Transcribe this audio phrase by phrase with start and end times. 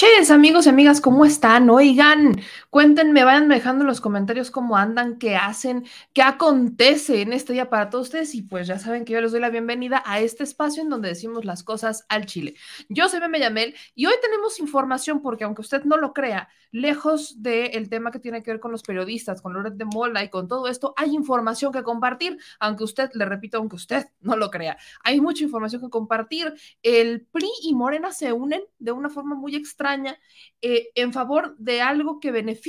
[0.00, 1.68] noches, amigos y amigas, ¿cómo están?
[1.68, 2.40] Oigan,
[2.70, 7.68] cuéntenme, vayan dejando en los comentarios cómo andan, qué hacen, qué acontece en este día
[7.68, 8.34] para todos ustedes.
[8.34, 11.08] Y pues ya saben que yo les doy la bienvenida a este espacio en donde
[11.08, 12.54] decimos las cosas al chile.
[12.88, 17.42] Yo soy Meme Yamel y hoy tenemos información porque, aunque usted no lo crea, lejos
[17.42, 20.46] del tema que tiene que ver con los periodistas, con Loret de Mola y con
[20.46, 24.78] todo esto, hay información que compartir, aunque usted, le repito, aunque usted no lo crea,
[25.02, 26.54] hay mucha información que compartir.
[26.84, 30.16] El PRI y Morena se unen de una forma muy extraña
[30.62, 32.59] eh, en favor de algo que beneficia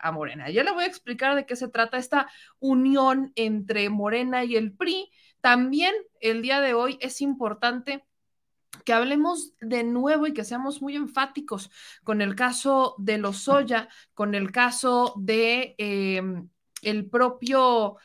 [0.00, 0.50] a Morena.
[0.50, 4.72] Yo le voy a explicar de qué se trata esta unión entre Morena y el
[4.72, 5.10] PRI.
[5.40, 8.04] También el día de hoy es importante
[8.84, 11.70] que hablemos de nuevo y que seamos muy enfáticos
[12.04, 16.48] con el caso de Lozoya, con el caso de em,
[16.82, 17.96] el propio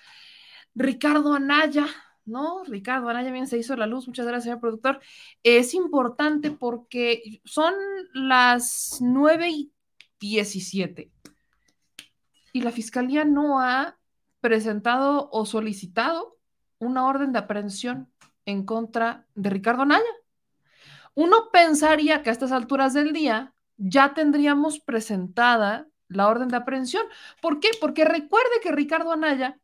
[0.76, 1.88] Ricardo Anaya,
[2.26, 2.64] ¿no?
[2.64, 5.00] Ricardo Anaya bien se hizo la luz, muchas gracias, señor productor.
[5.44, 7.74] Es importante porque son
[8.14, 9.72] las 9 y
[10.20, 11.12] 17
[12.54, 13.98] y la fiscalía no ha
[14.40, 16.38] presentado o solicitado
[16.78, 18.12] una orden de aprehensión
[18.46, 20.04] en contra de Ricardo Anaya.
[21.16, 27.06] Uno pensaría que a estas alturas del día ya tendríamos presentada la orden de aprehensión.
[27.42, 27.70] ¿Por qué?
[27.82, 29.60] Porque recuerde que Ricardo Anaya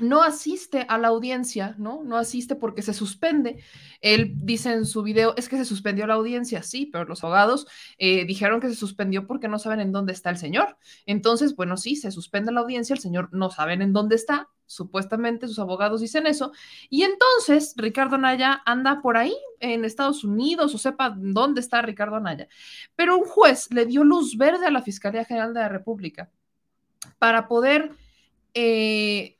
[0.00, 2.02] no asiste a la audiencia, ¿no?
[2.04, 3.62] No asiste porque se suspende.
[4.00, 7.66] Él dice en su video, es que se suspendió la audiencia, sí, pero los abogados
[7.98, 10.76] eh, dijeron que se suspendió porque no saben en dónde está el señor.
[11.06, 15.48] Entonces, bueno, sí, se suspende la audiencia, el señor no saben en dónde está, supuestamente
[15.48, 16.52] sus abogados dicen eso,
[16.90, 22.20] y entonces Ricardo Naya anda por ahí en Estados Unidos o sepa dónde está Ricardo
[22.20, 22.48] Naya.
[22.94, 26.30] Pero un juez le dio luz verde a la Fiscalía General de la República
[27.18, 27.90] para poder...
[28.54, 29.37] Eh,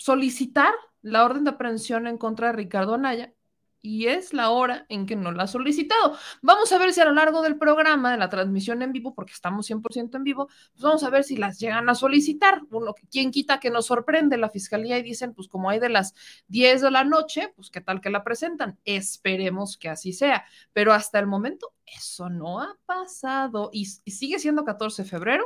[0.00, 0.72] solicitar
[1.02, 3.34] la orden de aprehensión en contra de Ricardo Anaya
[3.82, 6.16] y es la hora en que no la ha solicitado.
[6.42, 9.32] Vamos a ver si a lo largo del programa, de la transmisión en vivo, porque
[9.32, 12.62] estamos 100% en vivo, pues vamos a ver si las llegan a solicitar.
[12.70, 16.14] Uno, ¿Quién quita que nos sorprende la fiscalía y dicen, pues como hay de las
[16.48, 18.78] 10 de la noche, pues qué tal que la presentan?
[18.84, 20.44] Esperemos que así sea.
[20.72, 25.44] Pero hasta el momento eso no ha pasado y, y sigue siendo 14 de febrero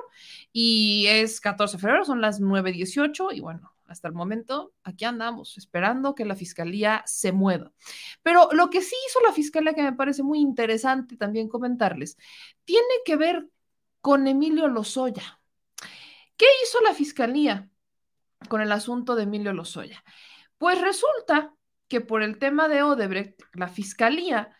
[0.53, 5.57] y es 14 de febrero, son las 9.18 y bueno, hasta el momento, aquí andamos,
[5.59, 7.73] esperando que la fiscalía se mueva.
[8.23, 12.17] Pero lo que sí hizo la fiscalía, que me parece muy interesante también comentarles,
[12.65, 13.49] tiene que ver
[14.01, 15.41] con Emilio Lozoya.
[16.37, 17.69] ¿Qué hizo la fiscalía
[18.49, 20.03] con el asunto de Emilio Lozoya?
[20.59, 21.55] Pues resulta
[21.89, 24.57] que por el tema de Odebrecht, la fiscalía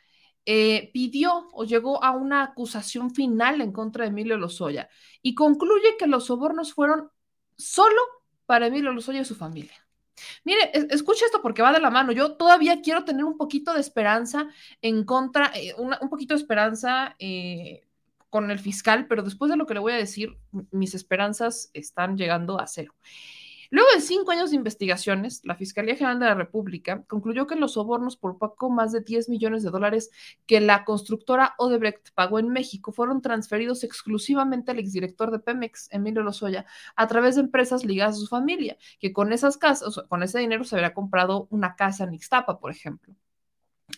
[0.47, 4.89] eh, pidió o llegó a una acusación final en contra de Emilio Lozoya
[5.23, 7.11] y concluye que los sobornos fueron
[7.57, 8.01] solo
[8.47, 9.75] para Emilio Lozoya y su familia.
[10.45, 12.13] Mire, escuche esto porque va de la mano.
[12.13, 14.49] Yo todavía quiero tener un poquito de esperanza
[14.81, 17.87] en contra, eh, un poquito de esperanza eh,
[18.31, 20.37] con el fiscal, pero después de lo que le voy a decir,
[20.71, 22.95] mis esperanzas están llegando a cero.
[23.71, 27.73] Luego de cinco años de investigaciones, la Fiscalía General de la República concluyó que los
[27.73, 30.11] sobornos por poco más de 10 millones de dólares
[30.47, 36.23] que la constructora Odebrecht pagó en México fueron transferidos exclusivamente al exdirector de Pemex, Emilio
[36.23, 36.67] Lozoya,
[36.97, 40.65] a través de empresas ligadas a su familia, que con esas casas, con ese dinero
[40.65, 43.15] se habría comprado una casa en Ixtapa, por ejemplo.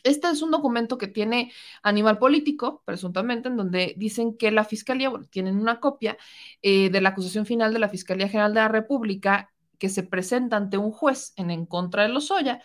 [0.03, 1.53] Este es un documento que tiene
[1.83, 6.17] Animal Político, presuntamente, en donde dicen que la Fiscalía, bueno, tienen una copia
[6.63, 10.57] eh, de la acusación final de la Fiscalía General de la República que se presenta
[10.57, 12.63] ante un juez en, en contra de Lozoya,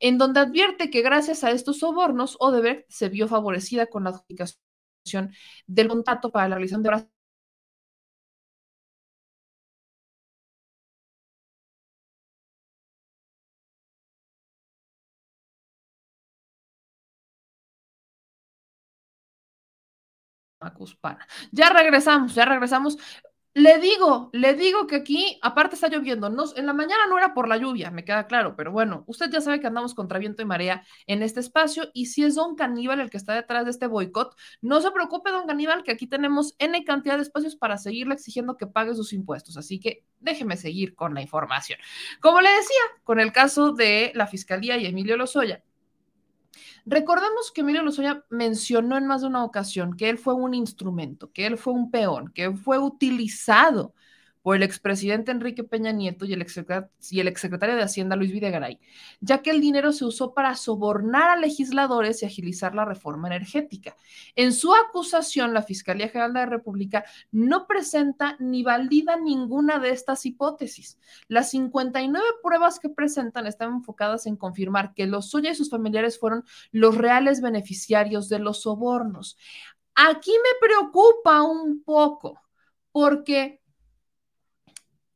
[0.00, 5.32] en donde advierte que gracias a estos sobornos, Odebrecht se vio favorecida con la adjudicación
[5.66, 7.06] del contrato para la realización de obras
[21.52, 22.96] Ya regresamos, ya regresamos.
[23.58, 27.34] Le digo, le digo que aquí, aparte está lloviendo, no, en la mañana no era
[27.34, 30.42] por la lluvia, me queda claro, pero bueno, usted ya sabe que andamos contra viento
[30.42, 33.72] y marea en este espacio y si es don Caníbal el que está detrás de
[33.72, 37.78] este boicot, no se preocupe, don Caníbal, que aquí tenemos N cantidad de espacios para
[37.78, 41.80] seguirle exigiendo que pague sus impuestos, así que déjeme seguir con la información.
[42.20, 45.64] Como le decía, con el caso de la Fiscalía y Emilio Lozoya,
[46.86, 51.32] Recordemos que Emilio Lozoya mencionó en más de una ocasión que él fue un instrumento,
[51.32, 53.94] que él fue un peón, que fue utilizado
[54.42, 58.80] por el expresidente Enrique Peña Nieto y el, exsecretario de Hacienda Luis Videgaray,
[59.20, 63.96] ya que el dinero se usó para sobornar a legisladores y agilizar la reforma energética.
[64.34, 69.90] En su acusación, la Fiscalía General de la República no presenta ni valida ninguna de
[69.90, 70.98] estas hipótesis.
[71.28, 76.18] Las 59 pruebas que presentan están enfocadas en confirmar que los Lozoya y sus familiares
[76.18, 79.36] fueron los reales beneficiarios de los sobornos.
[79.94, 82.40] Aquí me preocupa un poco
[82.92, 83.60] porque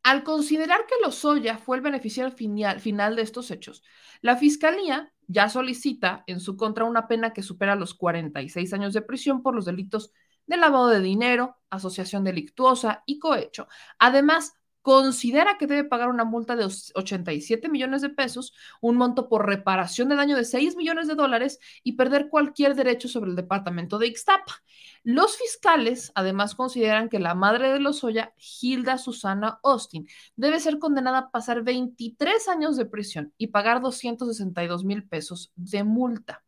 [0.03, 3.83] al considerar que Lozoya fue el beneficiario final, final de estos hechos,
[4.21, 9.03] la Fiscalía ya solicita en su contra una pena que supera los 46 años de
[9.03, 10.13] prisión por los delitos
[10.47, 13.69] de lavado de dinero, asociación delictuosa y cohecho.
[13.99, 19.47] Además, considera que debe pagar una multa de 87 millones de pesos, un monto por
[19.47, 23.99] reparación de daño de 6 millones de dólares y perder cualquier derecho sobre el departamento
[23.99, 24.63] de Ixtapa.
[25.05, 30.07] Los fiscales además consideran que la madre de Lozoya, Hilda Susana Austin,
[30.37, 35.85] debe ser condenada a pasar 23 años de prisión y pagar 262 mil pesos de
[35.85, 36.43] multa.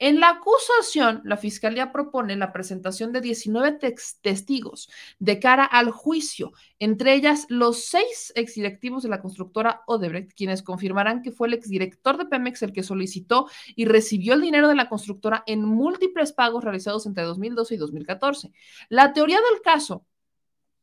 [0.00, 3.78] En la acusación, la Fiscalía propone la presentación de 19
[4.22, 10.62] testigos de cara al juicio, entre ellas los seis exdirectivos de la constructora Odebrecht, quienes
[10.62, 14.76] confirmarán que fue el exdirector de Pemex el que solicitó y recibió el dinero de
[14.76, 18.52] la constructora en múltiples pagos realizados entre 2012 y 2014.
[18.88, 20.06] La teoría del caso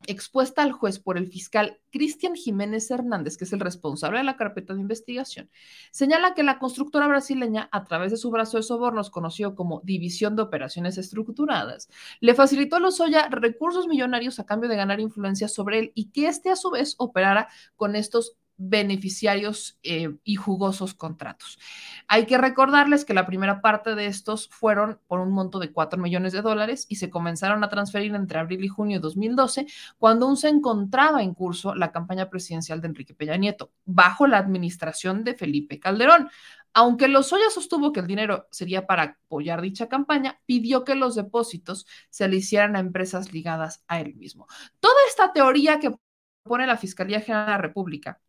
[0.07, 4.37] expuesta al juez por el fiscal Cristian Jiménez Hernández, que es el responsable de la
[4.37, 5.49] carpeta de investigación,
[5.91, 10.35] señala que la constructora brasileña, a través de su brazo de sobornos conocido como División
[10.35, 11.89] de Operaciones Estructuradas,
[12.19, 16.27] le facilitó a Lozoya recursos millonarios a cambio de ganar influencia sobre él y que
[16.27, 21.59] éste a su vez operara con estos beneficiarios eh, y jugosos contratos.
[22.07, 26.01] Hay que recordarles que la primera parte de estos fueron por un monto de 4
[26.01, 29.67] millones de dólares y se comenzaron a transferir entre abril y junio de 2012,
[29.97, 34.37] cuando aún se encontraba en curso la campaña presidencial de Enrique Peña Nieto, bajo la
[34.37, 36.29] administración de Felipe Calderón.
[36.77, 41.87] Aunque Lozoya sostuvo que el dinero sería para apoyar dicha campaña, pidió que los depósitos
[42.09, 44.47] se le hicieran a empresas ligadas a él mismo.
[44.81, 45.95] Toda esta teoría que
[46.43, 48.19] pone la Fiscalía General de la República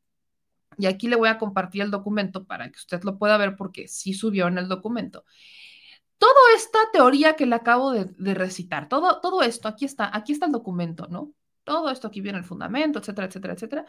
[0.78, 3.88] y aquí le voy a compartir el documento para que usted lo pueda ver porque
[3.88, 5.24] sí subió en el documento.
[6.18, 10.46] Toda esta teoría que le acabo de, recitar, todo, todo esto, aquí está, aquí está
[10.46, 11.32] el documento, ¿no?
[11.64, 13.86] Todo esto aquí viene el fundamento, etcétera, etcétera, etcétera.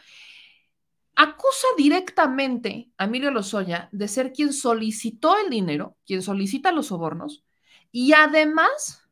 [1.15, 7.43] Acusa directamente a Emilio Lozoya de ser quien solicitó el dinero, quien solicita los sobornos,
[7.91, 9.07] y además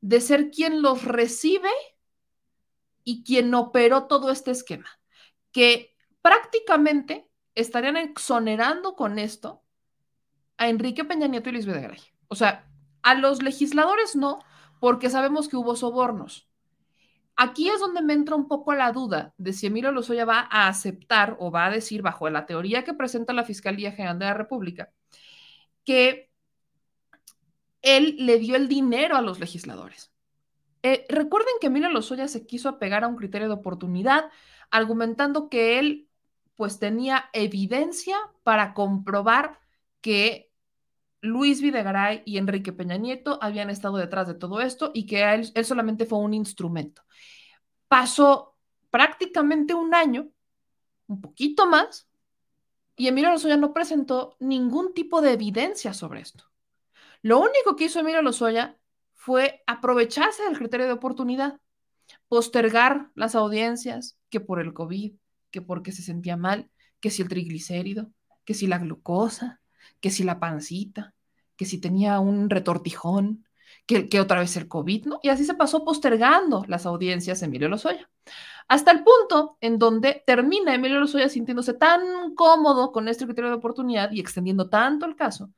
[0.00, 1.70] de ser quien los recibe
[3.04, 4.88] y quien operó todo este esquema,
[5.52, 5.95] que
[6.26, 9.62] prácticamente estarían exonerando con esto
[10.56, 12.00] a Enrique Peña Nieto y Luis Videgaray.
[12.26, 12.68] O sea,
[13.02, 14.40] a los legisladores no,
[14.80, 16.48] porque sabemos que hubo sobornos.
[17.36, 20.66] Aquí es donde me entra un poco la duda de si Emilio Lozoya va a
[20.66, 24.34] aceptar o va a decir, bajo la teoría que presenta la Fiscalía General de la
[24.34, 24.90] República,
[25.84, 26.32] que
[27.82, 30.10] él le dio el dinero a los legisladores.
[30.82, 34.24] Eh, recuerden que Emilio Lozoya se quiso apegar a un criterio de oportunidad,
[34.72, 36.05] argumentando que él
[36.56, 39.60] pues tenía evidencia para comprobar
[40.00, 40.50] que
[41.20, 45.50] Luis Videgaray y Enrique Peña Nieto habían estado detrás de todo esto y que él,
[45.54, 47.02] él solamente fue un instrumento.
[47.88, 48.56] Pasó
[48.90, 50.30] prácticamente un año,
[51.06, 52.08] un poquito más,
[52.96, 56.44] y Emilio Lozoya no presentó ningún tipo de evidencia sobre esto.
[57.20, 58.78] Lo único que hizo Emilio Lozoya
[59.12, 61.60] fue aprovecharse del criterio de oportunidad,
[62.28, 65.14] postergar las audiencias que por el COVID,
[65.50, 68.10] que porque se sentía mal, que si el triglicérido,
[68.44, 69.60] que si la glucosa,
[70.00, 71.14] que si la pancita,
[71.56, 73.46] que si tenía un retortijón,
[73.86, 75.20] que, otra vez el COVID, ¿no?
[75.22, 78.10] Y así se pasó postergando las audiencias Emilio Lozoya.
[78.68, 83.56] Hasta el punto en donde termina Emilio Lozoya sintiéndose tan cómodo con este criterio de
[83.56, 85.50] oportunidad y extendiendo tanto el caso,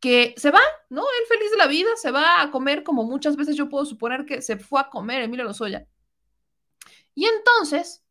[0.00, 1.02] que se va, ¿no?
[1.02, 4.24] Él feliz de la vida, se va a comer como muchas veces yo puedo suponer
[4.24, 5.86] que se fue a comer Emilio Lozoya.
[7.14, 8.02] Y entonces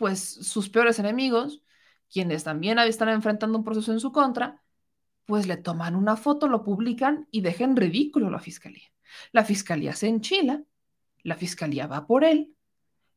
[0.00, 1.62] pues sus peores enemigos,
[2.10, 4.62] quienes también están enfrentando un proceso en su contra,
[5.26, 8.88] pues le toman una foto, lo publican y dejan ridículo a la fiscalía.
[9.30, 10.62] La fiscalía se enchila,
[11.22, 12.56] la fiscalía va por él,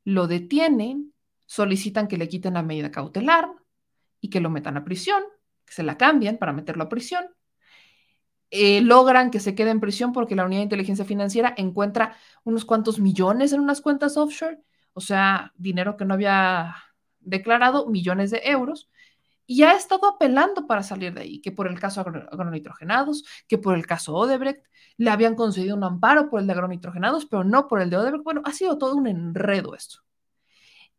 [0.03, 1.13] lo detienen,
[1.45, 3.47] solicitan que le quiten la medida cautelar
[4.19, 5.23] y que lo metan a prisión,
[5.63, 7.23] que se la cambian para meterlo a prisión.
[8.49, 12.65] Eh, logran que se quede en prisión porque la unidad de inteligencia financiera encuentra unos
[12.65, 14.59] cuantos millones en unas cuentas offshore
[14.93, 16.75] o sea, dinero que no había
[17.19, 18.89] declarado, millones de euros,
[19.45, 23.75] y ha estado apelando para salir de ahí, que por el caso agronitrogenados, que por
[23.75, 24.65] el caso Odebrecht,
[24.97, 28.23] le habían concedido un amparo por el de agronitrogenados, pero no por el de Odebrecht.
[28.23, 29.99] Bueno, ha sido todo un enredo esto.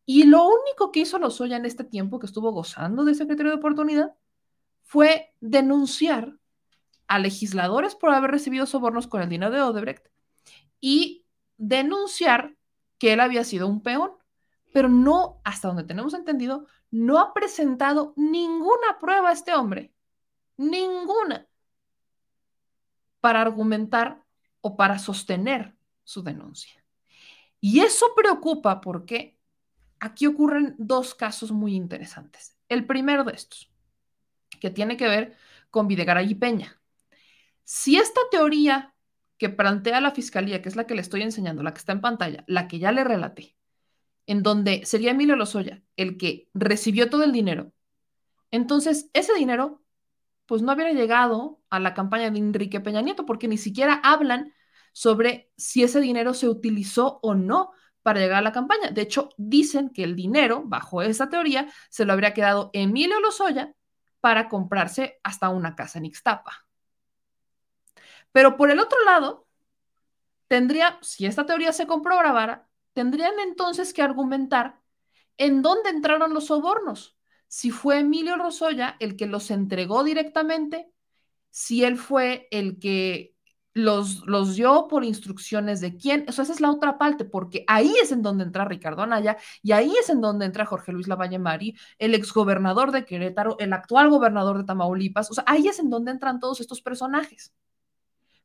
[0.05, 3.59] Y lo único que hizo Lozoya en este tiempo que estuvo gozando de secretario de
[3.59, 4.15] oportunidad
[4.83, 6.37] fue denunciar
[7.07, 10.07] a legisladores por haber recibido sobornos con el dinero de Odebrecht
[10.81, 11.25] y
[11.57, 12.55] denunciar
[13.05, 14.13] que él había sido un peón,
[14.73, 19.93] pero no, hasta donde tenemos entendido, no ha presentado ninguna prueba a este hombre,
[20.57, 21.47] ninguna,
[23.21, 24.25] para argumentar
[24.63, 26.83] o para sostener su denuncia.
[27.61, 29.39] Y eso preocupa porque
[30.01, 32.57] aquí ocurren dos casos muy interesantes.
[32.71, 33.71] El primero de estos,
[34.63, 35.37] que tiene que ver
[35.69, 36.81] con Videgaray y Peña.
[37.65, 38.94] Si esta teoría
[39.39, 42.01] que plantea la fiscalía, que es la que le estoy enseñando, la que está en
[42.01, 43.57] pantalla, la que ya le relaté,
[44.27, 47.73] en donde sería Emilio Lozoya el que recibió todo el dinero,
[48.51, 49.83] entonces ese dinero
[50.47, 54.53] pues no hubiera llegado a la campaña de Enrique Peña Nieto, porque ni siquiera hablan
[54.93, 57.73] sobre si ese dinero se utilizó o no
[58.03, 58.91] para llegar a la campaña.
[58.91, 63.73] De hecho, dicen que el dinero, bajo esa teoría, se lo habría quedado Emilio Lozoya
[64.21, 66.67] para comprarse hasta una casa en Ixtapa.
[68.35, 69.47] Pero por el otro lado,
[70.49, 74.81] tendría, si esta teoría se comprobara, tendrían entonces que argumentar
[75.37, 77.17] en dónde entraron los sobornos.
[77.47, 80.91] Si fue Emilio Lozoya el que los entregó directamente,
[81.51, 83.37] si él fue el que
[83.73, 86.25] los, los dio por instrucciones de quién.
[86.27, 89.71] Eso, esa es la otra parte, porque ahí es en donde entra Ricardo Anaya y
[89.71, 94.11] ahí es en donde entra Jorge Luis Lavalle Mari, el exgobernador de Querétaro, el actual
[94.11, 95.31] gobernador de Tamaulipas.
[95.31, 97.55] O sea, ahí es en donde entran todos estos personajes.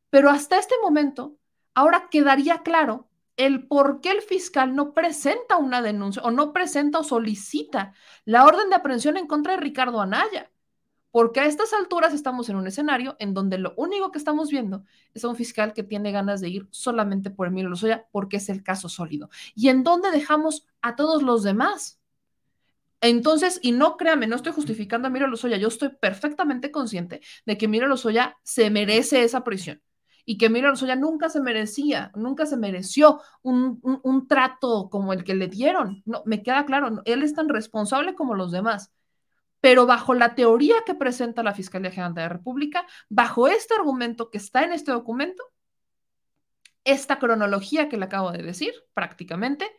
[0.10, 1.38] Pero hasta este momento,
[1.74, 7.00] ahora quedaría claro el por qué el fiscal no presenta una denuncia o no presenta
[7.00, 7.94] o solicita
[8.26, 10.52] la orden de aprehensión en contra de Ricardo Anaya
[11.12, 14.84] porque a estas alturas estamos en un escenario en donde lo único que estamos viendo
[15.14, 18.50] es a un fiscal que tiene ganas de ir solamente por Emilio Lozoya porque es
[18.50, 19.30] el caso sólido.
[19.56, 22.00] ¿Y en dónde dejamos a todos los demás?
[23.02, 27.58] Entonces, y no créame, no estoy justificando a Emilio Lozoya, yo estoy perfectamente consciente de
[27.58, 29.82] que Emilio Lozoya se merece esa prisión
[30.26, 35.24] y que Emilio Lozoya nunca se merecía, nunca se mereció un, un trato como el
[35.24, 36.02] que le dieron.
[36.06, 38.92] No, me queda claro, él es tan responsable como los demás
[39.62, 44.30] pero bajo la teoría que presenta la Fiscalía General de la República, bajo este argumento
[44.30, 45.44] que está en este documento,
[46.84, 49.70] esta cronología que le acabo de decir, prácticamente,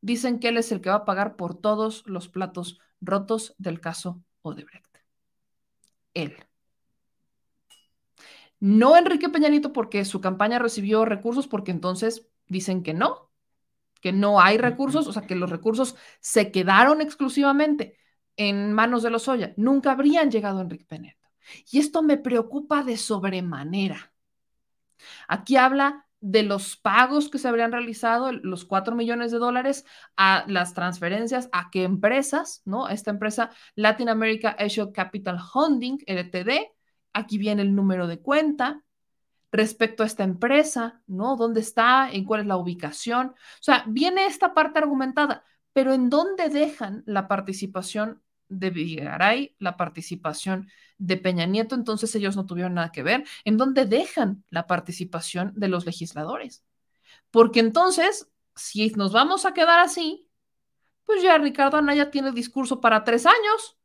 [0.00, 3.80] dicen que él es el que va a pagar por todos los platos rotos del
[3.80, 4.98] caso Odebrecht.
[6.14, 6.36] Él.
[8.60, 13.30] No Enrique Peñanito porque su campaña recibió recursos, porque entonces dicen que no,
[14.00, 17.98] que no hay recursos, o sea, que los recursos se quedaron exclusivamente
[18.36, 21.16] en manos de los Oya, nunca habrían llegado a Enrique Penedo.
[21.70, 24.12] Y esto me preocupa de sobremanera.
[25.28, 29.84] Aquí habla de los pagos que se habrían realizado, los 4 millones de dólares,
[30.16, 32.88] a las transferencias, a qué empresas, ¿no?
[32.88, 36.75] Esta empresa Latin America Asia Capital Holding, LTD,
[37.16, 38.84] aquí viene el número de cuenta,
[39.50, 41.36] respecto a esta empresa, ¿no?
[41.36, 42.10] ¿Dónde está?
[42.10, 43.28] ¿En cuál es la ubicación?
[43.28, 49.76] O sea, viene esta parte argumentada, pero ¿en dónde dejan la participación de Vigaray, la
[49.76, 50.68] participación
[50.98, 53.24] de Peña Nieto, entonces ellos no tuvieron nada que ver.
[53.44, 56.64] ¿En dónde dejan la participación de los legisladores?
[57.30, 60.28] Porque entonces, si nos vamos a quedar así,
[61.04, 63.75] pues ya Ricardo Anaya tiene discurso para tres años.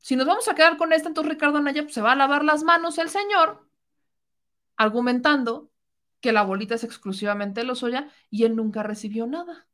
[0.00, 2.44] Si nos vamos a quedar con este, entonces Ricardo Anaya pues, se va a lavar
[2.44, 3.68] las manos el señor,
[4.76, 5.70] argumentando
[6.20, 9.68] que la bolita es exclusivamente de Lozoya y él nunca recibió nada.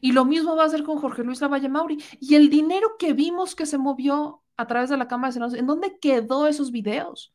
[0.00, 2.02] Y lo mismo va a hacer con Jorge Luis Lavalle Mauri.
[2.20, 5.60] Y el dinero que vimos que se movió a través de la Cámara de Senadores,
[5.60, 7.34] ¿en dónde quedó esos videos?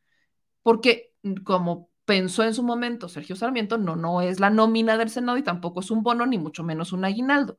[0.63, 5.37] Porque como pensó en su momento Sergio Sarmiento, no, no es la nómina del Senado
[5.37, 7.57] y tampoco es un bono, ni mucho menos un aguinaldo.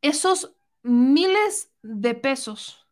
[0.00, 2.85] Esos miles de pesos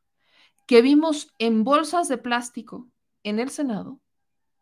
[0.67, 2.89] que vimos en bolsas de plástico
[3.23, 4.01] en el Senado,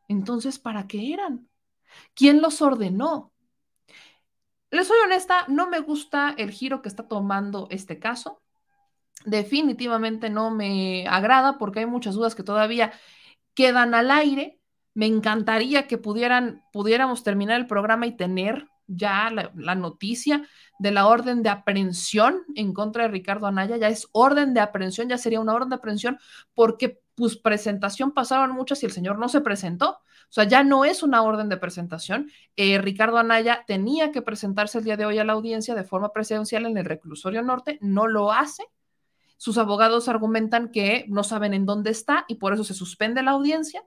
[0.08, 1.48] entonces, ¿para qué eran?
[2.14, 3.32] ¿Quién los ordenó?
[4.70, 8.42] Les soy honesta, no me gusta el giro que está tomando este caso.
[9.24, 12.92] Definitivamente no me agrada porque hay muchas dudas que todavía
[13.54, 14.60] quedan al aire.
[14.94, 20.46] Me encantaría que pudieran, pudiéramos terminar el programa y tener ya la, noticia
[20.78, 23.76] de la orden de aprehensión en contra de Ricardo Anaya.
[23.76, 26.18] Ya es orden de aprehensión, ya sería una orden de aprehensión
[26.54, 29.90] porque pues presentación pasaron muchas y el señor no se presentó.
[29.90, 32.30] O sea, ya no es una orden de presentación.
[32.56, 36.12] Eh, Ricardo Anaya tenía que presentarse el día de hoy a la audiencia de forma
[36.12, 38.64] presidencial en el reclusorio norte, no lo hace.
[39.36, 43.32] Sus abogados argumentan que no saben en dónde está y por eso se suspende la
[43.32, 43.82] audiencia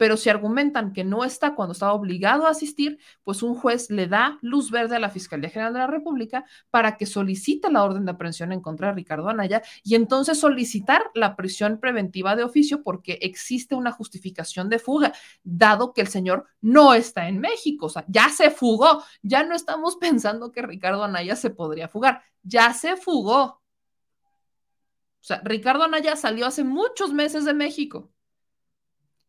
[0.00, 4.06] pero si argumentan que no está cuando estaba obligado a asistir, pues un juez le
[4.06, 8.06] da luz verde a la Fiscalía General de la República para que solicite la orden
[8.06, 12.82] de aprehensión en contra de Ricardo Anaya y entonces solicitar la prisión preventiva de oficio
[12.82, 17.90] porque existe una justificación de fuga, dado que el señor no está en México, o
[17.90, 22.72] sea, ya se fugó, ya no estamos pensando que Ricardo Anaya se podría fugar, ya
[22.72, 23.42] se fugó.
[23.42, 28.10] O sea, Ricardo Anaya salió hace muchos meses de México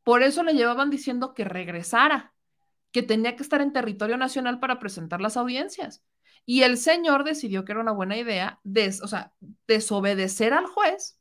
[0.03, 2.33] por eso le llevaban diciendo que regresara
[2.91, 6.03] que tenía que estar en territorio nacional para presentar las audiencias.
[6.45, 8.59] Y el señor decidió que era una buena idea,
[9.03, 9.33] o sea,
[9.67, 11.19] desobedecer al juez,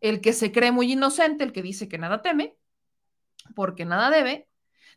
[0.00, 2.56] el que se cree muy inocente, el que dice que nada teme,
[3.54, 4.48] porque nada debe,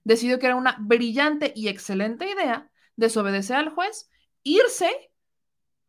[0.04, 4.10] decidió que era una brillante y excelente idea desobedecer al juez,
[4.44, 5.12] irse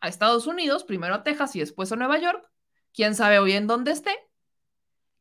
[0.00, 2.48] a Estados Unidos, primero a Texas y después a Nueva York,
[2.92, 4.14] quién sabe hoy en dónde esté,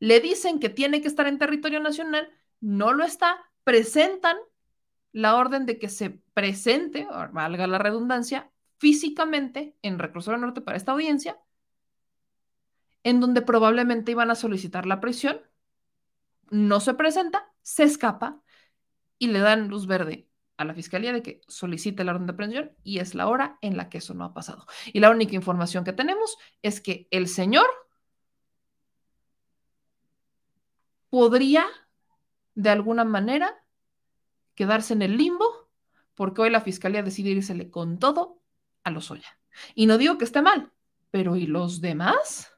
[0.02, 2.28] le dicen que tiene que estar en territorio nacional,
[2.60, 4.36] no lo está, presentan
[5.12, 10.94] la orden de que se presente, valga la redundancia, físicamente en Reclusorio Norte para esta
[10.94, 11.38] audiencia,
[13.04, 15.40] en donde probablemente iban a solicitar la prisión,
[16.50, 18.42] no se presenta, se escapa
[19.20, 20.28] y le dan luz verde
[20.58, 23.78] a la fiscalía de que solicite la orden de prisión y es la hora en
[23.78, 24.66] la que eso no ha pasado.
[24.94, 27.68] Y la única información que tenemos es que el señor
[31.12, 31.68] podría
[32.56, 33.64] de alguna manera
[34.56, 35.70] quedarse en el limbo
[36.16, 38.42] porque hoy la fiscalía decide irsele con todo
[38.84, 39.38] a los Oya.
[39.76, 40.72] Y no digo que esté mal,
[41.12, 42.52] pero ¿y los demás?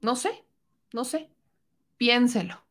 [0.00, 0.44] No sé,
[0.92, 1.30] no sé.
[1.96, 2.62] Piénselo.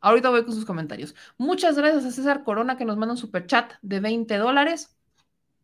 [0.00, 1.14] Ahorita voy con sus comentarios.
[1.36, 4.96] Muchas gracias a César Corona que nos manda un super chat de 20 dólares.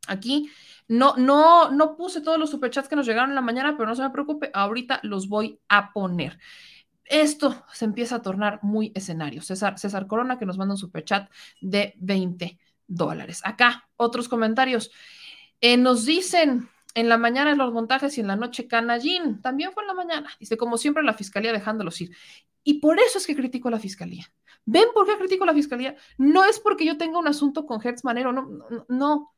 [0.07, 0.51] Aquí
[0.89, 3.95] no, no, no puse todos los superchats que nos llegaron en la mañana, pero no
[3.95, 6.39] se me preocupe, ahorita los voy a poner
[7.11, 9.43] esto se empieza a tornar muy escenario.
[9.43, 11.29] César, César Corona, que nos manda un superchat
[11.61, 13.41] de 20 dólares.
[13.45, 14.93] Acá, otros comentarios.
[15.61, 19.43] Eh, nos dicen en la mañana los montajes y en la noche Canallín.
[19.43, 20.31] También fue en la mañana.
[20.39, 22.17] Dice, como siempre, la fiscalía dejándolos ir.
[22.63, 24.33] Y por eso es que critico a la fiscalía.
[24.65, 25.97] ¿Ven por qué critico a la fiscalía?
[26.17, 29.35] No es porque yo tenga un asunto con Hertz Manero, no, no, no.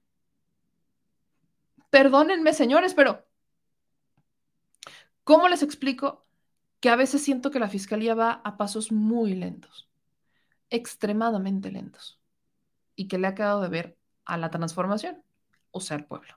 [1.88, 3.24] Perdónenme, señores, pero
[5.24, 6.21] ¿cómo les explico
[6.82, 9.88] que a veces siento que la fiscalía va a pasos muy lentos,
[10.68, 12.20] extremadamente lentos,
[12.96, 15.22] y que le ha quedado de ver a la transformación,
[15.70, 16.36] o sea, al pueblo.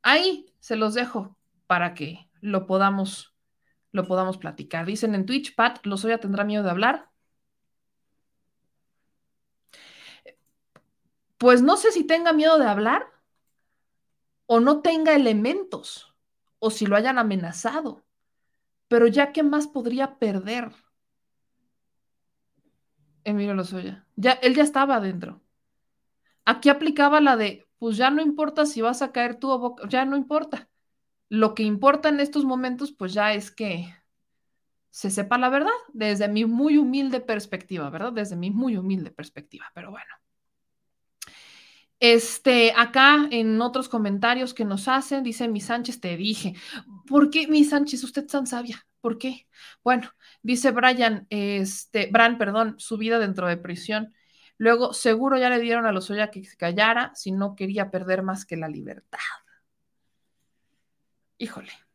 [0.00, 3.34] Ahí se los dejo para que lo podamos,
[3.92, 4.86] lo podamos platicar.
[4.86, 7.10] Dicen en Twitch, Pat, Lozoya tendrá miedo de hablar.
[11.36, 13.06] Pues no sé si tenga miedo de hablar
[14.46, 16.14] o no tenga elementos
[16.58, 18.05] o si lo hayan amenazado
[18.88, 20.72] pero ya qué más podría perder.
[23.24, 24.06] Emilio Lozoya.
[24.16, 25.42] Ya, él ya estaba adentro.
[26.44, 29.88] Aquí aplicaba la de, pues ya no importa si vas a caer tú o boca,
[29.88, 30.68] ya no importa.
[31.28, 33.92] Lo que importa en estos momentos, pues ya es que
[34.90, 38.12] se sepa la verdad, desde mi muy humilde perspectiva, ¿verdad?
[38.12, 40.14] Desde mi muy humilde perspectiva, pero bueno.
[41.98, 46.54] Este, acá en otros comentarios que nos hacen, dice mi Sánchez, te dije,
[47.06, 48.04] ¿por qué mi Sánchez?
[48.04, 49.46] Usted tan sabia, ¿por qué?
[49.82, 50.10] Bueno,
[50.42, 54.14] dice Brian, este, Bran, perdón, su vida dentro de prisión.
[54.58, 58.22] Luego, seguro ya le dieron a los Oya que se callara si no quería perder
[58.22, 59.18] más que la libertad.
[61.38, 61.85] Híjole.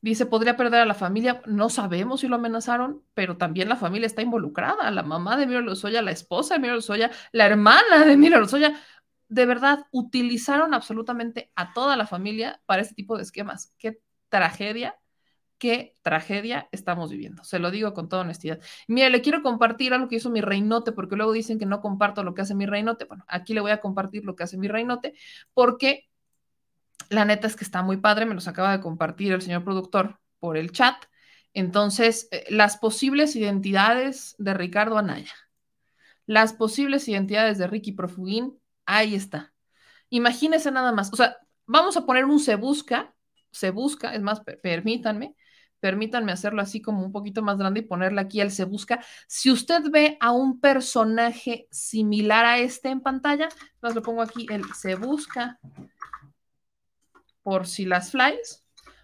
[0.00, 1.42] Dice, podría perder a la familia.
[1.46, 4.90] No sabemos si lo amenazaron, pero también la familia está involucrada.
[4.90, 8.80] La mamá de Miro Lozoya, la esposa de Miro Lozoya, la hermana de Miro Lozoya.
[9.28, 13.74] De verdad, utilizaron absolutamente a toda la familia para este tipo de esquemas.
[13.76, 14.96] Qué tragedia,
[15.58, 17.44] qué tragedia estamos viviendo.
[17.44, 18.60] Se lo digo con toda honestidad.
[18.86, 22.22] Mire, le quiero compartir algo que hizo mi reinote, porque luego dicen que no comparto
[22.22, 23.04] lo que hace mi reinote.
[23.04, 25.14] Bueno, aquí le voy a compartir lo que hace mi reinote,
[25.54, 26.07] porque
[27.10, 30.18] la neta es que está muy padre, me los acaba de compartir el señor productor
[30.38, 30.96] por el chat.
[31.54, 35.32] Entonces, eh, las posibles identidades de Ricardo Anaya,
[36.26, 39.52] las posibles identidades de Ricky Profugín, ahí está.
[40.10, 43.14] Imagínense nada más, o sea, vamos a poner un se busca,
[43.50, 45.34] se busca, es más, permítanme,
[45.80, 49.02] permítanme hacerlo así como un poquito más grande y ponerle aquí el se busca.
[49.26, 53.48] Si usted ve a un personaje similar a este en pantalla,
[53.80, 55.58] más lo pongo aquí, el se busca
[57.48, 58.62] por si las flies.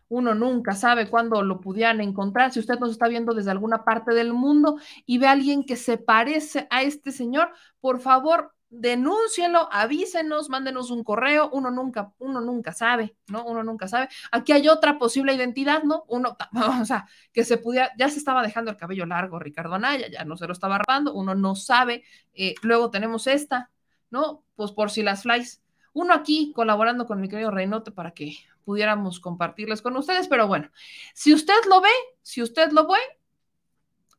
[0.09, 2.53] Uno nunca sabe cuándo lo pudieran encontrar.
[2.53, 4.77] Si usted nos está viendo desde alguna parte del mundo
[5.07, 10.91] y ve a alguien que se parece a este señor, por favor, denúncielo, avísenos, mándenos
[10.91, 11.49] un correo.
[11.55, 13.47] Uno nunca, uno nunca sabe, ¿no?
[13.47, 14.11] Uno nunca sabe.
[14.31, 16.05] Aquí hay otra posible identidad, ¿no?
[16.09, 16.37] Uno,
[16.83, 20.27] o sea, que se pudiera, ya se estaba dejando el cabello largo Ricardo Anaya, ya
[20.27, 22.05] no se lo estaba rapando, uno no sabe.
[22.35, 23.71] Eh, luego tenemos esta,
[24.11, 24.45] ¿no?
[24.55, 25.64] Pues por si las flies
[25.95, 30.71] uno aquí colaborando con mi querido Reynote para que pudiéramos compartirles con ustedes, pero bueno,
[31.15, 31.91] si usted lo ve,
[32.23, 32.99] si usted lo ve,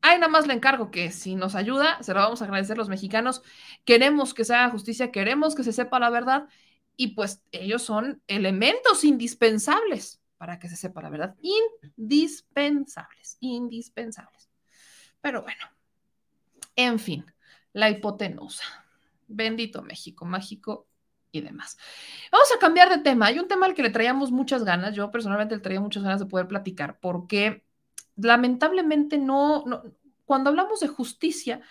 [0.02, 2.90] ahí nada más le encargo que si nos ayuda, se lo vamos a agradecer los
[2.90, 3.44] mexicanos,
[3.84, 6.48] queremos que se haga justicia, queremos que se sepa la verdad
[6.96, 11.36] y pues ellos son elementos indispensables para que se sepa la verdad,
[11.98, 14.50] indispensables, indispensables.
[15.22, 15.66] Pero bueno,
[16.76, 17.26] en fin,
[17.74, 18.64] la hipotenusa.
[19.28, 20.88] Bendito México, mágico
[21.40, 21.78] y demás.
[22.32, 23.28] Vamos a cambiar de tema.
[23.28, 24.96] Hay un tema al que le traíamos muchas ganas.
[24.96, 27.64] Yo personalmente le traía muchas ganas de poder platicar porque
[28.16, 29.84] lamentablemente no, no
[30.26, 31.62] cuando hablamos de justicia,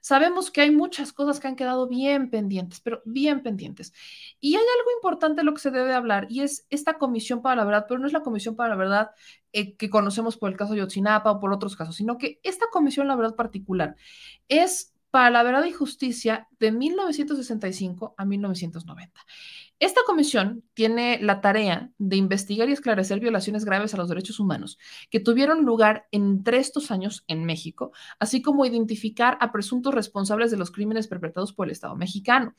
[0.00, 3.92] Sabemos que hay muchas cosas que han quedado bien pendientes, pero bien pendientes.
[4.40, 7.56] Y hay algo importante de lo que se debe hablar y es esta comisión para
[7.56, 9.10] la verdad, pero no es la comisión para la verdad
[9.52, 12.66] eh, que conocemos por el caso de Yotzinapa o por otros casos, sino que esta
[12.70, 13.96] comisión, la verdad particular,
[14.48, 19.20] es para la verdad y justicia de 1965 a 1990.
[19.80, 24.78] Esta comisión tiene la tarea de investigar y esclarecer violaciones graves a los derechos humanos
[25.08, 30.58] que tuvieron lugar entre estos años en México, así como identificar a presuntos responsables de
[30.58, 32.52] los crímenes perpetrados por el Estado mexicano.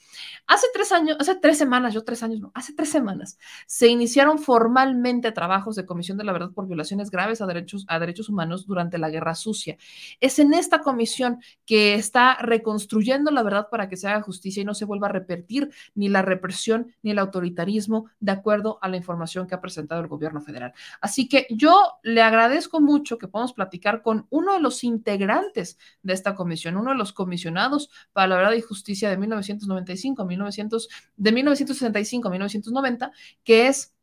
[0.48, 4.40] Hace tres años, hace tres semanas, yo tres años no, hace tres semanas, se iniciaron
[4.40, 8.66] formalmente trabajos de comisión de la verdad por violaciones graves a derechos, a derechos humanos
[8.66, 9.78] durante la Guerra Sucia.
[10.22, 14.66] Es en esta comisión que está reconstruyendo la verdad para que se haga justicia y
[14.66, 18.98] no se vuelva a repetir ni la represión ni el autoritarismo de acuerdo a la
[18.98, 20.74] información que ha presentado el gobierno federal.
[21.00, 26.14] Así que yo le agradezco mucho que podamos platicar con uno de los integrantes de
[26.14, 30.90] esta comisión, uno de los comisionados para la verdad y justicia de 1995 a 1900,
[31.16, 33.12] de 1965 a 1990,
[33.44, 33.94] que es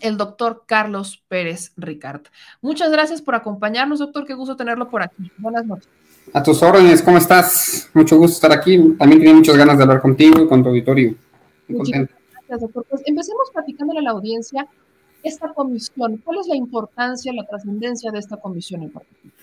[0.00, 2.22] el doctor Carlos Pérez Ricard.
[2.60, 4.24] Muchas gracias por acompañarnos, doctor.
[4.24, 5.30] Qué gusto tenerlo por aquí.
[5.38, 5.88] Buenas noches.
[6.32, 7.90] A tus órdenes, ¿cómo estás?
[7.92, 8.78] Mucho gusto estar aquí.
[8.98, 11.16] También tenía muchas ganas de hablar contigo y con tu auditorio.
[11.76, 12.14] contento.
[13.06, 14.66] Empecemos platicándole a la audiencia
[15.22, 16.20] esta comisión.
[16.24, 19.34] ¿Cuál es la importancia, la trascendencia de esta comisión en particular?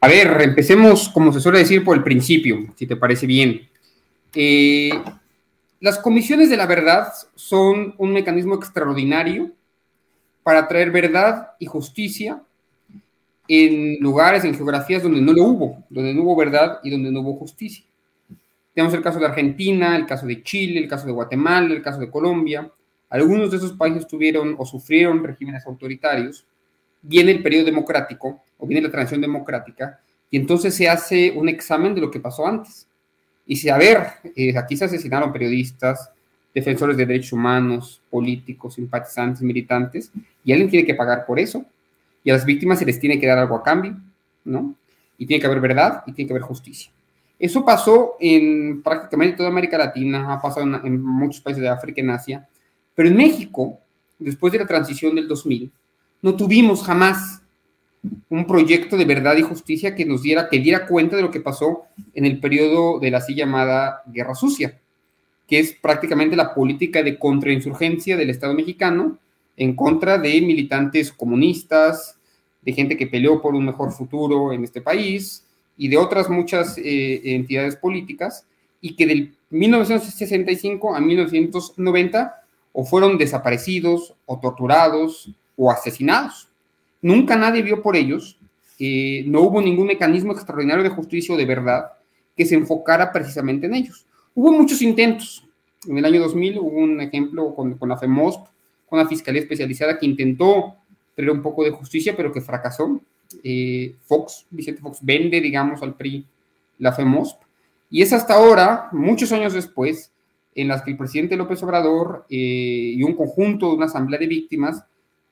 [0.00, 3.68] A ver, empecemos, como se suele decir, por el principio, si te parece bien.
[4.34, 4.90] Eh,
[5.80, 9.52] las comisiones de la verdad son un mecanismo extraordinario
[10.42, 12.42] para traer verdad y justicia
[13.48, 17.20] en lugares, en geografías donde no lo hubo, donde no hubo verdad y donde no
[17.20, 17.84] hubo justicia.
[18.74, 22.00] Tenemos el caso de Argentina, el caso de Chile, el caso de Guatemala, el caso
[22.00, 22.70] de Colombia.
[23.08, 26.44] Algunos de esos países tuvieron o sufrieron regímenes autoritarios.
[27.00, 31.94] Viene el periodo democrático o viene la transición democrática y entonces se hace un examen
[31.94, 32.88] de lo que pasó antes.
[33.46, 36.10] Y si, a ver, eh, aquí se asesinaron periodistas,
[36.52, 40.10] defensores de derechos humanos, políticos, simpatizantes, militantes,
[40.44, 41.64] y alguien tiene que pagar por eso.
[42.24, 43.96] Y a las víctimas se les tiene que dar algo a cambio,
[44.44, 44.74] ¿no?
[45.18, 46.90] Y tiene que haber verdad y tiene que haber justicia.
[47.44, 52.08] Eso pasó en prácticamente toda América Latina, ha pasado en, muchos países de África, en
[52.08, 52.48] Asia,
[52.94, 53.80] pero en México,
[54.18, 55.70] después de la transición del 2000,
[56.22, 57.42] no tuvimos jamás
[58.30, 61.40] un proyecto de verdad y justicia que nos diera, que diera cuenta de lo que
[61.40, 61.82] pasó
[62.14, 64.80] en el periodo de la así llamada Guerra Sucia,
[65.46, 69.18] que es prácticamente la política de contrainsurgencia del Estado mexicano
[69.58, 72.16] en contra de militantes comunistas,
[72.62, 75.43] de gente que peleó por un mejor futuro en este país,
[75.76, 78.46] y de otras muchas eh, entidades políticas,
[78.80, 86.48] y que del 1965 a 1990 o fueron desaparecidos o torturados o asesinados.
[87.00, 88.38] Nunca nadie vio por ellos,
[88.78, 91.92] eh, no hubo ningún mecanismo extraordinario de justicia o de verdad
[92.36, 94.06] que se enfocara precisamente en ellos.
[94.34, 95.46] Hubo muchos intentos.
[95.86, 98.46] En el año 2000 hubo un ejemplo con, con la FEMOSP,
[98.86, 100.74] con la Fiscalía Especializada, que intentó
[101.14, 103.00] traer un poco de justicia, pero que fracasó.
[103.42, 106.26] Eh, Fox, Vicente Fox, vende, digamos, al PRI
[106.78, 107.42] la FEMOSP.
[107.90, 110.10] Y es hasta ahora, muchos años después,
[110.54, 112.36] en las que el presidente López Obrador eh,
[112.96, 114.84] y un conjunto de una asamblea de víctimas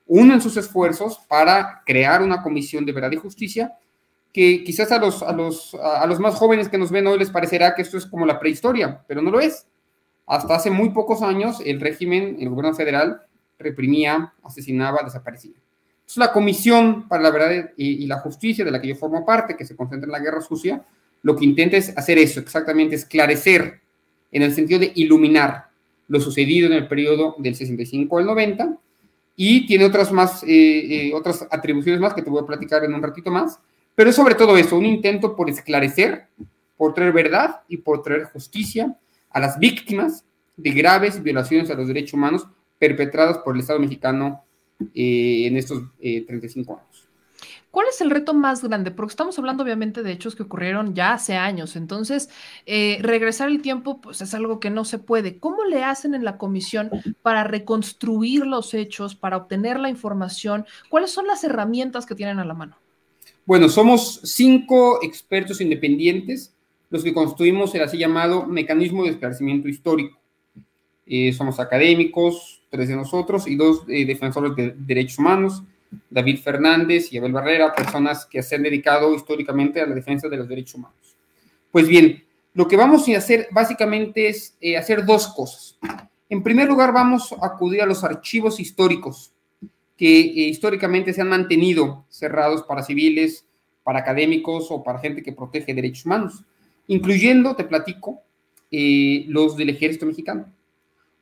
[0.06, 3.72] unen sus esfuerzos para crear una comisión de verdad y justicia
[4.32, 7.30] que quizás a los, a los, a los más jóvenes que nos ven hoy les
[7.30, 9.66] parecerá que esto es como la prehistoria, pero no lo es.
[10.26, 13.22] Hasta hace muy pocos años el régimen, el gobierno federal,
[13.58, 15.61] reprimía, asesinaba, desaparecía
[16.16, 19.64] la Comisión para la Verdad y, la Justicia, de la que yo formo parte, que
[19.64, 20.84] se concentra en la guerra sucia,
[21.22, 23.80] lo que intenta es hacer eso, exactamente, esclarecer
[24.30, 25.66] en el sentido de iluminar
[26.08, 28.76] lo sucedido en el periodo del 65 al 90
[29.36, 32.92] y tiene otras más, eh, eh, otras atribuciones más que te voy a platicar en
[32.92, 33.58] un ratito más,
[33.94, 36.26] pero es sobre todo eso, un intento por esclarecer,
[36.76, 38.96] por traer verdad y por traer justicia
[39.30, 40.24] a las víctimas
[40.56, 42.46] de graves violaciones a los derechos humanos
[42.78, 44.44] perpetradas por el Estado mexicano
[44.94, 47.08] eh, en estos 35 eh, años.
[47.70, 48.90] ¿Cuál es el reto más grande?
[48.90, 52.28] Porque estamos hablando obviamente de hechos que ocurrieron ya hace años, entonces
[52.66, 55.38] eh, regresar el tiempo pues es algo que no se puede.
[55.38, 56.90] ¿Cómo le hacen en la comisión
[57.22, 60.66] para reconstruir los hechos, para obtener la información?
[60.90, 62.76] ¿Cuáles son las herramientas que tienen a la mano?
[63.46, 66.54] Bueno, somos cinco expertos independientes
[66.90, 70.18] los que construimos el así llamado mecanismo de esclarecimiento histórico.
[71.34, 75.62] somos académicos, tres de nosotros, y dos eh, defensores de derechos humanos,
[76.08, 80.38] David Fernández y Abel Barrera, personas que se han dedicado históricamente a la defensa de
[80.38, 81.16] los derechos humanos.
[81.70, 85.78] Pues bien, Lo que vamos a hacer básicamente es eh, hacer dos cosas.
[86.28, 89.32] En primer lugar, vamos a acudir a los archivos históricos
[89.96, 93.46] que eh, históricamente se han mantenido cerrados para civiles,
[93.82, 96.44] para académicos o para gente que protege derechos humanos,
[96.88, 98.20] incluyendo, te platico,
[98.70, 100.52] eh, los del ejército mexicano.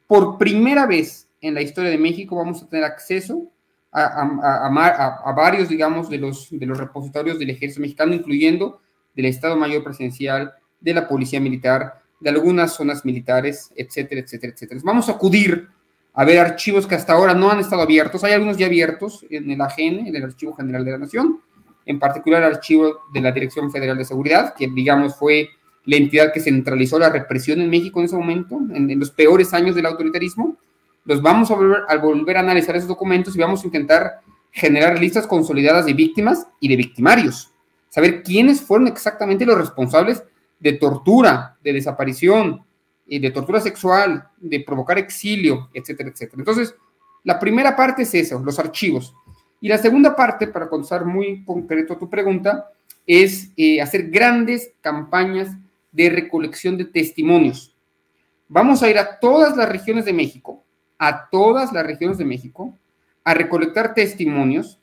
[0.09, 3.51] Por primera vez en la historia de México vamos a tener acceso
[3.93, 8.81] a, varios, digamos, de los, repositorios del ejército mexicano, incluyendo
[9.15, 14.81] del Estado Mayor Presidencial, de la Policía Militar, de algunas zonas militares, etcétera, etcétera, etcétera.
[14.85, 15.69] Vamos a acudir
[16.13, 18.23] a ver archivos que hasta ahora no han estado abiertos.
[18.25, 21.41] Hay algunos ya abiertos en el AGN, en el Archivo General de la Nación,
[21.87, 25.49] en particular el archivo de la Dirección Federal de Seguridad, que digamos fue
[25.85, 29.75] la entidad que centralizó la represión en México en ese momento, en, los peores años
[29.75, 30.57] del autoritarismo.
[31.05, 34.99] Los vamos a volver, a volver a analizar esos documentos y vamos a intentar generar
[34.99, 37.53] listas consolidadas de víctimas y de victimarios.
[37.89, 40.23] Saber quiénes fueron exactamente los responsables
[40.59, 42.65] de tortura, de desaparición,
[43.11, 46.41] y de tortura sexual, de provocar exilio, etcétera, etcétera.
[46.41, 46.75] Entonces,
[47.25, 49.13] la primera parte es eso, los archivos.
[49.61, 52.71] Y la segunda parte, para contestar muy concreto tu pregunta,
[53.05, 55.49] es eh, hacer grandes campañas
[55.91, 57.77] de recolección de testimonios.
[58.47, 60.63] Vamos a ir a todas las regiones de México,
[61.03, 62.77] a todas las regiones de México,
[63.25, 64.79] a recolectar testimonios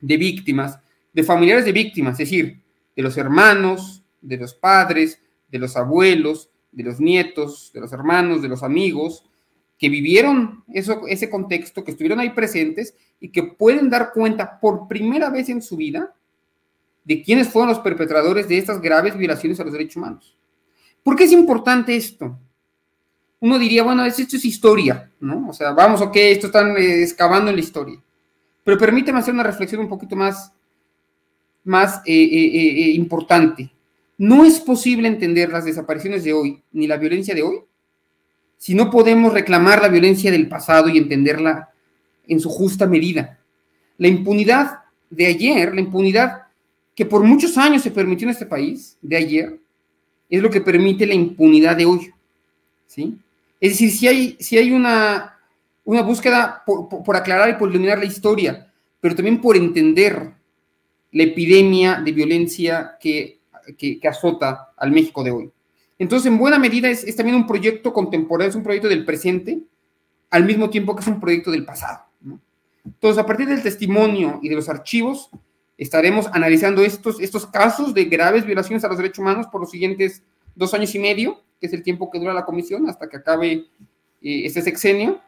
[0.00, 0.80] de víctimas,
[1.12, 2.62] de familiares de víctimas, es decir,
[2.96, 5.20] de los hermanos, de los padres,
[5.50, 9.26] de los abuelos, de los nietos, de los hermanos, de los amigos,
[9.78, 14.88] que vivieron eso, ese contexto, que estuvieron ahí presentes y que pueden dar cuenta por
[14.88, 16.14] primera vez en su vida
[17.04, 20.38] de quiénes fueron los perpetradores de estas graves violaciones a los derechos humanos.
[21.02, 22.38] ¿Por qué es importante esto?
[23.40, 25.48] Uno diría, bueno, esto es historia, ¿no?
[25.48, 27.98] O sea, vamos, ok, esto están eh, excavando en la historia.
[28.62, 30.52] Pero permíteme hacer una reflexión un poquito más,
[31.64, 33.70] más eh, eh, importante.
[34.18, 37.60] No es posible entender las desapariciones de hoy, ni la violencia de hoy,
[38.58, 41.70] si no podemos reclamar la violencia del pasado y entenderla
[42.28, 43.38] en su justa medida.
[43.96, 46.42] La impunidad de ayer, la impunidad
[46.94, 49.58] que por muchos años se permitió en este país, de ayer,
[50.28, 52.12] es lo que permite la impunidad de hoy.
[52.86, 53.16] ¿sí?
[53.60, 55.38] Es decir, si hay, si hay una,
[55.84, 60.32] una búsqueda por, por aclarar y por iluminar la historia, pero también por entender
[61.12, 63.40] la epidemia de violencia que
[63.76, 65.50] que, azota al México de hoy.
[65.98, 69.60] Entonces, en buena medida es, también un proyecto contemporáneo, es un proyecto del presente,
[70.30, 72.04] al mismo tiempo que es un proyecto del pasado.
[72.84, 75.30] Entonces, a partir del testimonio y de los archivos,
[75.76, 80.22] estaremos analizando estos, estos casos de graves violaciones a los derechos humanos por los siguientes
[80.60, 83.52] dos años y medio, que es el tiempo que dura la comisión hasta que acabe
[83.52, 83.66] eh,
[84.20, 85.20] este sexenio.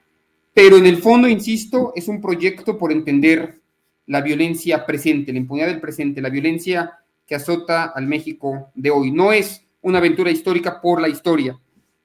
[0.52, 3.62] Pero en el fondo, insisto, es un proyecto por entender
[4.06, 9.10] la violencia presente, la impunidad del presente, la violencia que azota al México de hoy.
[9.10, 11.58] No es una aventura histórica por la historia,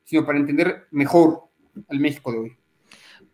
[0.06, 1.50] sino para entender mejor
[1.90, 2.58] al México de hoy.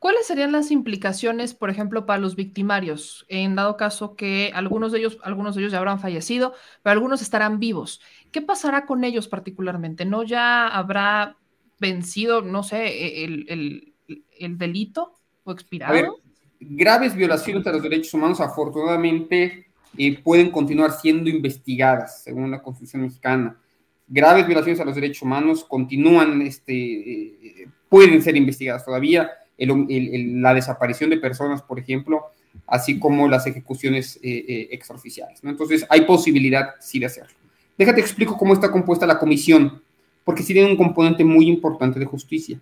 [0.03, 4.99] ¿Cuáles serían las implicaciones, por ejemplo, para los victimarios, en dado caso que algunos de
[4.99, 8.01] ellos, algunos de ellos ya habrán fallecido, pero algunos estarán vivos?
[8.33, 10.03] ¿Qué pasará con ellos particularmente?
[10.03, 11.37] ¿No ya habrá
[11.79, 13.93] vencido, no sé, e, el,
[14.39, 15.13] el delito
[15.45, 15.93] o expirado?
[15.93, 16.09] A ver,
[16.59, 19.67] graves violaciones a los derechos humanos, afortunadamente,
[20.23, 23.55] pueden continuar siendo investigadas, según la Constitución mexicana.
[24.07, 29.31] Graves violaciones a los derechos humanos continúan, este, eh, pueden ser investigadas todavía.
[29.57, 32.23] la desaparición de personas, por ejemplo,
[32.67, 35.39] así como las ejecuciones eh, eh, extraoficiales.
[35.43, 37.42] Entonces, hay posibilidad sí de hacerlo.
[37.77, 39.81] Déjate explico cómo está compuesta la comisión,
[40.23, 42.59] porque sí tiene un componente muy importante de justicia.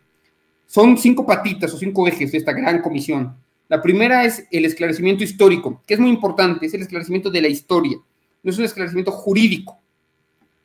[0.67, 3.35] Son cinco patitas o cinco ejes de esta gran comisión
[3.71, 7.47] la primera es el esclarecimiento histórico, que es muy importante, es el esclarecimiento de la
[7.47, 7.97] historia,
[8.43, 9.79] no es un esclarecimiento jurídico.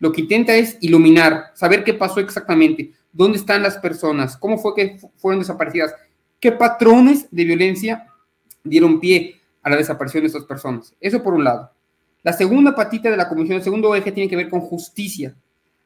[0.01, 4.75] Lo que intenta es iluminar, saber qué pasó exactamente, dónde están las personas, cómo fue
[4.75, 5.95] que fueron desaparecidas,
[6.41, 8.09] qué patrones de violencia
[8.65, 10.93] dieron pie a la desaparición de estas personas.
[11.01, 11.71] Eso por un lado.
[12.27, 15.37] La segunda patita de la comisión, el segundo eje tiene que ver con justicia.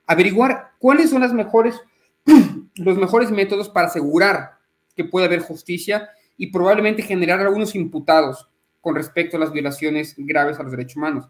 [0.06, 1.34] Averiguar cuáles son las
[2.76, 4.52] los mejores métodos para asegurar
[4.96, 8.48] que puede haber justicia y probablemente generar algunos imputados
[8.80, 11.28] con respecto a las violaciones graves a los derechos humanos.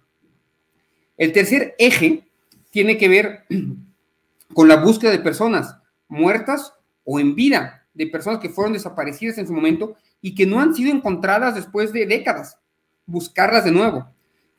[1.17, 2.23] El tercer eje
[2.71, 3.47] tiene que ver
[4.55, 9.49] con la búsqueda de personas muertas o en vida, de personas que fueron desaparecidas en
[9.49, 12.61] su momento y que no han sido encontradas después de décadas.
[13.07, 14.09] Buscarlas de nuevo.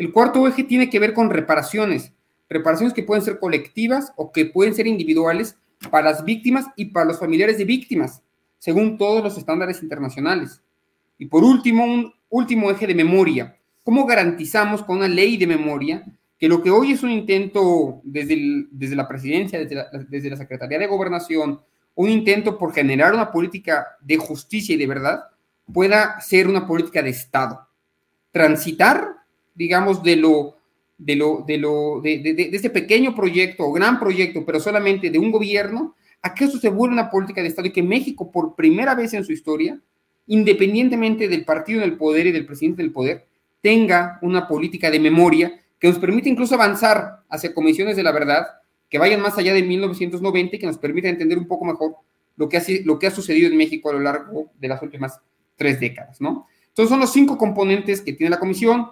[0.01, 2.11] El cuarto eje tiene que ver con reparaciones,
[2.49, 5.59] reparaciones que pueden ser colectivas o que pueden ser individuales
[5.91, 8.23] para las víctimas y para los familiares de víctimas
[8.57, 10.63] según todos los estándares internacionales.
[11.19, 13.55] Y por último, un último eje de memoria.
[13.83, 16.03] ¿Cómo garantizamos con una ley de memoria
[16.39, 20.79] que lo que hoy es un intento desde, desde la presidencia, desde desde la Secretaría
[20.79, 21.61] de Gobernación,
[21.93, 25.25] un intento por generar una política de justicia y de verdad,
[25.71, 27.67] pueda ser una política de Estado.
[28.31, 29.20] Transitar,
[29.55, 30.57] digamos, de lo,
[30.97, 35.09] de lo, de lo, de, de, de este pequeño proyecto o gran proyecto, pero solamente
[35.09, 38.31] de un gobierno, a que eso se vuelva una política de Estado y que México,
[38.31, 39.79] por primera vez en su historia,
[40.27, 43.25] independientemente del partido del poder y del presidente del poder,
[43.61, 48.45] tenga una política de memoria que nos permite incluso avanzar hacia comisiones de la verdad
[48.89, 51.95] que vayan más allá de 1990 y que nos permita entender un poco mejor
[52.35, 55.19] lo que, ha, lo que ha sucedido en México a lo largo de las últimas
[55.55, 56.47] tres décadas, ¿no?
[56.67, 58.87] Entonces son los cinco componentes que tiene la comisión,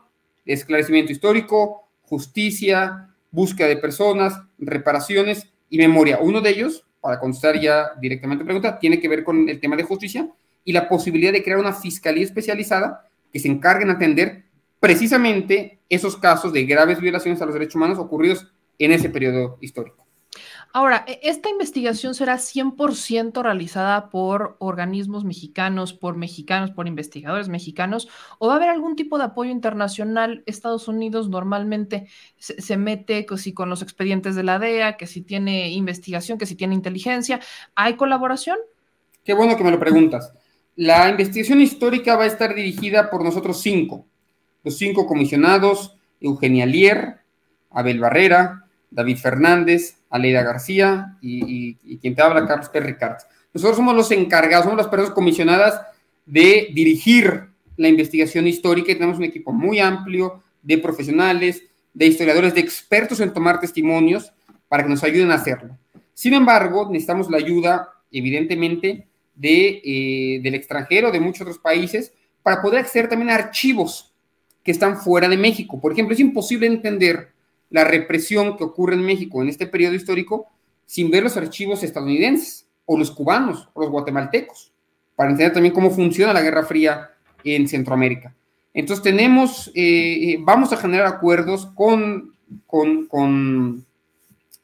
[0.53, 6.19] esclarecimiento histórico, justicia, búsqueda de personas, reparaciones y memoria.
[6.21, 9.75] Uno de ellos, para contestar ya directamente la pregunta, tiene que ver con el tema
[9.75, 10.29] de justicia
[10.65, 14.43] y la posibilidad de crear una fiscalía especializada que se encargue en atender
[14.79, 19.98] precisamente esos casos de graves violaciones a los derechos humanos ocurridos en ese periodo histórico.
[20.71, 28.07] Ahora, ¿e-, ¿esta investigación será 100% realizada por organismos mexicanos, por mexicanos, por investigadores mexicanos,
[28.37, 30.43] o va a haber algún tipo de apoyo internacional?
[30.45, 35.21] Estados Unidos normalmente se, mete que si con los expedientes de la DEA, que si
[35.21, 37.39] tiene investigación, que si tiene inteligencia.
[37.75, 38.57] ¿Hay colaboración?
[39.23, 40.33] Qué bueno que me lo preguntas.
[40.75, 44.05] La investigación histórica va a estar dirigida por nosotros cinco
[44.63, 47.19] los cinco comisionados, Eugenia Lier,
[47.69, 52.97] Abel Barrera, David Fernández, Aleida García y, quien te habla, Carlos P.
[53.53, 55.81] Nosotros somos los encargados, somos las personas comisionadas
[56.25, 62.53] de dirigir la investigación histórica y tenemos un equipo muy amplio de profesionales, de historiadores,
[62.53, 64.31] de expertos en tomar testimonios
[64.67, 65.77] para que nos ayuden a hacerlo.
[66.13, 72.61] Sin embargo, necesitamos la ayuda, evidentemente, de, eh, del extranjero, de muchos otros países, para
[72.61, 74.13] poder acceder también a archivos
[74.63, 75.79] que están fuera de México.
[75.79, 77.31] Por ejemplo, es imposible entender
[77.69, 80.47] la represión que ocurre en México en este periodo histórico
[80.85, 84.73] sin ver los archivos estadounidenses o los cubanos o los guatemaltecos,
[85.15, 87.11] para entender también cómo funciona la Guerra Fría
[87.43, 88.33] en Centroamérica.
[88.73, 92.33] Entonces tenemos, eh, eh, vamos a generar acuerdos con,
[92.65, 93.85] con, con,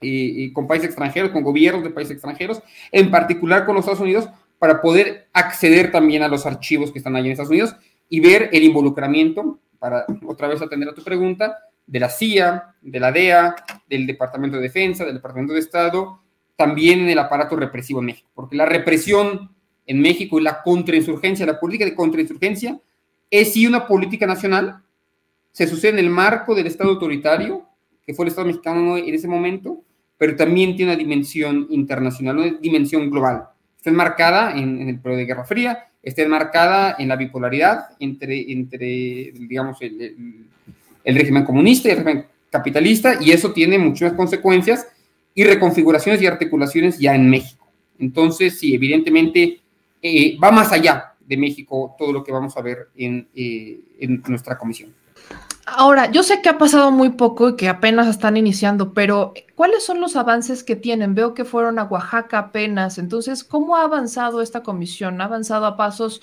[0.02, 4.28] eh, con países extranjeros, con gobiernos de países extranjeros, en particular con los Estados Unidos,
[4.58, 7.76] para poder acceder también a los archivos que están allí en Estados Unidos
[8.10, 11.58] y ver el involucramiento para otra vez atender a tu pregunta,
[11.88, 13.56] de la CIA, de la DEA,
[13.88, 16.22] del Departamento de Defensa, del Departamento de Estado,
[16.56, 19.52] también en el aparato represivo en México, porque la represión
[19.86, 22.80] en México y la contrainsurgencia, la política de contrainsurgencia,
[23.30, 24.82] es sí una política nacional,
[25.52, 27.68] se sucede en el marco del Estado autoritario,
[28.06, 29.84] que fue el Estado mexicano en ese momento,
[30.18, 33.50] pero también tiene una dimensión internacional, una dimensión global.
[33.78, 38.78] Está enmarcada en, el periodo de Guerra Fría, está enmarcada en la bipolaridad entre, entre
[39.34, 40.48] digamos, el,
[41.14, 44.88] régimen comunista y el régimen capitalista, y eso tiene muchas consecuencias
[45.36, 47.68] y reconfiguraciones y articulaciones ya en México.
[48.00, 49.62] Entonces, sí, evidentemente
[50.02, 54.24] eh, va más allá de México todo lo que vamos a ver en, eh, en
[54.28, 54.94] nuestra comisión.
[55.68, 59.84] Ahora, yo sé que ha pasado muy poco y que apenas están iniciando, pero ¿cuáles
[59.84, 61.16] son los avances que tienen?
[61.16, 63.00] Veo que fueron a Oaxaca apenas.
[63.00, 65.22] Entonces, ¿cómo ha avanzado esta comisión?
[65.22, 66.22] ¿Ha avanzado a pasos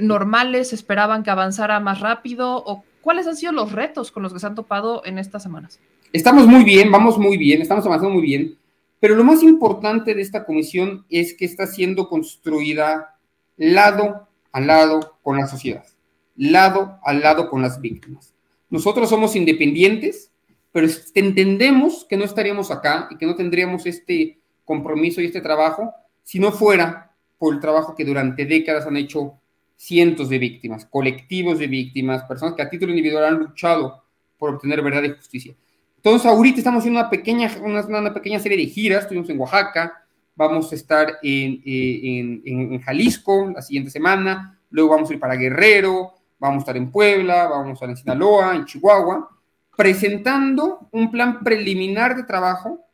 [0.00, 0.72] normales?
[0.72, 2.62] ¿Esperaban que avanzara más rápido?
[2.64, 5.78] ¿O cuáles han sido los retos con los que se han topado en estas semanas?
[6.12, 8.58] Estamos muy bien, vamos muy bien, estamos avanzando muy bien,
[8.98, 13.16] pero lo más importante de esta comisión es que está siendo construida
[13.56, 15.86] lado a lado con la sociedad,
[16.34, 18.36] lado a lado con las víctimas
[18.68, 20.30] nosotros somos independientes,
[20.72, 25.92] pero entendemos que no estaríamos acá y que no tendríamos este compromiso y este trabajo
[26.22, 29.34] si no fuera por el trabajo que durante décadas han hecho
[29.76, 34.02] cientos de víctimas, colectivos de víctimas, personas que a título individual han luchado
[34.38, 35.54] por obtener verdad y justicia.
[35.96, 40.04] Entonces, ahorita estamos haciendo una pequeña, una, pequeña serie de giras, estuvimos en Oaxaca,
[40.34, 45.34] vamos a estar en, en, en, Jalisco la siguiente semana, luego vamos a ir para
[45.34, 49.30] Guerrero, vamos a estar en Puebla, vamos a estar en Sinaloa, en Chihuahua,
[49.76, 52.86] presentando un plan preliminar de trabajo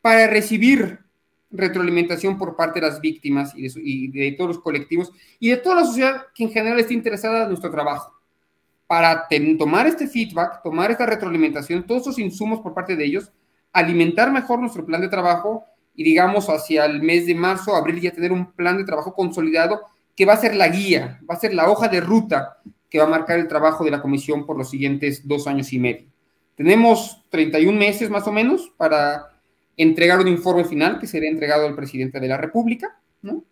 [0.00, 0.98] para recibir
[1.50, 5.84] retroalimentación por parte de las víctimas y de, todos los colectivos y de toda la
[5.84, 8.12] sociedad que en general esté interesada en nuestro trabajo.
[8.86, 9.28] Para
[9.58, 13.32] tomar este feedback, tomar esta retroalimentación, todos esos insumos por parte de ellos,
[13.72, 18.10] alimentar mejor nuestro plan de trabajo y digamos hacia el mes de marzo, abril ya
[18.10, 19.80] tener un plan de trabajo consolidado
[20.16, 23.04] que va a ser la guía, va a ser la hoja de ruta que va
[23.04, 26.08] a marcar el trabajo de la comisión por los siguientes dos años y medio.
[26.56, 29.39] Tenemos 31 meses más o menos para
[29.76, 33.44] entregar un informe final que será entregado al presidente de la República, ¿no?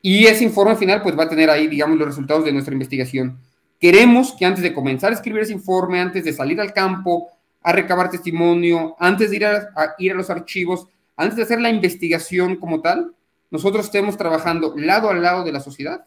[0.00, 3.38] Y ese informe final pues va a tener ahí, digamos, los resultados de nuestra investigación.
[3.80, 7.28] Queremos que antes de comenzar a escribir ese informe, antes de salir al campo
[7.62, 10.86] a recabar testimonio, antes de ir a, ir a los archivos,
[11.16, 13.14] antes de hacer la investigación como tal,
[13.50, 16.06] nosotros estemos trabajando lado a lado de la sociedad,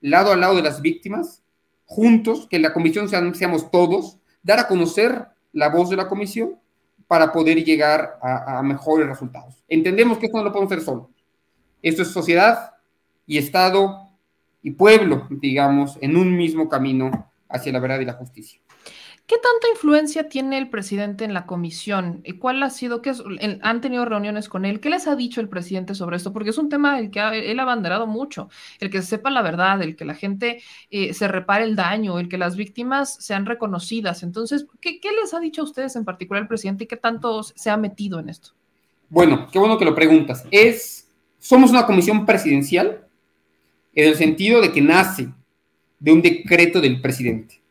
[0.00, 1.42] lado a lado de las víctimas,
[1.84, 6.58] juntos, que la comisión seamos todos, dar a conocer la voz de la comisión
[7.12, 9.62] para poder llegar a, mejores resultados.
[9.68, 11.10] Entendemos que esto no lo podemos hacer solo.
[11.82, 12.72] Esto es sociedad
[13.26, 14.08] y Estado
[14.62, 18.61] y pueblo, digamos, en un mismo camino hacia la verdad y la justicia.
[19.32, 22.22] ¿Qué tanta influencia tiene el presidente en la comisión?
[22.38, 23.00] ¿Cuál ha sido?
[23.00, 23.14] que
[23.62, 24.78] ¿Han tenido reuniones con él?
[24.78, 26.34] ¿Qué les ha dicho el presidente sobre esto?
[26.34, 29.30] Porque es un tema del que ha, él ha abanderado mucho, el que se sepa
[29.30, 30.60] la verdad, el que la gente
[30.90, 34.22] eh, se repare el daño, el que las víctimas sean reconocidas.
[34.22, 37.42] Entonces, ¿qué, ¿qué, les ha dicho a ustedes en particular el presidente y qué tanto
[37.42, 38.50] se ha metido en esto?
[39.08, 40.44] Bueno, qué bueno que lo preguntas.
[40.50, 41.08] Es,
[41.38, 43.06] somos una comisión presidencial
[43.94, 45.30] en el sentido de que nace
[45.98, 47.61] de un decreto del presidente.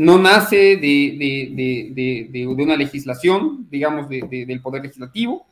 [0.00, 5.44] No nace de, una legislación, digamos, del Poder Legislativo,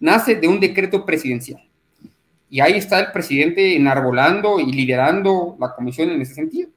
[0.00, 1.62] nace de un decreto presidencial.
[2.48, 6.70] Y ahí está el presidente enarbolando y liderando la comisión en ese sentido.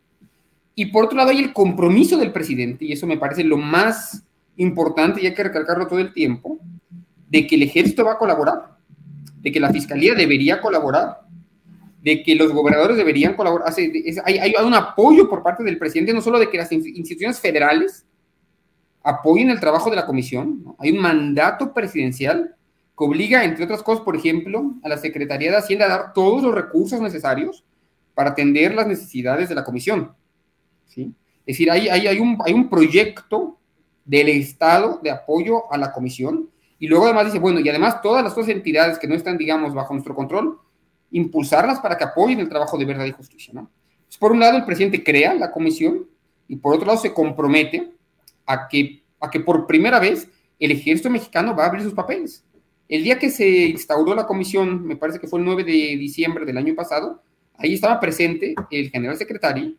[0.75, 4.21] Y por otro lado hay el compromiso del presidente, y eso me parece lo más
[4.57, 6.59] importante, y hay que recalcarlo todo el tiempo,
[7.29, 8.75] de que el ejército va a colaborar,
[9.39, 11.21] de que la fiscalía debería colaborar,
[12.05, 13.73] de que los gobernadores deberían colaborar.
[14.25, 18.05] Hay, un apoyo por parte del presidente, no solo de que las instituciones federales
[19.01, 22.55] apoyen el trabajo de la comisión, hay un mandato presidencial
[22.95, 26.43] que obliga, entre otras cosas, por ejemplo, a la Secretaría de Hacienda a dar todos
[26.43, 27.65] los recursos necesarios
[28.13, 30.13] para atender las necesidades de la comisión.
[30.85, 31.11] ¿sí?
[31.39, 33.57] Es decir, hay, hay, un, hay un proyecto
[34.05, 38.23] del Estado de apoyo a la comisión y luego además dice, bueno, y además todas
[38.23, 40.59] las otras entidades que no están, digamos, bajo nuestro control,
[41.11, 43.53] impulsarlas para que apoyen el trabajo de verdad y justicia.
[43.53, 43.69] ¿no?
[44.05, 46.07] Pues por un lado, el presidente crea la comisión
[46.47, 47.91] y por otro lado se compromete
[48.45, 50.29] a que, a que por primera vez
[50.59, 52.43] el ejército mexicano va a abrir sus papeles.
[52.87, 56.45] El día que se instauró la comisión, me parece que fue el 9 de diciembre
[56.45, 57.21] del año pasado,
[57.57, 59.73] ahí estaba presente el general secretario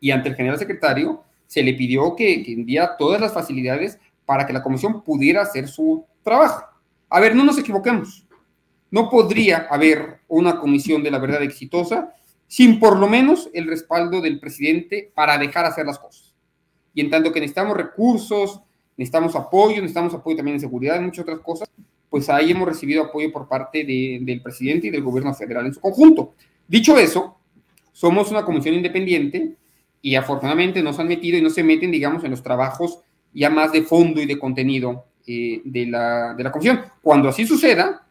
[0.00, 4.46] y ante el general secretario se le pidió que, que enviara todas las facilidades para
[4.46, 6.66] que la comisión pudiera hacer su trabajo.
[7.08, 8.27] A ver, no nos equivoquemos.
[8.90, 12.14] No podría haber una comisión de la verdad exitosa
[12.48, 16.34] sin por lo menos el respaldo del presidente para dejar hacer las cosas.
[16.94, 18.60] Y en tanto que necesitamos recursos,
[18.96, 21.70] necesitamos apoyo, necesitamos apoyo también en seguridad y muchas otras cosas,
[22.08, 25.74] pues ahí hemos recibido apoyo por parte de, del presidente y del gobierno federal en
[25.74, 26.34] su conjunto.
[26.66, 27.36] Dicho eso,
[27.92, 29.54] somos una comisión independiente
[30.00, 33.00] y afortunadamente nos han metido y no se meten, digamos, en los trabajos
[33.34, 36.80] ya más de fondo y de contenido eh, de la comisión.
[37.02, 38.07] Cuando así suceda,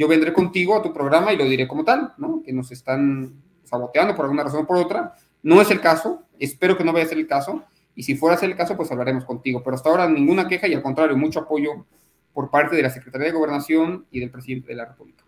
[0.00, 2.42] yo vendré contigo a tu programa y lo diré como tal, ¿no?
[2.42, 3.34] Que nos están
[3.64, 5.14] saboteando por alguna razón o por otra.
[5.42, 8.34] No es el caso, espero que no vaya a ser el caso, y si fuera
[8.34, 9.60] a ser el caso, pues hablaremos contigo.
[9.62, 11.84] Pero hasta ahora ninguna queja y al contrario, mucho apoyo
[12.32, 15.22] por parte de la Secretaría de Gobernación y del presidente de la República.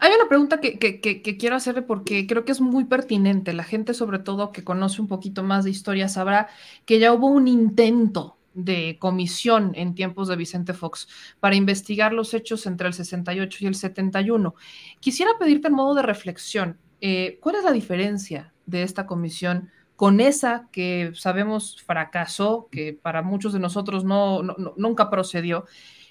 [0.00, 3.52] Hay una pregunta que, que, quiero hacerle porque creo que es muy pertinente.
[3.52, 6.48] La gente, sobre todo que conoce un poquito más de historia, sabrá
[6.86, 11.06] que ya hubo un intento de comisión en tiempos de Vicente Fox
[11.40, 14.54] para investigar los hechos entre el 68 y el 71.
[14.98, 20.20] Quisiera pedirte en modo de reflexión, eh, ¿cuál es la diferencia de esta comisión con
[20.20, 24.42] esa que sabemos fracasó, que para muchos de nosotros no,
[24.76, 25.66] nunca procedió?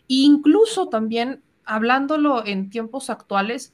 [0.07, 3.73] E incluso también hablándolo en tiempos actuales,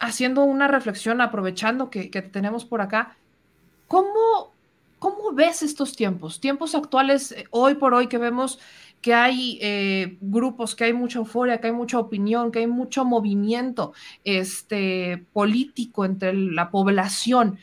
[0.00, 3.16] haciendo una reflexión, aprovechando que, que tenemos por acá,
[3.86, 4.55] ¿cómo
[5.06, 6.40] ¿Cómo ves estos tiempos?
[6.40, 8.58] Tiempos actuales, eh, hoy por hoy que vemos
[9.00, 13.04] que hay eh, grupos, que hay mucha euforia, que hay mucha opinión, que hay mucho
[13.04, 13.92] movimiento
[14.24, 17.56] este, político entre la población.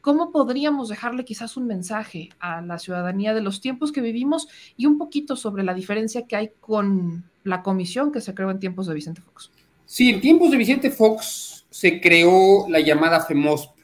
[0.00, 4.86] ¿Cómo podríamos dejarle quizás un mensaje a la ciudadanía de los tiempos que vivimos y
[4.86, 8.86] un poquito sobre la diferencia que hay con la comisión que se creó en tiempos
[8.86, 9.50] de Vicente Fox?
[9.84, 13.80] Sí, en tiempos de Vicente Fox se creó la llamada FEMOSP,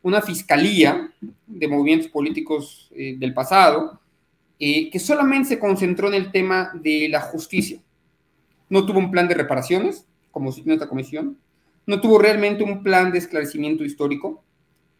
[0.00, 4.00] una fiscalía de movimientos políticos eh, del pasado
[4.60, 7.80] eh, que solamente se concentró en el tema de la justicia.
[8.68, 11.38] No tuvo un plan de reparaciones, como tiene esta comisión,
[11.86, 14.42] no tuvo realmente un plan de esclarecimiento histórico,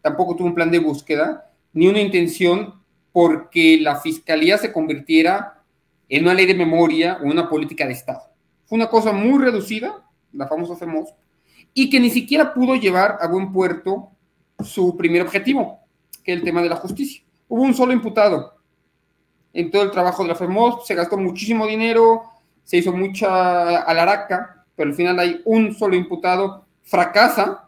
[0.01, 2.75] tampoco tuvo un plan de búsqueda, ni una intención
[3.11, 5.61] porque la fiscalía se convirtiera
[6.07, 8.21] en una ley de memoria o una política de Estado.
[8.65, 11.13] Fue una cosa muy reducida, la famosa FEMOS,
[11.73, 14.09] y que ni siquiera pudo llevar a buen puerto
[14.63, 15.78] su primer objetivo,
[16.33, 17.23] el tema de la justicia.
[17.47, 18.59] Hubo un solo imputado
[19.53, 22.23] en todo el trabajo de la FEMOS, se gastó muchísimo dinero,
[22.63, 27.67] se hizo mucha alaraca, pero al final hay un solo imputado, fracasa,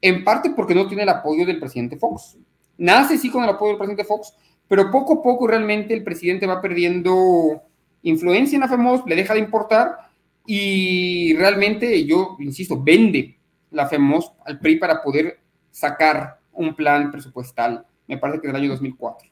[0.00, 2.36] en parte porque no tiene el apoyo del presidente Fox.
[2.78, 4.34] Nace sí con el apoyo del presidente Fox,
[4.66, 7.62] pero poco a poco realmente el presidente va perdiendo
[8.02, 10.10] influencia en la FEMOS, le deja de importar
[10.46, 13.38] y realmente yo, insisto, vende
[13.70, 15.38] la FEMOS al PRI para poder
[15.70, 19.28] sacar un plan presupuestal, me parece que del año 2004.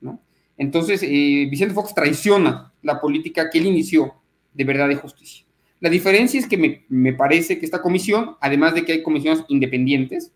[0.00, 0.20] ¿no?
[0.56, 4.14] Entonces, eh, Vicente Fox traiciona la política que él inició
[4.52, 5.44] de verdad y justicia.
[5.80, 9.44] La diferencia es que me, me parece que esta comisión, además de que hay comisiones
[9.48, 10.32] independientes,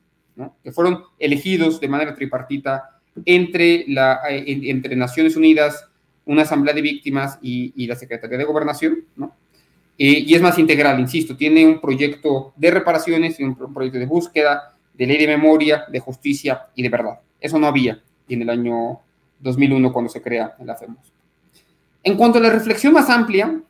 [0.62, 5.89] que fueron elegidos de manera tripartita entre, la, eh, entre Naciones Unidas,
[6.24, 9.34] una asamblea de víctimas y, la Secretaría de Gobernación, ¿no?
[9.97, 14.07] Eh, y es más integral, insisto, tiene un proyecto de reparaciones y un, proyecto de
[14.07, 17.18] búsqueda, de ley de memoria, de justicia y de verdad.
[17.41, 19.01] Eso no había en el año
[19.41, 21.12] 2001 cuando se crea la FEMOS.
[22.03, 23.61] En cuanto a la reflexión más amplia,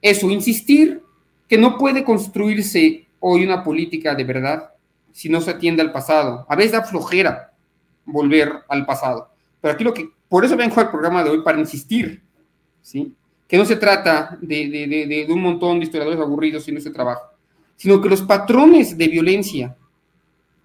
[0.00, 1.02] eso, insistir
[1.48, 4.70] que no puede construirse hoy una política de verdad
[5.12, 6.44] si no se atiende al pasado.
[6.48, 7.52] A veces da flojera
[8.04, 9.30] volver al pasado.
[9.60, 12.22] Pero aquí lo que, por eso vengo al programa de hoy, para insistir,
[12.82, 13.14] ¿sí?
[13.48, 17.22] que no se trata de, un montón de historiadores aburridos en este trabajo,
[17.76, 19.76] sino que los patrones de violencia,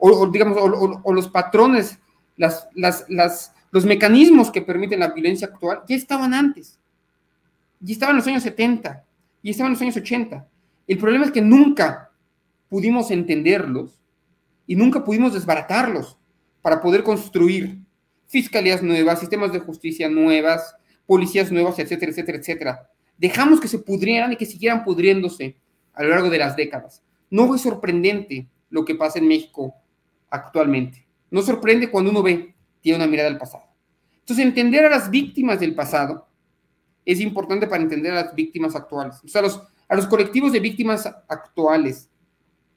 [0.03, 1.99] o, digamos, o, los patrones,
[2.35, 6.79] las, las, los mecanismos que permiten la violencia actual, ya estaban antes,
[7.79, 9.05] ya estaban en los años 70,
[9.43, 10.47] ya estaban en los años 80.
[10.87, 12.09] El problema es que nunca
[12.67, 13.99] pudimos entenderlos
[14.65, 16.17] y nunca pudimos desbaratarlos
[16.63, 17.77] para poder construir
[18.25, 20.75] fiscalías nuevas, sistemas de justicia nuevas,
[21.05, 22.89] policías nuevas, etcétera, etcétera, etcétera.
[23.17, 25.57] Dejamos que se pudrieran y que siguieran pudriéndose
[25.93, 27.03] a lo largo de las décadas.
[27.29, 29.75] No es sorprendente lo que pasa en México
[30.31, 31.05] actualmente.
[31.29, 33.65] No sorprende cuando uno ve, tiene una mirada al pasado.
[34.19, 36.27] Entonces, entender a las víctimas del pasado
[37.05, 39.17] es importante para entender a las víctimas actuales.
[39.23, 42.09] O sea, a los, a los colectivos de víctimas actuales,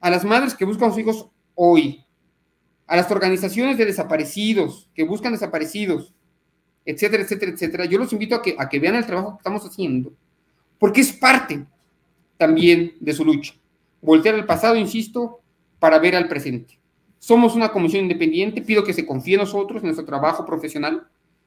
[0.01, 2.05] a las madres que buscan a sus hijos hoy,
[2.87, 6.13] a las organizaciones de desaparecidos que buscan desaparecidos,
[6.85, 7.85] etcétera, etcétera, etcétera.
[7.87, 10.13] Yo los invito a que, a que vean el trabajo que estamos haciendo,
[10.79, 11.65] porque es parte
[12.37, 13.55] también de su lucha.
[14.03, 15.41] Voltear al pasado, insisto,
[15.79, 16.79] para ver al presente.
[17.25, 21.07] Somos una comisión independiente, pido que se confíe en nosotros, en nuestro trabajo profesional,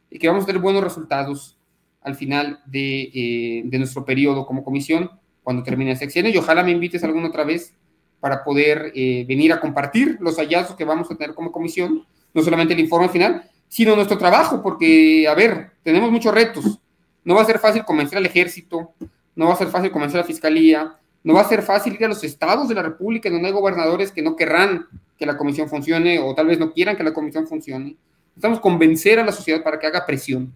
[0.10, 1.56] y que vamos a tener buenos resultados
[2.02, 5.12] al final de, eh, nuestro periodo como comisión,
[5.44, 7.76] cuando termine el sexenio, y ojalá me invites alguna otra vez
[8.20, 12.04] para poder eh, venir a compartir los hallazgos que vamos a tener como comisión,
[12.34, 16.80] no solamente el informe final, sino nuestro trabajo, porque, a ver, tenemos muchos retos.
[17.24, 18.94] No va a ser fácil convencer al ejército,
[19.36, 20.96] no va a ser fácil convencer a la fiscalía,
[21.28, 24.14] no va a ser fácil ir a los estados de la República donde hay gobernadores
[24.14, 24.86] que no querrán
[25.18, 27.98] que la comisión funcione o tal vez no quieran que la comisión funcione.
[28.28, 30.56] Necesitamos convencer a la sociedad para que haga presión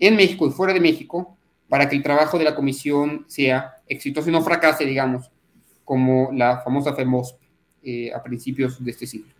[0.00, 1.36] en México y fuera de México
[1.68, 5.30] para que el trabajo de la comisión sea exitoso y no fracase, digamos,
[5.84, 7.40] como la famosa FEMOSP
[7.84, 9.31] eh, a principios de este siglo.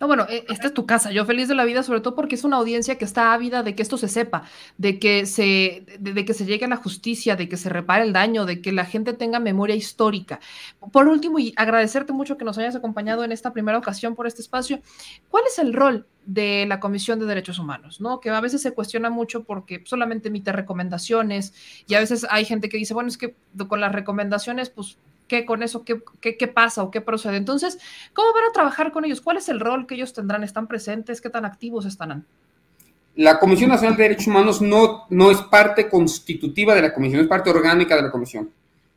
[0.00, 1.10] No, bueno, e, esta es tu casa.
[1.10, 3.74] Yo feliz de la vida, sobre todo porque es una audiencia que está ávida de
[3.74, 4.44] que esto se sepa,
[4.76, 8.12] de que se, de, que se llegue a la justicia, de que se repare el
[8.12, 10.40] daño, de que la gente tenga memoria histórica.
[10.92, 14.42] Por último, y agradecerte mucho que nos hayas acompañado en esta primera ocasión por este
[14.42, 14.80] espacio.
[15.30, 18.20] ¿Cuál es el rol de la Comisión de Derechos Humanos, ¿no?
[18.20, 21.54] Que a veces se cuestiona mucho porque solamente emite recomendaciones
[21.86, 23.34] y a veces hay gente que dice, bueno, es que
[23.66, 24.98] con las recomendaciones, pues
[25.28, 27.36] qué con eso, qué, qué, pasa o qué procede.
[27.36, 27.78] Entonces,
[28.14, 29.20] ¿cómo van a trabajar con ellos?
[29.20, 30.42] ¿Cuál es el rol que ellos tendrán?
[30.42, 31.20] ¿Están presentes?
[31.20, 32.24] ¿Qué tan activos estarán?
[33.14, 37.28] La Comisión Nacional de Derechos Humanos no, no es parte constitutiva de la Comisión, es
[37.28, 38.50] parte orgánica de la Comisión.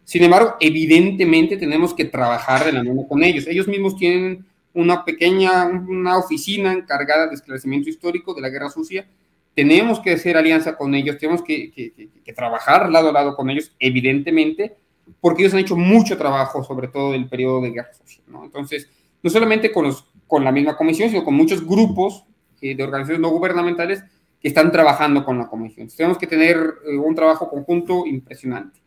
[0.03, 3.47] Sin embargo, evidentemente tenemos que trabajar de la mano con ellos.
[3.47, 9.05] Ellos mismos tienen una pequeña, una oficina encargada de esclarecimiento histórico de la Guerra Sucia.
[9.53, 13.49] Tenemos que hacer alianza con ellos, tenemos que, que, que trabajar lado a lado con
[13.49, 14.77] ellos, evidentemente,
[15.20, 18.24] porque ellos han hecho mucho trabajo, sobre todo del periodo de guerra social.
[18.43, 18.89] Entonces,
[19.22, 22.26] no solamente con, los, con la misma comisión, sino con muchos grupos
[22.62, 24.03] eh, de organizaciones no gubernamentales
[24.41, 25.88] que están trabajando con la comisión.
[25.95, 28.80] Tenemos que tener eh, un trabajo conjunto impresionante.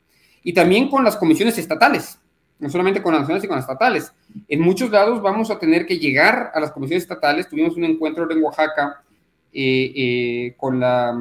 [0.43, 2.19] Y también con las comisiones estatales,
[2.59, 4.13] no solamente con las nacionales, sino con las estatales.
[4.49, 7.49] En muchos lados vamos a tener que llegar a las comisiones estatales.
[7.49, 9.03] Tuvimos un encuentro en Oaxaca
[9.53, 11.17] eh, con, la,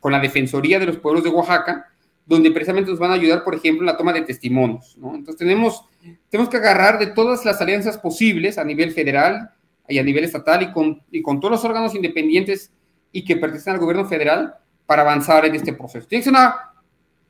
[0.00, 1.86] con la Defensoría de los Pueblos de Oaxaca,
[2.28, 4.96] donde precisamente nos van a ayudar, por ejemplo, en la toma de testimonios.
[4.96, 5.82] Entonces tenemos,
[6.28, 9.50] tenemos que agarrar de todas las alianzas posibles a nivel federal
[9.88, 12.70] y a nivel estatal y con, y con todos los órganos independientes
[13.12, 14.54] y que pertenecen al gobierno federal
[14.84, 16.06] para avanzar en este proceso.
[16.06, 16.54] Tiene que ser, una,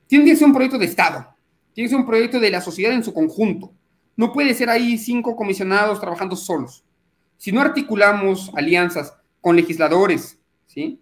[0.08, 1.28] tiene que ser un proyecto de Estado,
[1.72, 3.72] tiene que ser un proyecto de la sociedad en su conjunto.
[4.16, 6.82] No puede ser ahí cinco comisionados trabajando solos.
[7.36, 11.00] Si no articulamos alianzas con legisladores, ¿sí?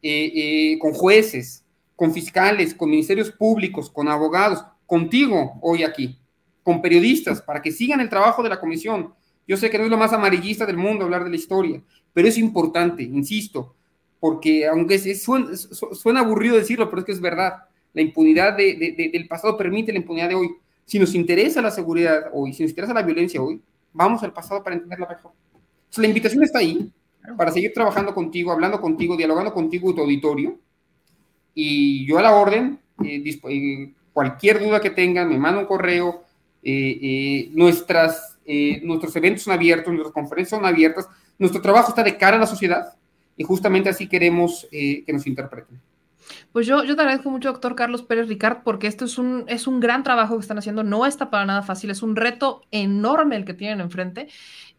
[0.00, 1.61] Eh, eh, con jueces,
[1.96, 6.18] con fiscales, con ministerios públicos, con abogados, contigo hoy aquí,
[6.62, 9.14] con periodistas, para que sigan el trabajo de la comisión.
[9.46, 11.82] Yo sé que no es lo más amarillista del mundo hablar de la historia,
[12.12, 13.74] pero es importante, insisto,
[14.20, 19.92] porque aunque suena, aburrido decirlo, pero es que es verdad, la impunidad del pasado permite
[19.92, 20.50] la impunidad de hoy.
[20.84, 23.60] Si nos interesa la seguridad hoy, si nos interesa la violencia hoy,
[23.92, 25.32] vamos al pasado para entenderla mejor.
[25.96, 26.92] la invitación está ahí
[27.36, 30.58] para seguir trabajando contigo, hablando contigo, dialogando contigo y tu auditorio.
[31.54, 36.24] Y yo a la orden, eh, eh, cualquier duda que tengan, me manda un correo.
[36.62, 38.38] Eh, nuestras,
[38.82, 41.08] nuestros eventos son abiertos, nuestras conferencias son abiertas.
[41.38, 42.94] Nuestro trabajo está de cara a la sociedad
[43.36, 45.80] y justamente así queremos que nos interpreten.
[46.52, 49.66] Pues yo, yo te agradezco mucho, doctor Carlos Pérez Ricard, porque esto es un, es
[49.66, 50.84] un gran trabajo que están haciendo.
[50.84, 54.28] No está para nada fácil, es un reto enorme el que tienen enfrente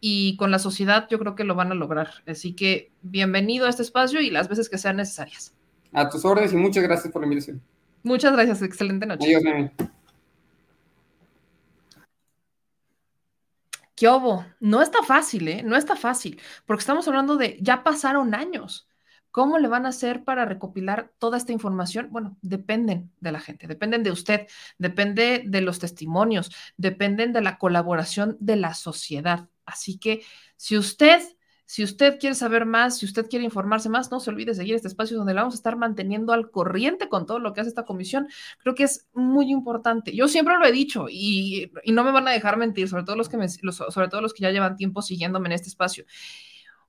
[0.00, 2.10] y con la sociedad yo creo que lo van a lograr.
[2.26, 5.54] Así que bienvenido a este espacio y las veces que sean necesarias.
[5.94, 7.62] A tus órdenes y muchas gracias por la invitación.
[8.02, 9.24] Muchas gracias, excelente noche.
[9.24, 9.70] Adiós, Nami.
[13.94, 14.44] ¿Qué obo?
[14.60, 15.62] No está fácil, ¿eh?
[15.62, 18.88] No está fácil, porque estamos hablando de, ya pasaron años.
[19.30, 22.08] ¿Cómo le van a hacer para recopilar toda esta información?
[22.10, 24.46] Bueno, dependen de la gente, dependen de usted,
[24.78, 29.48] depende de los testimonios, dependen de la colaboración de la sociedad.
[29.64, 30.22] Así que
[30.56, 31.20] si usted,
[31.66, 34.74] si usted quiere saber más, si usted quiere informarse más, no se olvide de seguir
[34.74, 37.84] este espacio donde vamos a estar manteniendo al corriente con todo lo que hace esta
[37.84, 38.28] comisión.
[38.58, 40.14] Creo que es muy importante.
[40.14, 43.28] Yo siempre lo he dicho y, no me van a dejar mentir, sobre todo los
[43.28, 46.04] que me, sobre todo los que ya llevan tiempo siguiéndome en este espacio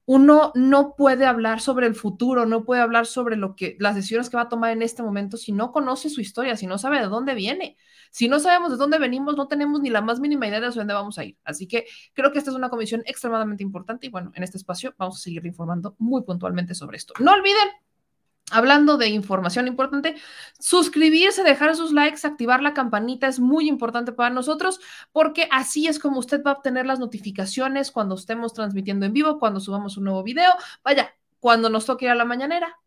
[0.05, 4.30] uno no puede hablar sobre el futuro, no puede hablar sobre lo que las decisiones
[4.30, 6.99] que va a tomar en este momento si no conoce su historia, si no sabe
[6.99, 7.76] de dónde viene.
[8.16, 10.93] Si no sabemos de dónde venimos, no tenemos ni la más mínima idea de dónde
[10.93, 11.36] vamos a ir.
[11.43, 14.93] Así que creo que esta es una comisión extremadamente importante y bueno, en este espacio
[14.97, 17.13] vamos a seguir informando muy puntualmente sobre esto.
[17.20, 17.68] No olviden
[18.51, 20.16] Hablando de información importante,
[20.59, 24.80] suscribirse, dejar sus likes, activar la campanita es muy importante para nosotros
[25.11, 29.39] porque así es como usted va a obtener las notificaciones cuando estemos transmitiendo en vivo,
[29.39, 30.51] cuando subamos un nuevo video.
[30.84, 32.78] Vaya, cuando nos toque ir a la mañanera,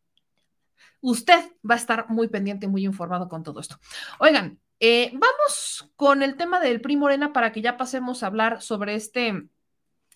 [1.01, 3.79] usted va a estar muy pendiente, muy informado con todo esto.
[4.21, 8.63] Oigan, eh, vamos con el tema del PRI Morena para que ya pasemos a hablar
[8.63, 9.49] sobre este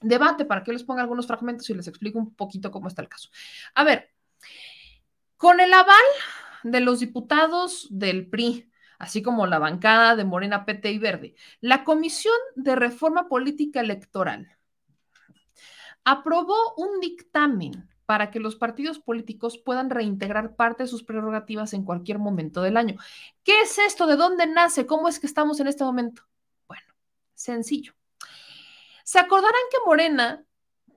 [0.01, 3.09] debate, para que les ponga algunos fragmentos y les explique un poquito cómo está el
[3.09, 3.29] caso.
[3.75, 4.11] A ver,
[5.37, 5.97] con el aval
[6.63, 11.85] de los diputados del PRI, así como la bancada de Morena, PT y Verde, la
[11.85, 14.57] Comisión de Reforma Política Electoral
[16.05, 21.83] aprobó un dictamen para que los partidos políticos puedan reintegrar parte de sus prerrogativas en
[21.83, 22.99] cualquier momento del año.
[23.43, 24.07] ¿Qué es esto?
[24.07, 24.85] ¿De dónde nace?
[24.85, 26.21] ¿Cómo es que estamos en este momento?
[26.69, 26.85] Bueno,
[27.33, 27.95] sencillo.
[29.03, 30.45] Se acordarán que Morena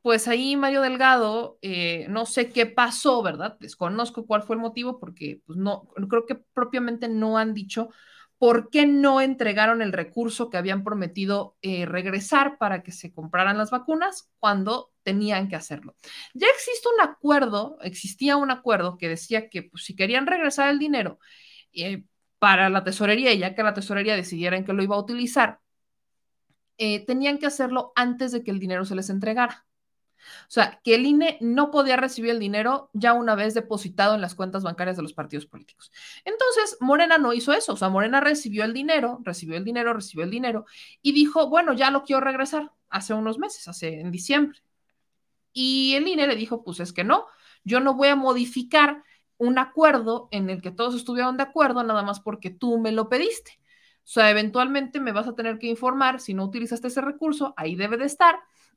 [0.01, 3.55] pues ahí Mario Delgado, eh, no sé qué pasó, ¿verdad?
[3.61, 7.91] Desconozco cuál fue el motivo porque pues no, creo que propiamente no han dicho
[8.38, 13.58] por qué no entregaron el recurso que habían prometido eh, regresar para que se compraran
[13.58, 15.96] las vacunas cuando tenían que hacerlo.
[16.34, 20.80] Ya existe un acuerdo, existía un acuerdo que decía que pues, si querían regresar el
[20.80, 21.20] dinero
[21.74, 22.04] eh,
[22.40, 25.60] para la tesorería, y ya que la tesorería decidiera en qué lo iba a utilizar,
[26.78, 29.64] tenían que hacerlo antes de que el dinero se les entregara.
[30.47, 34.21] O sea, que el INE no podía recibir el dinero ya una vez depositado en
[34.21, 35.91] las cuentas bancarias de los partidos políticos.
[36.23, 37.73] Entonces, Morena no hizo eso.
[37.73, 40.65] O sea, Morena recibió el dinero, recibió el dinero, recibió el dinero
[41.01, 44.59] y dijo, bueno, ya lo quiero regresar hace unos meses, hace en diciembre.
[45.53, 47.26] Y el INE le dijo, pues es que no,
[47.63, 49.03] yo no voy a modificar
[49.38, 53.09] un acuerdo en el que todos estuvieron de acuerdo nada más porque tú me lo
[53.09, 53.59] pediste.
[54.05, 57.76] O sea, eventualmente me vas a tener que informar si no utilizaste ese recurso, ahí
[57.76, 58.36] debe de estar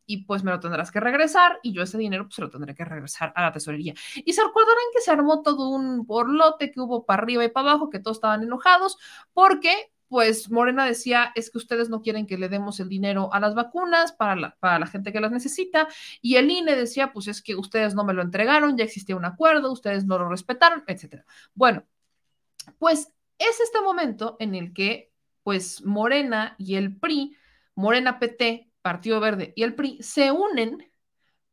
[0.09, 2.75] y pues me lo tendrás que regresar y yo ese dinero pues se lo tendré
[2.75, 3.95] que regresar a la tesorería.
[4.17, 7.71] Y se recordarán que se armó todo un borlote que hubo para arriba y para
[7.71, 8.97] abajo, que todos estaban enojados
[9.35, 13.41] porque pues Morena decía, es que ustedes no quieren que le demos el dinero a
[13.41, 15.87] las vacunas para la, para la gente que las necesita.
[16.23, 19.27] Y el INE decía, pues es que ustedes no me lo entregaron, ya existía un
[19.27, 21.27] acuerdo, ustedes no lo respetaron, etcétera.
[21.53, 21.85] Bueno,
[22.79, 27.37] pues es este momento en el que, pues Morena y el PRI,
[27.75, 30.91] Morena PT, Partido Verde y el PRI se unen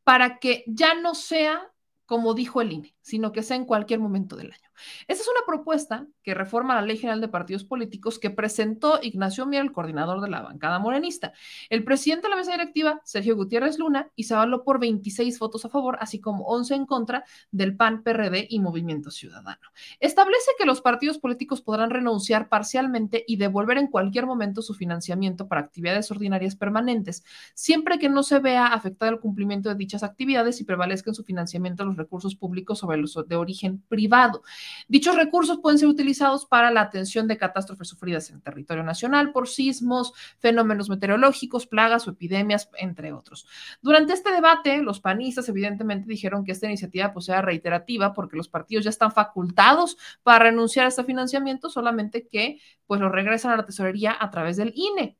[0.04, 1.70] para que ya no sea
[2.06, 4.65] como dijo el INE, sino que sea en cualquier momento del año.
[5.06, 9.46] Esa es una propuesta que reforma la Ley General de Partidos Políticos que presentó Ignacio
[9.46, 11.32] Mier, el coordinador de la bancada morenista.
[11.70, 15.64] El presidente de la mesa directiva, Sergio Gutiérrez Luna, y se avaló por 26 votos
[15.64, 19.60] a favor, así como 11 en contra del PAN, PRD y Movimiento Ciudadano.
[20.00, 25.48] Establece que los partidos políticos podrán renunciar parcialmente y devolver en cualquier momento su financiamiento
[25.48, 27.24] para actividades ordinarias permanentes,
[27.54, 31.24] siempre que no se vea afectado el cumplimiento de dichas actividades y prevalezca en su
[31.24, 34.42] financiamiento los recursos públicos sobre los de origen privado.
[34.88, 39.48] Dichos recursos pueden ser utilizados para la atención de catástrofes sufridas en territorio nacional por
[39.48, 43.46] sismos, fenómenos meteorológicos, plagas o epidemias, entre otros.
[43.82, 48.48] Durante este debate, los panistas evidentemente dijeron que esta iniciativa pues, era reiterativa porque los
[48.48, 53.56] partidos ya están facultados para renunciar a este financiamiento, solamente que pues lo regresan a
[53.56, 55.16] la tesorería a través del INE.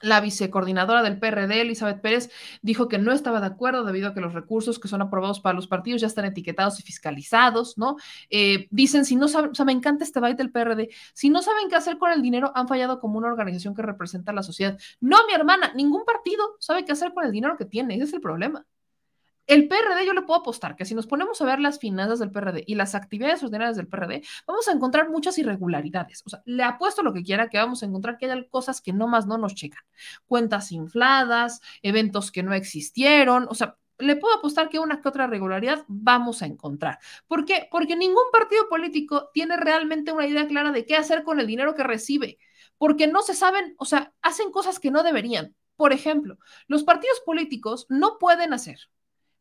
[0.00, 2.30] La vicecoordinadora del PRD, Elizabeth Pérez,
[2.62, 5.54] dijo que no estaba de acuerdo debido a que los recursos que son aprobados para
[5.54, 7.96] los partidos ya están etiquetados y fiscalizados, ¿no?
[8.30, 11.42] Eh, dicen, si no saben, o sea, me encanta este baile del PRD, si no
[11.42, 14.42] saben qué hacer con el dinero, han fallado como una organización que representa a la
[14.42, 14.78] sociedad.
[15.00, 18.12] No, mi hermana, ningún partido sabe qué hacer con el dinero que tiene, ese es
[18.14, 18.66] el problema.
[19.50, 22.30] El PRD, yo le puedo apostar que si nos ponemos a ver las finanzas del
[22.30, 26.22] PRD y las actividades ordinarias del PRD, vamos a encontrar muchas irregularidades.
[26.24, 28.92] O sea, le apuesto lo que quiera que vamos a encontrar que hay cosas que
[28.92, 29.82] no más no nos checan.
[30.26, 35.24] Cuentas infladas, eventos que no existieron, o sea, le puedo apostar que una que otra
[35.24, 37.00] irregularidad vamos a encontrar.
[37.26, 37.66] ¿Por qué?
[37.72, 41.74] Porque ningún partido político tiene realmente una idea clara de qué hacer con el dinero
[41.74, 42.38] que recibe,
[42.78, 45.56] porque no se saben, o sea, hacen cosas que no deberían.
[45.74, 46.38] Por ejemplo,
[46.68, 48.78] los partidos políticos no pueden hacer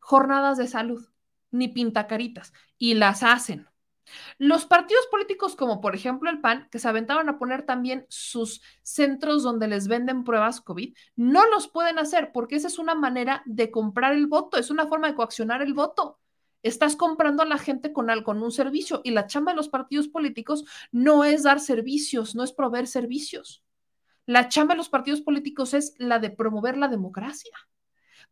[0.09, 1.07] jornadas de salud,
[1.51, 3.67] ni pintacaritas, y las hacen.
[4.39, 8.59] Los partidos políticos, como por ejemplo el PAN, que se aventaban a poner también sus
[8.81, 13.43] centros donde les venden pruebas COVID, no los pueden hacer porque esa es una manera
[13.45, 16.17] de comprar el voto, es una forma de coaccionar el voto.
[16.63, 20.07] Estás comprando a la gente con, con un servicio y la chamba de los partidos
[20.07, 23.63] políticos no es dar servicios, no es proveer servicios.
[24.25, 27.51] La chamba de los partidos políticos es la de promover la democracia.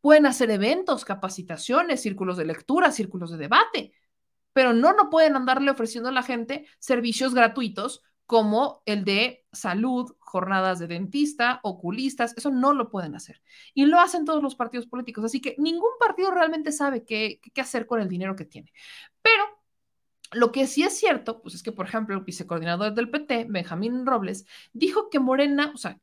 [0.02, 3.94] Pueden hacer eventos, capacitaciones, círculos de lectura, círculos de debate,
[4.54, 10.16] pero no, no pueden andarle ofreciendo a la gente servicios gratuitos como el de salud,
[10.20, 13.42] jornadas de dentista, oculistas, eso no lo pueden hacer.
[13.74, 17.62] Y lo hacen todos los partidos políticos, así que ningún partido realmente sabe qué, qué
[17.62, 18.74] hacer con el dinero que tiene.
[19.22, 19.44] Pero
[20.32, 24.06] lo que sí es cierto, pues es que, por ejemplo, el vicecoordinador del PT, Benjamín
[24.06, 26.00] Robles, dijo que Morena, o sea,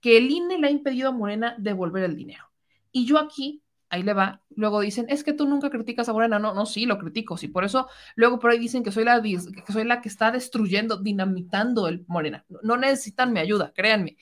[0.00, 2.47] que el INE le ha impedido a Morena devolver el dinero.
[2.92, 6.38] Y yo aquí, ahí le va, luego dicen, es que tú nunca criticas a Morena.
[6.38, 7.48] No, no, sí, lo critico, sí.
[7.48, 10.98] Por eso luego por ahí dicen que soy la, que soy la que está destruyendo,
[10.98, 12.44] dinamitando el Morena.
[12.62, 14.16] No necesitan mi ayuda, créanme.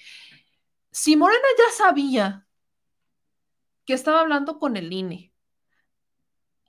[0.90, 2.46] Si Morena ya sabía
[3.84, 5.32] que estaba hablando con el INE,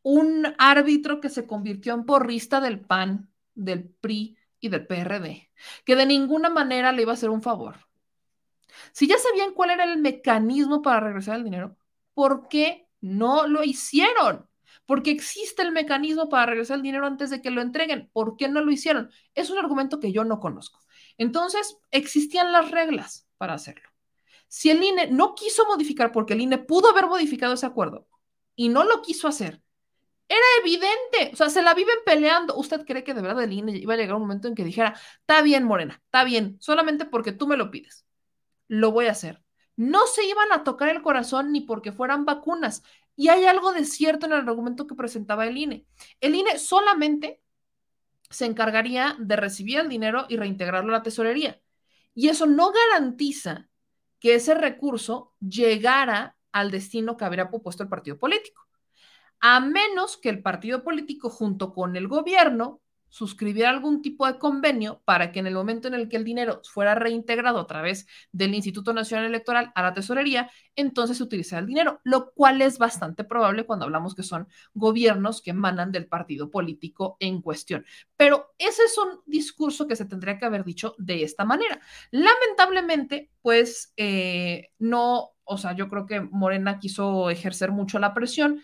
[0.03, 5.51] un árbitro que se convirtió en porrista del PAN, del PRI y del PRD,
[5.83, 7.75] que de ninguna manera le iba a hacer un favor.
[8.91, 11.75] Si ya sabían cuál era el mecanismo para regresar el dinero,
[12.17, 14.49] ¿por qué no lo hicieron?
[14.87, 18.09] Porque existe el mecanismo para regresar el dinero antes de que lo entreguen.
[18.11, 19.11] ¿Por qué no lo hicieron?
[19.35, 20.79] Es un argumento que yo no conozco.
[21.19, 23.87] Entonces, existían las reglas para hacerlo.
[24.47, 28.07] Si el INE no quiso modificar, porque el INE pudo haber modificado ese acuerdo
[28.55, 29.61] y no lo quiso hacer,
[30.27, 32.55] era evidente, o sea, se la viven peleando.
[32.55, 34.99] ¿Usted cree que de verdad el INE iba a llegar un momento en que dijera,
[35.19, 38.07] está bien, Morena, está bien, solamente porque tú me lo pides?
[38.67, 39.43] Lo voy a hacer
[39.77, 42.83] no se iban a tocar el corazón ni porque fueran vacunas.
[43.15, 45.85] Y hay algo de cierto en el argumento que presentaba el INE.
[46.19, 47.41] El INE solamente
[48.29, 51.61] se encargaría de recibir el dinero y reintegrarlo a la tesorería.
[52.13, 53.69] Y eso no garantiza
[54.19, 58.67] que ese recurso llegara al destino que habría propuesto el partido político.
[59.39, 65.01] A menos que el partido político junto con el gobierno suscribiera algún tipo de convenio
[65.05, 68.53] para que en el momento en el que el dinero fuera reintegrado a través del
[68.53, 73.23] Instituto Nacional Electoral a la tesorería, entonces se utilizara el dinero, lo cual es bastante
[73.23, 77.85] probable cuando hablamos que son gobiernos que emanan del partido político en cuestión.
[78.15, 81.79] Pero ese es un discurso que se tendría que haber dicho de esta manera.
[82.11, 88.61] Lamentablemente, pues eh, no, o sea, yo creo que Morena quiso ejercer mucho la presión.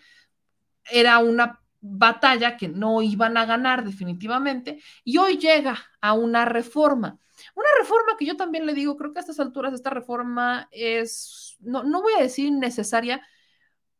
[0.90, 7.18] Era una batalla que no iban a ganar definitivamente y hoy llega a una reforma.
[7.54, 11.56] Una reforma que yo también le digo, creo que a estas alturas esta reforma es,
[11.60, 13.20] no, no voy a decir necesaria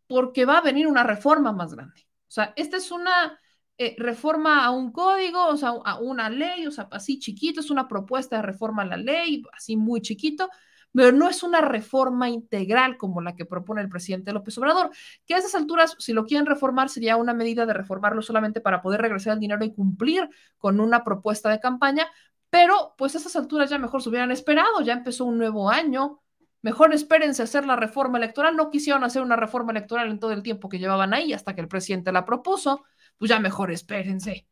[0.06, 2.06] porque va a venir una reforma más grande.
[2.26, 3.38] O sea, esta es una
[3.76, 7.70] eh, reforma a un código, o sea, a una ley, o sea, así chiquito, es
[7.70, 10.48] una propuesta de reforma a la ley, así muy chiquito,
[10.94, 14.90] pero no es una reforma integral como la que propone el presidente López Obrador,
[15.26, 18.80] que a esas alturas, si lo quieren reformar, sería una medida de reformarlo solamente para
[18.80, 22.06] poder regresar el dinero y cumplir con una propuesta de campaña,
[22.48, 26.22] pero pues a esas alturas ya mejor se hubieran esperado, ya empezó un nuevo año,
[26.62, 30.44] mejor espérense hacer la reforma electoral, no quisieron hacer una reforma electoral en todo el
[30.44, 32.84] tiempo que llevaban ahí hasta que el presidente la propuso,
[33.18, 34.46] pues ya mejor espérense.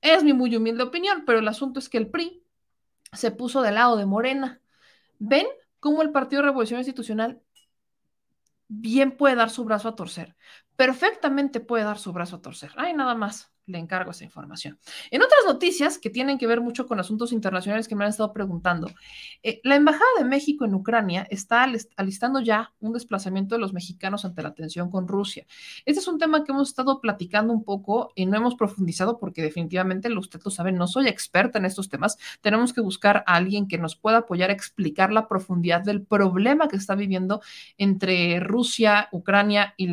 [0.00, 2.42] Es mi muy humilde opinión, pero el asunto es que el PRI
[3.12, 4.60] se puso del lado de Morena
[5.18, 5.46] ¿Ven
[5.80, 7.42] cómo el Partido Revolución Institucional
[8.68, 10.36] bien puede dar su brazo a torcer?
[10.76, 12.72] Perfectamente puede dar su brazo a torcer.
[12.76, 13.52] Ay, nada más.
[13.68, 14.78] Le encargo esa información.
[15.10, 18.32] En otras noticias que tienen que ver mucho con asuntos internacionales que me han estado
[18.32, 18.90] preguntando,
[19.42, 21.66] eh, la Embajada de México en Ucrania está
[21.96, 25.46] alistando ya un desplazamiento de los mexicanos ante la tensión con Rusia.
[25.84, 29.42] Este es un tema que hemos estado platicando un poco y no hemos profundizado porque
[29.42, 32.16] definitivamente, usted lo sabe, no soy experta en estos temas.
[32.40, 36.68] Tenemos que buscar a alguien que nos pueda apoyar a explicar la profundidad del problema
[36.68, 37.40] que está viviendo
[37.76, 39.88] entre Rusia, Ucrania y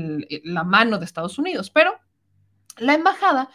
[0.50, 1.70] la mano de Estados Unidos.
[1.70, 2.00] Pero
[2.78, 3.50] la embajada,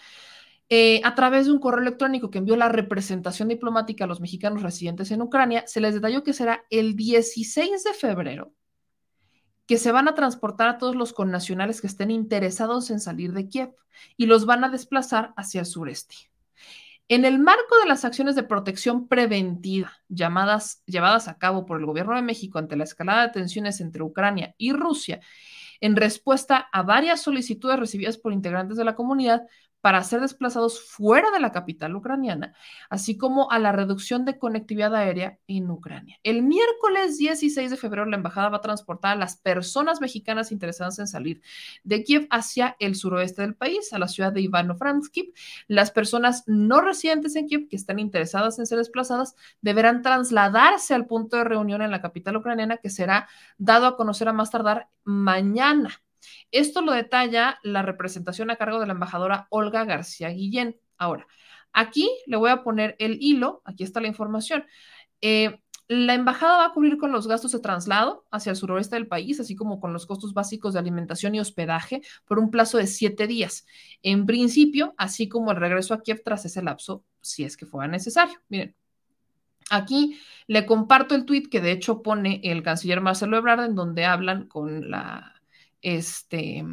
[0.69, 4.63] eh, a través de un correo electrónico que envió la representación diplomática a los mexicanos
[4.63, 8.53] residentes en Ucrania, se les detalló que será el 16 de febrero
[9.71, 13.49] que se van a transportar a todos los connacionales que estén interesados en salir de
[13.49, 13.73] Kiev
[14.17, 16.17] y los van a desplazar hacia el sureste.
[17.07, 21.87] En el marco de las acciones de protección preventiva llamadas, llevadas a cabo por el
[21.87, 25.21] gobierno de México ante la escalada de tensiones entre Ucrania y Rusia,
[25.81, 29.43] en respuesta a varias solicitudes recibidas por integrantes de la comunidad,
[29.81, 32.55] para ser desplazados fuera de la capital ucraniana,
[32.89, 36.19] así como a la reducción de conectividad aérea en Ucrania.
[36.23, 40.99] El miércoles 16 de febrero, la embajada va a transportar a las personas mexicanas interesadas
[40.99, 41.41] en salir
[41.85, 45.35] de Kiev hacia el suroeste del país, a la ciudad de Ivano-Frankivsk.
[45.69, 51.07] Las personas no residentes en Kiev que están interesadas en ser desplazadas deberán trasladarse al
[51.07, 53.29] punto de reunión en la capital ucraniana que será
[53.59, 56.03] dado a conocer a más tardar mañana.
[56.51, 60.77] Esto lo detalla la representación a cargo de la embajadora Olga García Guillén.
[60.99, 61.27] Ahora,
[61.73, 64.65] aquí le voy a poner el hilo, aquí está la información.
[65.21, 65.61] Eh,
[65.91, 69.41] la embajada va a cubrir con los gastos de traslado hacia el suroeste del país,
[69.41, 73.27] así como con los costos básicos de alimentación y hospedaje por un plazo de siete
[73.27, 73.67] días.
[74.05, 77.89] En principio, así como el regreso a Kiev tras ese lapso, si es que fuera
[77.89, 78.39] necesario.
[78.49, 78.77] Miren,
[79.69, 80.17] aquí
[80.47, 84.47] le comparto el tuit que de hecho pone el canciller Marcelo Ebrard, en donde hablan
[84.47, 85.40] con la
[85.83, 86.65] este,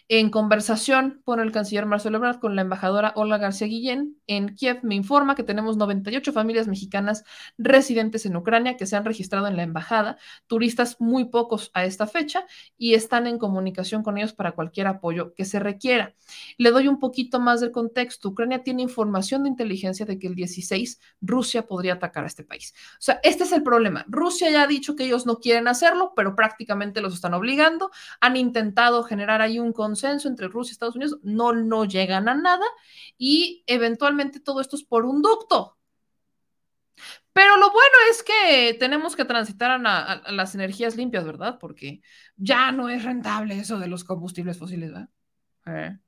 [0.09, 4.81] en conversación por el canciller Marcelo Ebrard con la embajadora Olga García Guillén en Kiev,
[4.83, 7.25] me informa que tenemos 98 familias mexicanas
[7.59, 12.07] residentes en Ucrania que se han registrado en la embajada, turistas muy pocos a esta
[12.07, 12.47] fecha
[12.79, 16.15] y están en comunicación con ellos para cualquier apoyo que se requiera.
[16.57, 18.31] Le doy un poquito más del contexto.
[18.31, 22.73] Ucrania tiene información de inteligencia de que el 16 Rusia podría atacar a este país.
[22.95, 24.07] O sea, este es el problema.
[24.09, 27.91] Rusia ya ha dicho que ellos no quieren hacerlo, pero prácticamente los están obligando.
[28.23, 32.29] Han intentado generar ahí un consenso consenso entre Rusia y Estados Unidos, no, no llegan
[32.29, 32.65] a nada
[33.17, 35.77] y eventualmente todo esto es por un ducto.
[37.33, 41.59] Pero lo bueno es que tenemos que transitar a, las energías limpias, ¿verdad?
[41.61, 42.01] Porque
[42.37, 46.01] ya no es rentable eso de los combustibles fósiles, ¿verdad?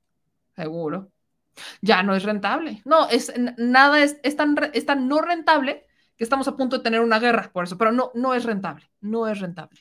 [0.55, 1.11] Seguro.
[1.81, 2.81] Ya no es rentable.
[2.85, 5.85] No, es nada es, es, tan, es tan no rentable
[6.17, 8.89] que estamos a punto de tener una guerra por eso, pero no, no es rentable,
[8.99, 9.79] no es rentable.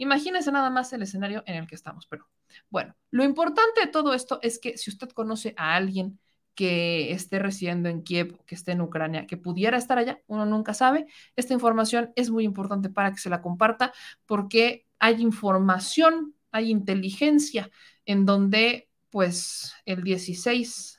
[0.00, 2.26] Imagínense nada más el escenario en el que estamos, pero
[2.70, 6.18] bueno, lo importante de todo esto es que si usted conoce a alguien
[6.54, 10.72] que esté residiendo en Kiev, que esté en Ucrania, que pudiera estar allá, uno nunca
[10.72, 11.06] sabe.
[11.36, 13.92] Esta información es muy importante para que se la comparta
[14.24, 17.70] porque hay información, hay inteligencia
[18.06, 20.98] en donde pues el 16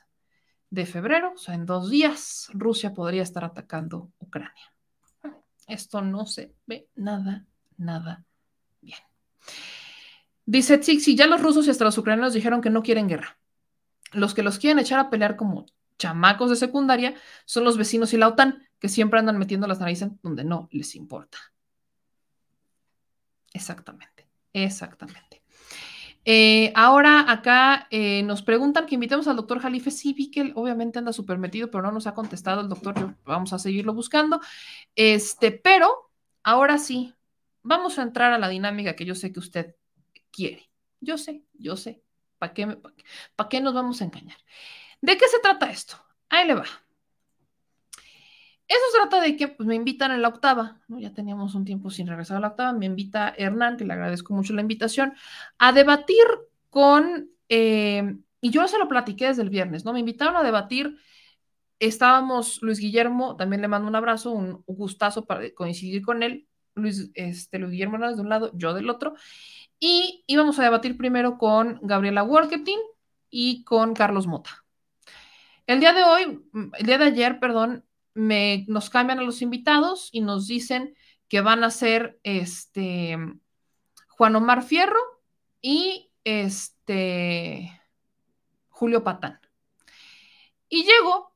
[0.70, 4.72] de febrero, o sea, en dos días, Rusia podría estar atacando Ucrania.
[5.66, 7.46] Esto no se ve nada,
[7.76, 8.24] nada
[8.82, 8.98] Bien.
[10.44, 13.38] Dice si ya los rusos y hasta los ucranianos dijeron que no quieren guerra.
[14.12, 15.64] Los que los quieren echar a pelear como
[15.98, 17.14] chamacos de secundaria
[17.46, 20.94] son los vecinos y la OTAN, que siempre andan metiendo las narices donde no les
[20.94, 21.38] importa.
[23.54, 25.42] Exactamente, exactamente.
[26.24, 29.90] Eh, ahora acá eh, nos preguntan que invitemos al doctor Jalife.
[29.90, 33.16] Sí, vi que obviamente anda súper metido, pero no nos ha contestado el doctor.
[33.24, 34.40] vamos a seguirlo buscando.
[34.94, 36.10] Este, pero
[36.42, 37.14] ahora sí,
[37.62, 39.76] vamos a entrar a la dinámica que yo sé que usted
[40.30, 40.70] quiere.
[41.00, 42.02] Yo sé, yo sé.
[42.38, 42.78] ¿Para qué,
[43.36, 44.38] para qué nos vamos a engañar?
[45.00, 45.96] ¿De qué se trata esto?
[46.28, 46.64] Ahí le va.
[48.68, 50.98] Eso se trata de que pues, me invitan en la octava, ¿no?
[50.98, 54.32] ya teníamos un tiempo sin regresar a la octava, me invita Hernán, que le agradezco
[54.32, 55.12] mucho la invitación,
[55.58, 56.24] a debatir
[56.70, 59.92] con, eh, y yo se lo platiqué desde el viernes, ¿no?
[59.92, 60.96] Me invitaron a debatir,
[61.80, 67.10] estábamos Luis Guillermo, también le mando un abrazo, un gustazo para coincidir con él, Luis,
[67.14, 69.14] este, Luis Guillermo Hernández de un lado, yo del otro.
[69.78, 72.78] Y íbamos a debatir primero con Gabriela Worketing
[73.30, 74.64] y con Carlos Mota.
[75.66, 76.44] El día de hoy,
[76.78, 80.94] el día de ayer, perdón, me, nos cambian a los invitados y nos dicen
[81.28, 83.16] que van a ser este
[84.08, 85.00] Juan Omar Fierro
[85.60, 87.80] y este
[88.68, 89.40] Julio Patán.
[90.68, 91.32] Y llego,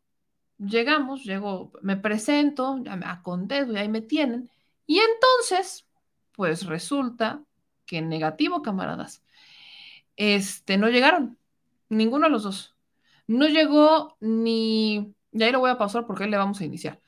[0.58, 4.50] llegamos, llego, me presento, ya me y ahí me tienen.
[4.86, 5.86] Y entonces,
[6.32, 7.42] pues resulta
[7.86, 9.22] que negativo, camaradas.
[10.16, 11.38] Este, no llegaron,
[11.88, 12.74] ninguno de los dos.
[13.26, 17.00] No llegó ni, y ahí lo voy a pasar porque ahí le vamos a iniciar.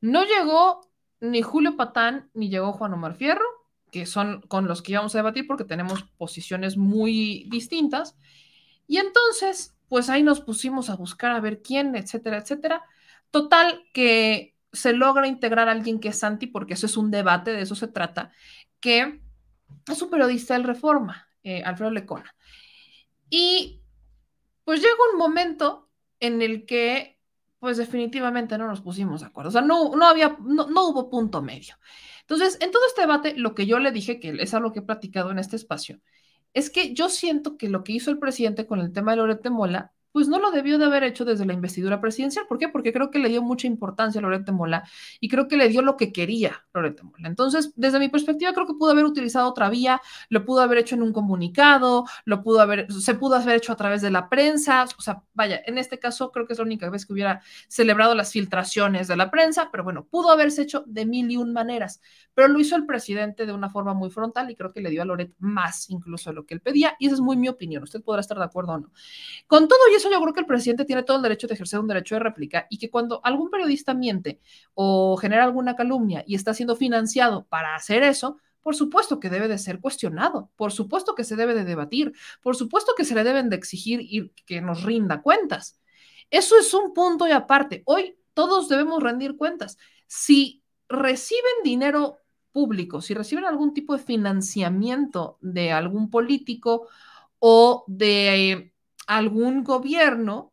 [0.00, 0.88] No llegó
[1.20, 3.44] ni Julio Patán, ni llegó Juan Omar Fierro,
[3.90, 8.16] que son con los que íbamos a debatir porque tenemos posiciones muy distintas.
[8.86, 12.82] Y entonces, pues ahí nos pusimos a buscar a ver quién, etcétera, etcétera.
[13.30, 17.52] Total, que se logra integrar a alguien que es Santi, porque eso es un debate,
[17.52, 18.32] de eso se trata,
[18.80, 19.20] que
[19.90, 22.34] es un periodista del Reforma, eh, Alfredo Lecona.
[23.28, 23.82] Y
[24.64, 27.18] pues llega un momento en el que,
[27.58, 29.48] pues definitivamente no nos pusimos de acuerdo.
[29.48, 31.76] O sea, no, no había, no, no hubo punto medio.
[32.20, 34.82] Entonces, en todo este debate, lo que yo le dije, que es algo que he
[34.82, 36.00] platicado en este espacio,
[36.54, 39.50] es que yo siento que lo que hizo el presidente con el tema de Lorete
[39.50, 42.46] Mola pues no lo debió de haber hecho desde la investidura presidencial.
[42.46, 42.68] ¿Por qué?
[42.68, 44.84] Porque creo que le dio mucha importancia a Lorete Mola
[45.20, 47.28] y creo que le dio lo que quería Lorete Mola.
[47.28, 50.94] Entonces, desde mi perspectiva, creo que pudo haber utilizado otra vía, lo pudo haber hecho
[50.94, 54.84] en un comunicado, lo pudo haber, se pudo haber hecho a través de la prensa.
[54.98, 58.14] O sea, vaya, en este caso creo que es la única vez que hubiera celebrado
[58.14, 62.00] las filtraciones de la prensa, pero bueno, pudo haberse hecho de mil y un maneras.
[62.34, 65.02] Pero lo hizo el presidente de una forma muy frontal y creo que le dio
[65.02, 66.96] a Loret más incluso de lo que él pedía.
[66.98, 67.82] Y esa es muy mi opinión.
[67.82, 68.92] Usted podrá estar de acuerdo o no.
[69.46, 71.78] Con todo y eso, yo creo que el presidente tiene todo el derecho de ejercer
[71.78, 74.40] un derecho de réplica y que cuando algún periodista miente
[74.74, 79.48] o genera alguna calumnia y está siendo financiado para hacer eso, por supuesto que debe
[79.48, 83.24] de ser cuestionado, por supuesto que se debe de debatir, por supuesto que se le
[83.24, 85.80] deben de exigir y que nos rinda cuentas.
[86.30, 87.82] Eso es un punto y aparte.
[87.86, 89.78] Hoy todos debemos rendir cuentas.
[90.06, 92.18] Si reciben dinero
[92.52, 96.88] público, si reciben algún tipo de financiamiento de algún político
[97.38, 98.71] o de
[99.06, 100.52] algún gobierno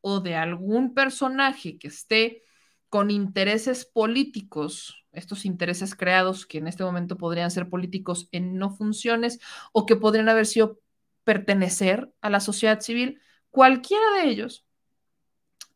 [0.00, 2.42] o de algún personaje que esté
[2.88, 8.70] con intereses políticos, estos intereses creados que en este momento podrían ser políticos en no
[8.70, 9.40] funciones
[9.72, 10.80] o que podrían haber sido
[11.24, 13.20] pertenecer a la sociedad civil,
[13.50, 14.66] cualquiera de ellos,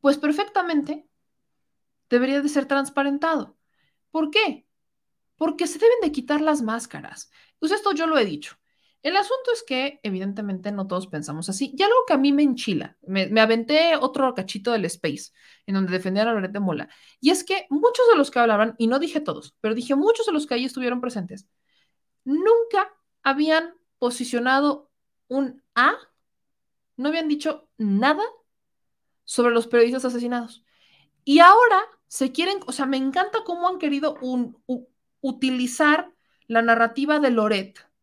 [0.01, 1.07] pues perfectamente
[2.11, 3.57] debería de ser transparentado.
[4.11, 4.67] ¿Por qué?
[5.37, 7.31] Porque se deben de quitar las máscaras.
[7.59, 8.57] Pues esto yo lo he dicho.
[9.05, 11.75] El asunto es que evidentemente no todos pensamos así.
[11.77, 15.31] Y algo que a mí me enchila, me, aventé otro cachito del Space,
[15.67, 16.89] en donde defendía a Lorette de Mola,
[17.21, 20.25] y es que muchos de los que hablaban, y no dije todos, pero dije muchos
[20.25, 21.47] de los que ahí estuvieron presentes,
[22.25, 24.91] nunca habían posicionado
[25.29, 25.97] un A,
[26.97, 28.25] no habían dicho nada
[29.25, 30.65] sobre los periodistas asesinados.
[31.25, 34.19] Y ahora se quieren, o sea, me encanta cómo han querido
[35.21, 36.11] utilizar
[36.47, 37.94] la narrativa de Loret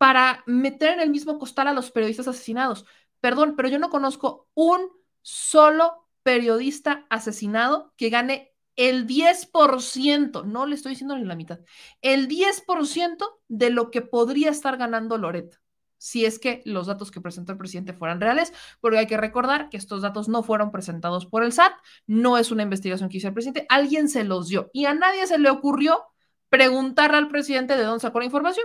[0.00, 2.86] para meter en el mismo costal a los periodistas asesinados.
[3.20, 4.88] Perdón, pero yo no conozco un
[5.20, 11.60] solo periodista asesinado que gane el 10%, no le estoy diciendo ni la mitad,
[12.00, 15.60] el 10% de lo que podría estar ganando Loret,
[15.98, 19.68] si es que los datos que presentó el presidente fueran reales, porque hay que recordar
[19.68, 21.74] que estos datos no fueron presentados por el SAT,
[22.06, 25.26] no es una investigación que hizo el presidente, alguien se los dio y a nadie
[25.26, 26.04] se le ocurrió
[26.48, 28.64] preguntarle al presidente de dónde sacó la información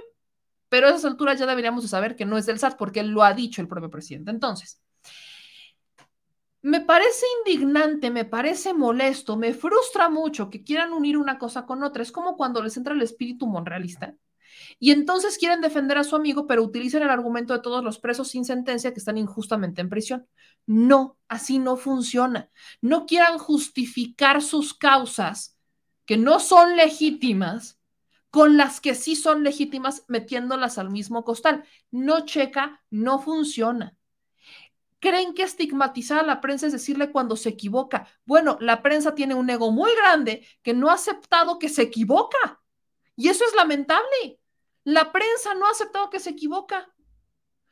[0.70, 3.24] pero a esas alturas ya deberíamos de saber que no es del SAT porque lo
[3.24, 4.32] ha dicho el propio presidente.
[4.32, 4.82] Entonces,
[6.62, 11.84] me parece indignante, me parece molesto, me frustra mucho que quieran unir una cosa con
[11.84, 12.02] otra.
[12.02, 14.16] Es como cuando les entra el espíritu monrealista
[14.80, 18.30] y entonces quieren defender a su amigo, pero utilizan el argumento de todos los presos
[18.30, 20.28] sin sentencia que están injustamente en prisión.
[20.66, 22.50] No, así no funciona.
[22.82, 25.58] No quieran justificar sus causas
[26.06, 27.75] que no son legítimas
[28.36, 31.64] con las que sí son legítimas metiéndolas al mismo costal.
[31.90, 33.96] No checa, no funciona.
[35.00, 38.10] Creen que estigmatizar a la prensa es decirle cuando se equivoca.
[38.26, 42.62] Bueno, la prensa tiene un ego muy grande que no ha aceptado que se equivoca.
[43.16, 44.42] Y eso es lamentable.
[44.84, 46.94] La prensa no ha aceptado que se equivoca.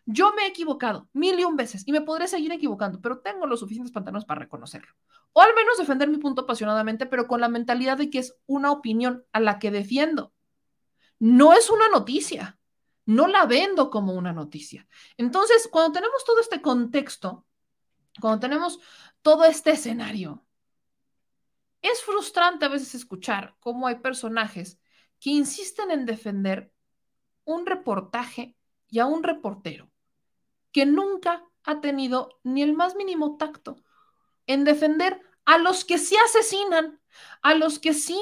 [0.05, 3.47] Yo me he equivocado mil y un veces y me podré seguir equivocando, pero tengo
[3.47, 4.93] los suficientes pantalones para reconocerlo.
[5.33, 8.71] O al menos defender mi punto apasionadamente, pero con la mentalidad de que es una
[8.71, 10.32] opinión a la que defiendo
[11.19, 12.59] no es una noticia,
[13.05, 14.87] no la vendo como una noticia.
[15.17, 17.45] Entonces, cuando tenemos todo este contexto,
[18.19, 18.79] cuando tenemos
[19.21, 20.45] todo este escenario,
[21.81, 24.79] es frustrante a veces escuchar cómo hay personajes
[25.19, 26.73] que insisten en defender
[27.45, 28.55] un reportaje
[28.87, 29.89] y a un reportero
[30.71, 33.75] que nunca ha tenido ni el más mínimo tacto
[34.47, 37.01] en defender a los que sí asesinan,
[37.41, 38.19] a los que sí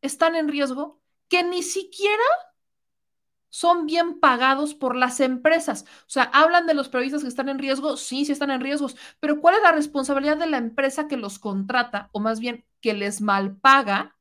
[0.00, 1.01] están en riesgo
[1.32, 2.22] que ni siquiera
[3.48, 5.86] son bien pagados por las empresas.
[6.00, 8.96] O sea, hablan de los periodistas que están en riesgo, sí, sí están en riesgos,
[9.18, 12.92] pero ¿cuál es la responsabilidad de la empresa que los contrata, o más bien que
[12.92, 14.14] les malpaga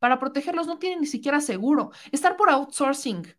[0.00, 0.66] para protegerlos?
[0.66, 1.92] No tienen ni siquiera seguro.
[2.10, 3.32] Estar por outsourcing.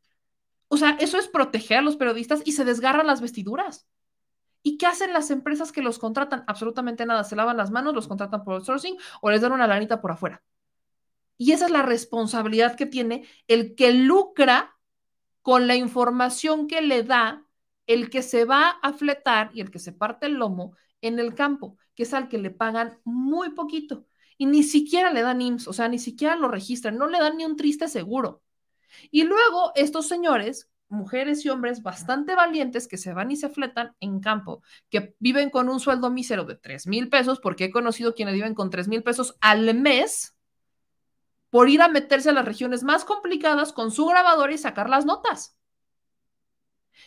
[0.70, 3.89] O sea, eso es proteger a los periodistas y se desgarran las vestiduras.
[4.64, 6.46] ¿Y qué hacen las empresas que los contratan?
[6.48, 7.26] Absolutamente nada.
[7.26, 10.41] Se lavan las manos, los contratan por outsourcing o les dan una lanita por afuera.
[11.38, 14.77] Y esa es la responsabilidad que tiene el que lucra
[15.41, 17.45] con la información que le da
[17.88, 21.36] el que se va a fletar y el que se parte el lomo en el
[21.36, 24.05] campo, que es al que le pagan muy poquito.
[24.38, 27.38] Y ni siquiera le dan IMSS, o sea, ni siquiera lo registran, no le dan
[27.38, 28.41] ni un triste seguro.
[29.11, 33.95] Y luego estos señores, mujeres y hombres bastante valientes que se van y se fletan
[33.99, 38.13] en campo, que viven con un sueldo mísero de 3 mil pesos, porque he conocido
[38.13, 40.34] quienes viven con 3 mil pesos al mes,
[41.56, 45.06] por ir a meterse a las regiones más complicadas con su grabador y sacar las
[45.06, 45.58] notas.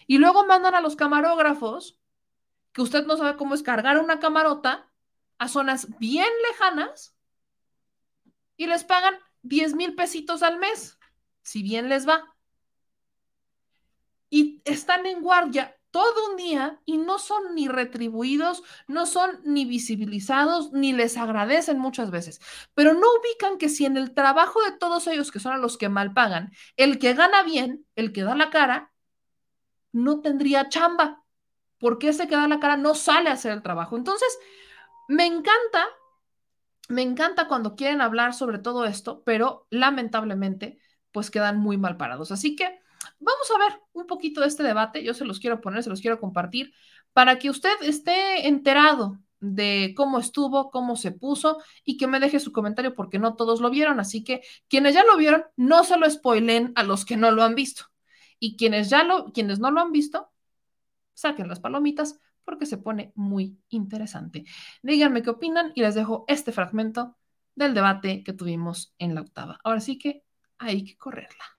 [0.07, 2.01] Y luego mandan a los camarógrafos,
[2.72, 4.90] que usted no sabe cómo es cargar una camarota,
[5.36, 7.14] a zonas bien lejanas
[8.57, 10.99] y les pagan 10 mil pesitos al mes,
[11.42, 12.34] si bien les va.
[14.30, 19.64] Y están en guardia todo un día y no son ni retribuidos, no son ni
[19.64, 22.41] visibilizados, ni les agradecen muchas veces.
[22.74, 25.78] Pero no ubican que si en el trabajo de todos ellos, que son a los
[25.78, 28.93] que mal pagan, el que gana bien, el que da la cara,
[29.93, 31.24] no tendría chamba,
[31.78, 33.97] porque ese que da la cara no sale a hacer el trabajo.
[33.97, 34.39] Entonces,
[35.09, 35.86] me encanta,
[36.89, 40.78] me encanta cuando quieren hablar sobre todo esto, pero lamentablemente,
[41.12, 42.32] pues quedan muy mal parados.
[42.32, 42.78] Así que
[43.18, 45.02] vamos a ver un poquito de este debate.
[45.04, 46.72] Yo se los quiero poner, se los quiero compartir
[47.12, 52.40] para que usted esté enterado de cómo estuvo, cómo se puso y que me deje
[52.40, 54.00] su comentario porque no todos lo vieron.
[54.00, 57.42] Así que quienes ya lo vieron, no se lo spoilen a los que no lo
[57.42, 57.84] han visto.
[58.38, 60.30] Y quienes ya lo, quienes no lo han visto,
[61.14, 64.44] saquen las palomitas porque se pone muy interesante.
[64.82, 67.16] Díganme qué opinan y les dejo este fragmento
[67.54, 69.58] del debate que tuvimos en la octava.
[69.64, 70.24] Ahora sí que
[70.58, 71.57] hay que correrla.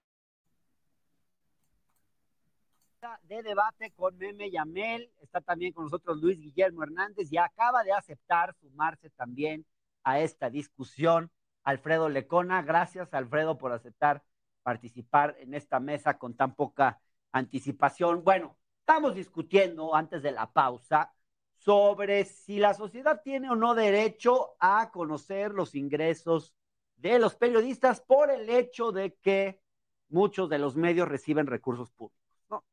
[3.29, 5.11] De debate con Meme Yamel.
[5.21, 9.65] Está también con nosotros Luis Guillermo Hernández y acaba de aceptar sumarse también
[10.03, 11.31] a esta discusión.
[11.63, 14.23] Alfredo Lecona, gracias Alfredo por aceptar
[14.63, 17.01] participar en esta mesa con tan poca
[17.31, 18.23] anticipación.
[18.23, 21.13] Bueno, estamos discutiendo antes de la pausa
[21.53, 26.55] sobre si la sociedad tiene o no derecho a conocer los ingresos
[26.95, 29.61] de los periodistas por el hecho de que
[30.09, 32.18] muchos de los medios reciben recursos públicos.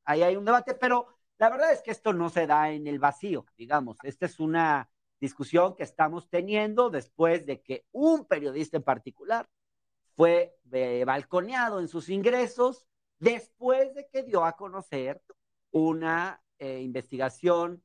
[0.05, 1.07] Ahí hay un debate, pero
[1.39, 3.99] la verdad es que esto no se da en el vacío, digamos.
[4.03, 4.91] Esta es una
[5.21, 9.49] discusión que estamos teniendo después de que un periodista en particular
[10.15, 12.87] fue eh, balconeado en sus ingresos
[13.19, 15.23] después de que dio a conocer
[15.71, 17.83] una eh, investigación,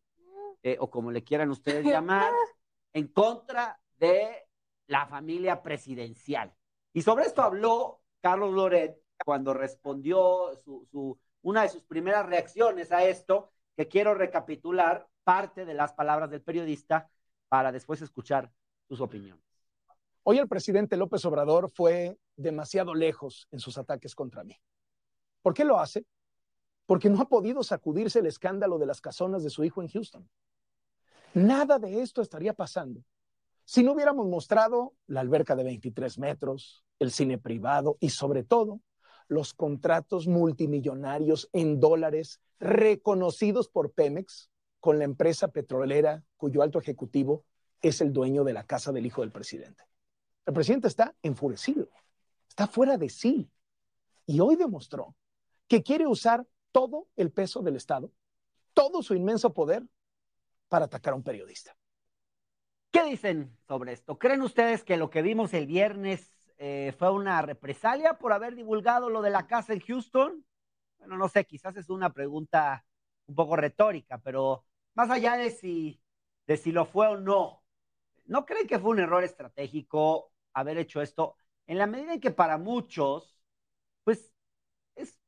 [0.63, 2.31] eh, o como le quieran ustedes llamar,
[2.93, 4.47] en contra de
[4.88, 6.53] la familia presidencial.
[6.93, 12.91] Y sobre esto habló Carlos Loret cuando respondió su, su una de sus primeras reacciones
[12.91, 17.09] a esto, que quiero recapitular parte de las palabras del periodista
[17.47, 18.51] para después escuchar
[18.88, 19.43] sus opiniones.
[20.23, 24.55] Hoy el presidente López Obrador fue demasiado lejos en sus ataques contra mí.
[25.41, 26.05] ¿Por qué lo hace?
[26.85, 30.30] Porque no ha podido sacudirse el escándalo de las casonas de su hijo en Houston.
[31.34, 33.03] Nada de esto estaría pasando
[33.65, 38.81] si no hubiéramos mostrado la alberca de 23 metros, el cine privado y sobre todo
[39.31, 44.49] los contratos multimillonarios en dólares reconocidos por Pemex
[44.81, 47.45] con la empresa petrolera cuyo alto ejecutivo
[47.81, 49.85] es el dueño de la casa del hijo del presidente.
[50.45, 51.87] El presidente está enfurecido,
[52.49, 53.49] está fuera de sí
[54.25, 55.15] y hoy demostró
[55.69, 58.11] que quiere usar todo el peso del Estado,
[58.73, 59.87] todo su inmenso poder
[60.67, 61.73] para atacar a un periodista.
[62.91, 64.19] ¿Qué dicen sobre esto?
[64.19, 66.33] ¿Creen ustedes que lo que vimos el viernes
[66.63, 70.45] eh, fue una represalia por haber divulgado lo de la casa en Houston?
[70.99, 72.85] Bueno, no sé, quizás es una pregunta
[73.25, 74.63] un poco retórica, pero
[74.93, 75.99] más allá de si,
[76.45, 77.63] de si lo fue o no,
[78.25, 81.35] ¿no creen que fue un error estratégico haber hecho esto?
[81.65, 83.41] En la medida en que para muchos,
[84.03, 84.31] pues
[84.95, 85.19] es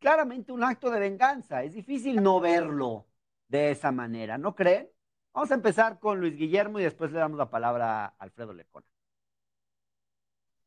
[0.00, 3.08] claramente un acto de venganza, es difícil no verlo
[3.48, 4.90] de esa manera, ¿no creen?
[5.34, 8.91] Vamos a empezar con Luis Guillermo y después le damos la palabra a Alfredo Lecona.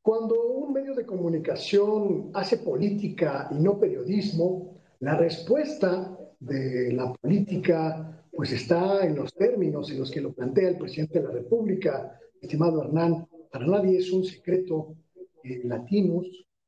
[0.06, 8.24] Cuando un medio de comunicación hace política y no periodismo, la respuesta de la política
[8.32, 12.20] pues está en los términos en los que lo plantea el presidente de la República,
[12.40, 13.28] estimado Hernán.
[13.52, 14.96] Para nadie es un secreto,
[15.44, 16.28] eh, latinos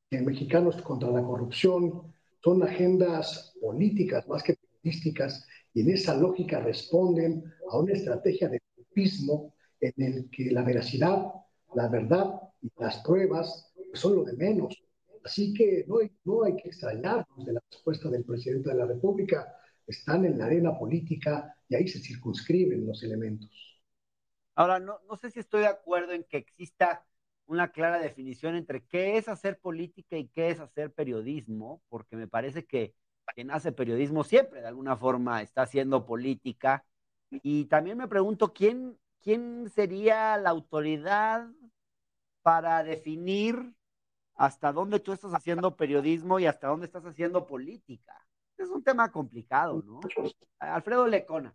[0.10, 2.12] mexicanos contra la corrupción
[2.44, 5.46] son agendas políticas más que periodísticas
[5.76, 11.28] y en esa lógica responden a una estrategia de populismo en el que la veracidad,
[11.76, 14.76] la verdad y las pruebas son lo de menos.
[15.24, 18.86] Así que no hay, no hay que extrañarnos de la respuesta del presidente de la
[18.86, 19.54] República.
[19.86, 23.50] Están en la arena política y ahí se circunscriben los elementos.
[24.56, 27.06] Ahora, no, no sé si estoy de acuerdo en que exista
[27.46, 32.28] una clara definición entre qué es hacer política y qué es hacer periodismo, porque me
[32.28, 32.94] parece que
[33.34, 36.86] quien hace periodismo siempre de alguna forma está haciendo política.
[37.30, 41.48] Y también me pregunto quién, quién sería la autoridad
[42.48, 43.74] para definir
[44.36, 48.14] hasta dónde tú estás haciendo periodismo y hasta dónde estás haciendo política.
[48.58, 50.00] Es un tema complicado, ¿no?
[50.58, 51.54] Alfredo Lecona.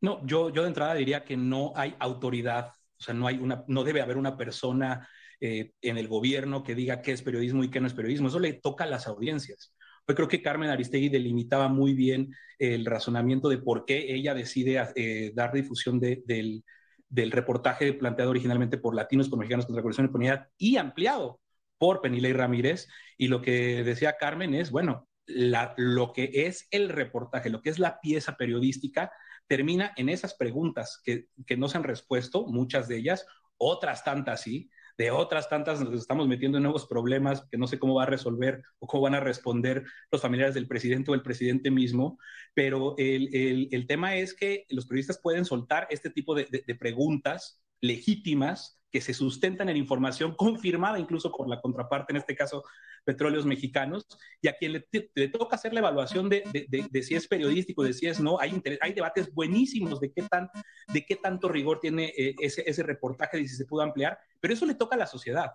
[0.00, 3.62] No, yo, yo de entrada diría que no hay autoridad, o sea, no, hay una,
[3.68, 5.08] no debe haber una persona
[5.40, 8.26] eh, en el gobierno que diga qué es periodismo y qué no es periodismo.
[8.26, 9.72] Eso le toca a las audiencias.
[10.04, 15.30] Creo que Carmen Aristegui delimitaba muy bien el razonamiento de por qué ella decide eh,
[15.32, 16.64] dar difusión del,
[17.08, 21.40] del, reportaje planteado originalmente por Latinos, por Mexicanos contra la Corrupción y Impunidad y ampliado
[21.78, 22.88] por Penilei Ramírez.
[23.16, 27.78] Y lo que decía Carmen es, bueno, lo que es el reportaje, lo que es
[27.78, 29.10] la pieza periodística,
[29.46, 33.26] termina en esas preguntas que, que no se han respuesto, muchas de ellas,
[33.58, 37.78] otras tantas sí, de otras tantas nos estamos metiendo en nuevos problemas que no sé
[37.78, 41.22] cómo va a resolver o cómo van a responder los familiares del presidente o el
[41.22, 42.18] presidente mismo,
[42.54, 46.74] pero el, el, tema es que los periodistas pueden soltar este tipo de, de, de
[46.74, 52.64] preguntas legítimas que se sustentan en información confirmada incluso por la contraparte, en este caso
[53.06, 54.06] petróleos mexicanos,
[54.42, 57.84] y a quien le, le toca hacer la evaluación de, de, de, si es periodístico,
[57.84, 60.50] de si es no, hay, hay debates buenísimos de qué, tan,
[60.92, 64.52] de qué tanto rigor tiene eh, ese, ese reportaje, de si se pudo ampliar, pero
[64.52, 65.52] eso le toca a la sociedad.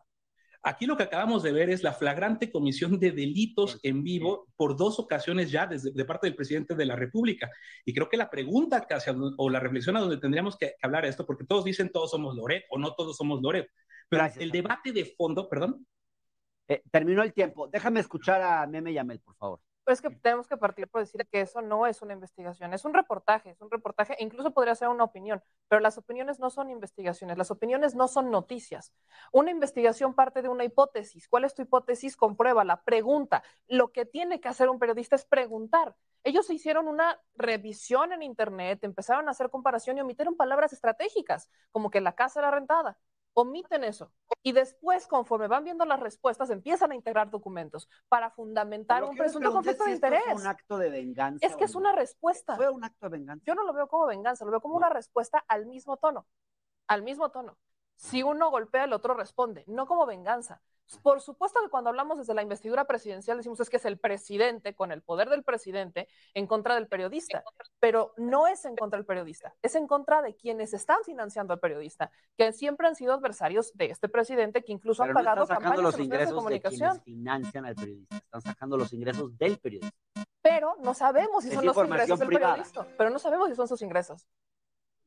[0.64, 4.78] Aquí lo que acabamos de ver es la flagrante comisión de delitos en vivo por
[4.78, 7.50] dos ocasiones ya desde, de parte del presidente de la República.
[7.84, 11.06] Y creo que la pregunta hacia, o la reflexión a donde tendríamos que, que hablar
[11.06, 13.68] esto, porque todos dicen todos somos Loret o no todos somos Loret,
[14.08, 15.88] pero Gracias, el debate de fondo, perdón.
[16.68, 17.68] Eh, terminó el tiempo.
[17.68, 19.60] Déjame escuchar a Meme Yamel, por favor.
[19.84, 22.94] Pues que tenemos que partir por decir que eso no es una investigación, es un
[22.94, 27.36] reportaje, es un reportaje, incluso podría ser una opinión, pero las opiniones no son investigaciones,
[27.36, 28.94] las opiniones no son noticias.
[29.32, 31.28] Una investigación parte de una hipótesis.
[31.28, 32.16] ¿Cuál es tu hipótesis?
[32.16, 33.44] Compruébala, pregunta.
[33.68, 35.96] Lo que tiene que hacer un periodista es preguntar.
[36.24, 41.90] Ellos hicieron una revisión en Internet, empezaron a hacer comparación y omitieron palabras estratégicas, como
[41.90, 43.00] que la casa era rentada,
[43.34, 44.12] omiten eso.
[44.44, 49.52] Y después, conforme van viendo las respuestas, empiezan a integrar documentos para fundamentar un presunto
[49.52, 50.24] conflicto de interés.
[50.28, 51.46] Es un acto de venganza.
[51.46, 52.56] Es que es una respuesta.
[52.56, 53.44] Fue un acto de venganza.
[53.46, 56.26] Yo no lo veo como venganza, lo veo como una respuesta al mismo tono.
[56.88, 57.58] Al mismo tono.
[57.96, 60.62] Si uno golpea, el otro responde, no como venganza.
[61.00, 64.76] Por supuesto que cuando hablamos desde la investidura presidencial decimos es que es el presidente
[64.76, 67.44] con el poder del presidente en contra del periodista,
[67.80, 71.60] pero no es en contra del periodista, es en contra de quienes están financiando al
[71.60, 75.44] periodista, que siempre han sido adversarios de este presidente, que incluso pero han pagado no
[75.44, 76.94] están sacando campañas los ingresos de, comunicación.
[76.96, 79.98] De financian al periodista, están sacando los ingresos del periodista.
[80.42, 82.54] Pero no sabemos si es son los ingresos del privada.
[82.56, 84.28] periodista, pero no sabemos si son sus ingresos.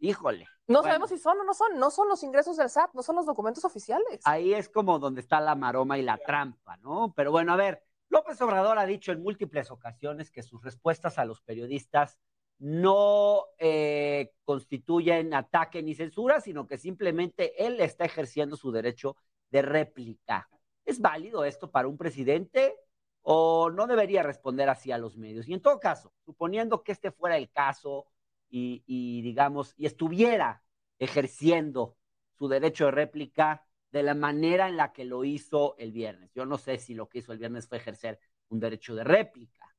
[0.04, 0.46] Híjole.
[0.66, 0.88] No bueno.
[0.88, 3.26] sabemos si son o no son, no son los ingresos del SAT, no son los
[3.26, 4.20] documentos oficiales.
[4.24, 7.12] Ahí es como donde está la maroma y la trampa, ¿no?
[7.16, 11.24] Pero bueno, a ver, López Obrador ha dicho en múltiples ocasiones que sus respuestas a
[11.24, 12.18] los periodistas
[12.58, 19.16] no eh, constituyen ataque ni censura, sino que simplemente él está ejerciendo su derecho
[19.50, 20.48] de réplica.
[20.84, 22.74] ¿Es válido esto para un presidente
[23.22, 25.48] o no debería responder así a los medios?
[25.48, 28.06] Y en todo caso, suponiendo que este fuera el caso,
[28.48, 30.62] y, y, digamos, y estuviera
[30.98, 31.96] ejerciendo
[32.38, 36.32] su derecho de réplica de la manera en la que lo hizo el viernes.
[36.34, 38.18] Yo no sé si lo que hizo el viernes fue ejercer
[38.48, 39.74] un derecho de réplica,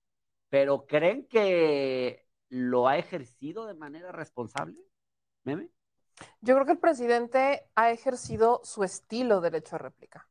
[0.50, 4.82] pero ¿creen que lo ha ejercido de manera responsable?
[5.44, 5.70] ¿Meme?
[6.42, 10.30] Yo creo que el presidente ha ejercido su estilo de derecho de réplica.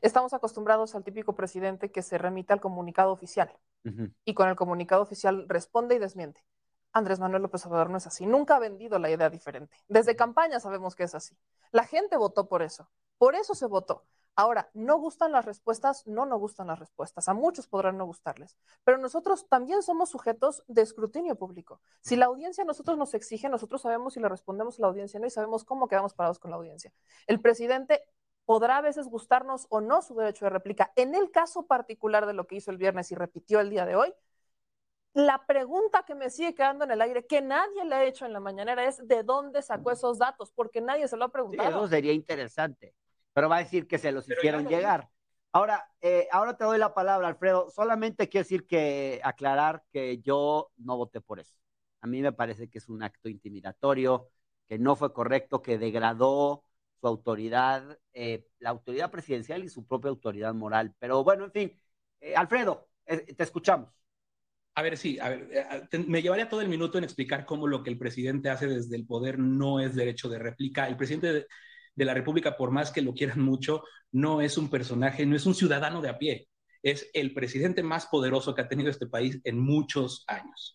[0.00, 3.52] Estamos acostumbrados al típico presidente que se remite al comunicado oficial
[3.84, 4.14] uh -huh.
[4.24, 6.42] y con el comunicado oficial responde y desmiente.
[6.92, 8.26] Andrés Manuel López Obrador no es así.
[8.26, 9.76] Nunca ha vendido la idea diferente.
[9.88, 11.36] Desde campaña sabemos que es así.
[11.70, 12.90] La gente votó por eso.
[13.18, 14.04] Por eso se votó.
[14.34, 16.06] Ahora, ¿no gustan las respuestas?
[16.06, 17.28] No, no gustan las respuestas.
[17.28, 18.56] A muchos podrán no gustarles.
[18.82, 21.80] Pero nosotros también somos sujetos de escrutinio público.
[22.00, 25.20] Si la audiencia a nosotros nos exige, nosotros sabemos si le respondemos a la audiencia
[25.20, 26.92] no y sabemos cómo quedamos parados con la audiencia.
[27.26, 28.02] El presidente
[28.46, 30.92] podrá a veces gustarnos o no su derecho de réplica.
[30.96, 33.96] En el caso particular de lo que hizo el viernes y repitió el día de
[33.96, 34.14] hoy,
[35.14, 38.32] la pregunta que me sigue quedando en el aire, que nadie le ha hecho en
[38.32, 40.50] la mañanera, es ¿de dónde sacó esos datos?
[40.52, 41.68] Porque nadie se lo ha preguntado.
[41.68, 42.94] Sí, eso sería interesante.
[43.34, 45.10] Pero va a decir que se los pero hicieron llegar.
[45.52, 47.70] Ahora, eh, ahora te doy la palabra, Alfredo.
[47.70, 51.54] Solamente quiero decir que aclarar que yo no voté por eso.
[52.00, 54.30] A mí me parece que es un acto intimidatorio,
[54.66, 56.64] que no fue correcto, que degradó
[57.00, 60.94] su autoridad, eh, la autoridad presidencial y su propia autoridad moral.
[60.98, 61.80] Pero bueno, en fin,
[62.20, 64.01] eh, Alfredo, te escuchamos.
[64.74, 65.68] A ver, sí, a ver,
[66.06, 69.06] me llevaría todo el minuto en explicar cómo lo que el presidente hace desde el
[69.06, 70.88] poder no es derecho de réplica.
[70.88, 71.46] El presidente
[71.94, 73.82] de la República, por más que lo quieran mucho,
[74.12, 76.48] no es un personaje, no es un ciudadano de a pie,
[76.82, 80.74] es el presidente más poderoso que ha tenido este país en muchos años.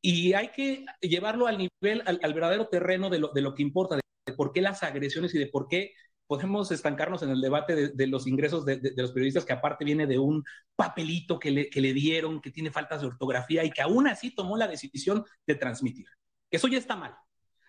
[0.00, 3.96] Y hay que llevarlo al nivel, al, verdadero terreno de lo, de lo, que importa,
[3.96, 5.92] de por qué las agresiones y de por qué
[6.26, 10.18] podemos estancarnos en el debate de, los ingresos de, los periodistas, que aparte viene de
[10.18, 10.44] un
[10.74, 14.34] papelito que le, que le dieron, que tiene faltas de ortografía y que aún así
[14.34, 16.06] tomó la decisión de transmitir.
[16.50, 17.14] Eso ya está mal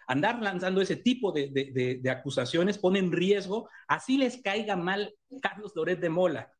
[0.08, 6.00] andar lanzando ese tipo de, acusaciones pone en riesgo, así les caiga mal Carlos Loret
[6.00, 6.52] de Mola.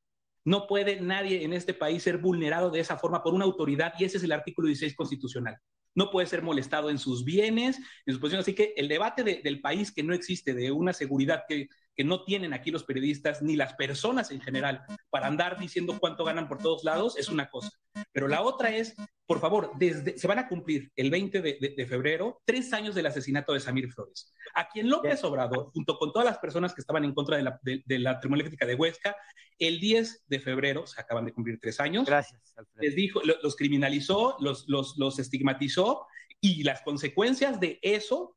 [0.44, 4.06] No puede nadie en este país ser vulnerado de esa forma por una autoridad y
[4.06, 5.58] ese es el artículo 16 constitucional.
[5.96, 8.44] No puede ser molestado en sus bienes, en sus posiciones.
[8.44, 12.24] Así que el debate del país que no existe, de una seguridad que, que no
[12.24, 16.58] tienen aquí los periodistas ni las personas en general para andar diciendo cuánto ganan por
[16.58, 17.72] todos lados es una cosa.
[18.12, 18.96] Pero la otra es,
[19.26, 23.54] por favor, desde, se van a cumplir el 20 de, febrero tres años del asesinato
[23.54, 27.14] de Samir Flores, a quien López Obrador, junto con todas las personas que estaban en
[27.14, 29.16] contra de la, de, la termoeléctrica de Huesca,
[29.58, 32.42] el 10 de febrero, se acaban de cumplir tres años, Gracias,
[32.76, 36.08] les dijo, los criminalizó, los, los, los estigmatizó
[36.42, 38.36] y las consecuencias de eso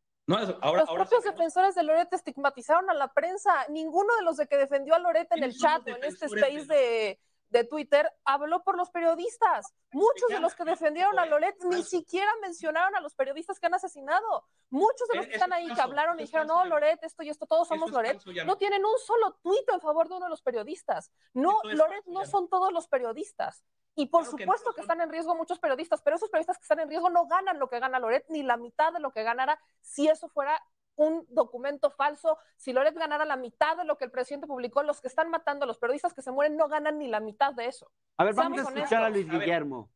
[0.61, 3.51] ahora, los propios defensores de Loret estigmatizaron a la prensa.
[3.69, 6.67] Ninguno de los de que defendió a Loret en el chat o en este space
[6.67, 9.75] de, de Twitter habló por los periodistas.
[9.93, 13.75] Muchos de los que defendieron a Loret ni siquiera mencionaron a los periodistas que han
[13.75, 14.45] asesinado.
[14.71, 17.47] Muchos de los que están ahí que hablaron y dijeron, no, Loret, esto y esto,
[17.47, 21.11] todos somos Loret, no tienen un solo tuit en favor de uno de los periodistas.
[21.33, 23.65] No, Loret no son todos los periodistas.
[23.95, 26.89] Y por supuesto que, están en riesgo muchos periodistas, pero esos periodistas que están en
[26.89, 30.07] riesgo no ganan lo que gana Loret, ni la mitad de lo que ganara si
[30.07, 30.63] eso fuera
[30.99, 32.39] un documento falso.
[32.57, 35.65] Si Loret ganara la mitad de lo que el presidente publicó, los que están matando
[35.65, 37.91] a los periodistas que se mueren no ganan ni la mitad de eso.
[38.17, 39.91] A ver, vamos a escuchar a Luis Guillermo.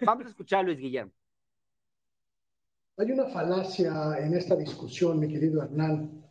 [0.00, 1.12] vamos a escuchar a Luis Guillermo.
[2.96, 6.24] Hay una falacia en esta discusión, mi querido Hernán.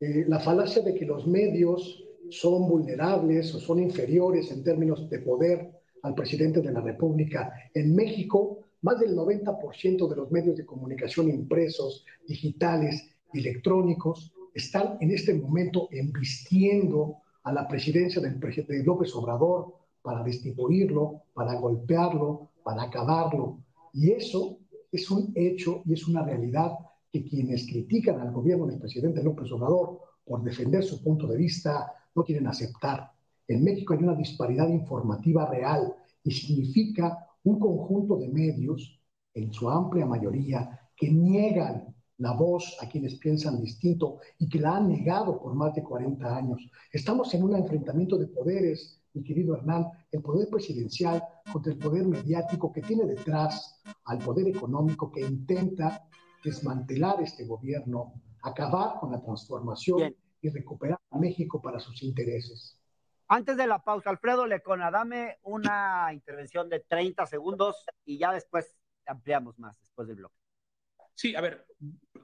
[0.00, 5.20] Eh, la falacia de que los medios son vulnerables o son inferiores en términos de
[5.20, 5.70] poder
[6.02, 7.52] al presidente de la República.
[7.72, 15.10] En México, más del 90% de los medios de comunicación impresos, digitales, electrónicos, están en
[15.10, 22.82] este momento embistiendo a la presidencia del presidente López Obrador para destituirlo, para golpearlo, para
[22.82, 23.58] acabarlo.
[23.92, 24.58] Y eso
[24.90, 26.72] es un hecho y es una realidad
[27.12, 31.92] que quienes critican al gobierno del presidente López Obrador por defender su punto de vista
[32.14, 33.10] no quieren aceptar.
[33.46, 39.00] En México hay una disparidad informativa real y significa un conjunto de medios,
[39.32, 44.76] en su amplia mayoría, que niegan la voz a quienes piensan distinto y que la
[44.76, 46.70] han negado por más de 40 años.
[46.92, 51.22] Estamos en un enfrentamiento de poderes, mi querido Hernán, el poder presidencial
[51.52, 56.08] contra el poder mediático que tiene detrás al poder económico que intenta
[56.44, 62.78] desmantelar este gobierno, acabar con la transformación y recuperar a México para sus intereses.
[63.28, 68.74] Antes de la pausa, Alfredo Lecona, dame una intervención de 30 segundos y ya después
[69.06, 70.38] ampliamos más después del bloque.
[71.18, 71.66] Sí, a ver,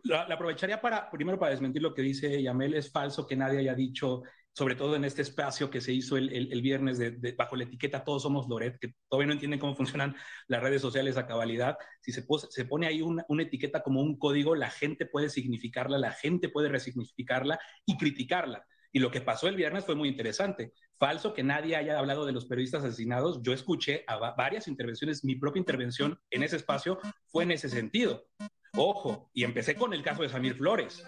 [0.05, 3.75] la, aprovecharía para, primero para desmentir lo que dice Yamel, es falso que nadie haya
[3.75, 4.23] dicho,
[4.53, 8.05] sobre todo en este espacio que se hizo el, el, viernes de, bajo la etiqueta
[8.05, 10.15] Todos somos Loret, que todavía no entienden cómo funcionan
[10.47, 11.77] las redes sociales a cabalidad.
[12.01, 15.99] Si se, se pone ahí una, una etiqueta como un código, la gente puede significarla,
[15.99, 18.65] la gente puede resignificarla y criticarla.
[18.93, 20.73] Y lo que pasó el viernes fue muy interesante.
[20.99, 23.43] Falso que nadie haya hablado de los periodistas asesinados.
[23.43, 28.29] Yo escuché a varias intervenciones, mi propia intervención en ese espacio fue en ese sentido.
[28.77, 31.07] Ojo, y empecé con el caso de Samir Flores.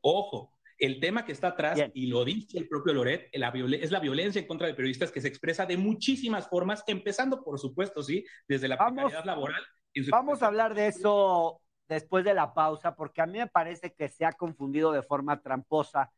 [0.00, 4.40] Ojo, el tema que está atrás, y lo dice el propio Loret, es la violencia
[4.40, 8.68] en contra de periodistas que se expresa de muchísimas formas, empezando, por supuesto, sí, desde
[8.68, 9.62] la vamos, precariedad laboral.
[10.10, 14.08] Vamos a hablar de eso después de la pausa, porque a mí me parece que
[14.08, 16.10] se ha confundido de forma tramposa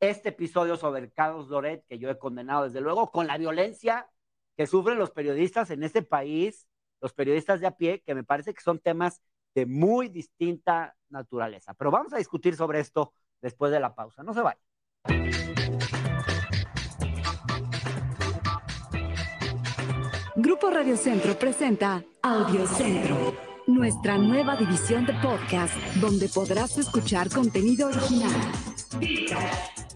[0.00, 4.08] este episodio sobre Carlos Loret, que yo he condenado desde luego, con la violencia
[4.56, 6.66] que sufren los periodistas en este país,
[7.02, 9.22] los periodistas de a pie, que me parece que son temas
[9.54, 11.74] de muy distinta naturaleza.
[11.74, 14.22] Pero vamos a discutir sobre esto después de la pausa.
[14.22, 14.60] No se vayan.
[20.36, 23.34] Grupo Radio Centro presenta Audio Centro,
[23.66, 28.30] nuestra nueva división de podcast, donde podrás escuchar contenido original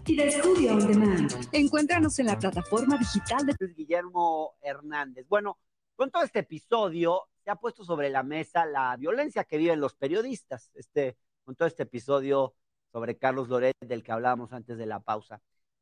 [0.05, 1.31] y de Estudio On Demand.
[1.51, 5.25] Encuéntranos en la plataforma digital de Guillermo Hernández.
[5.27, 5.57] Bueno,
[5.95, 9.93] con todo este episodio se ha puesto sobre la mesa la violencia que viven los
[9.93, 10.71] periodistas.
[10.73, 12.55] Este, con todo este episodio
[12.91, 15.41] sobre Carlos Loret del que hablábamos antes de la pausa.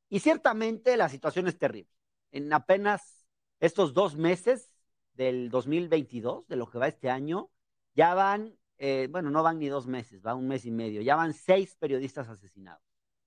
[0.09, 1.89] Y ciertamente la situación es terrible.
[2.31, 3.25] En apenas
[3.61, 4.73] estos dos meses
[5.13, 7.49] del 2022, de lo que va este año,
[7.95, 11.15] ya van, eh, bueno, no van ni dos meses, va un mes y medio, ya
[11.15, 12.83] van seis periodistas asesinados.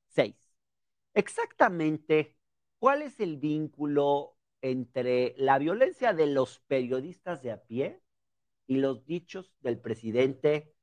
[0.08, 0.36] Seis.
[1.14, 2.36] Exactamente,
[2.78, 8.02] ¿cuál es el vínculo entre la violencia de los periodistas de a pie
[8.66, 10.74] y los dichos del presidente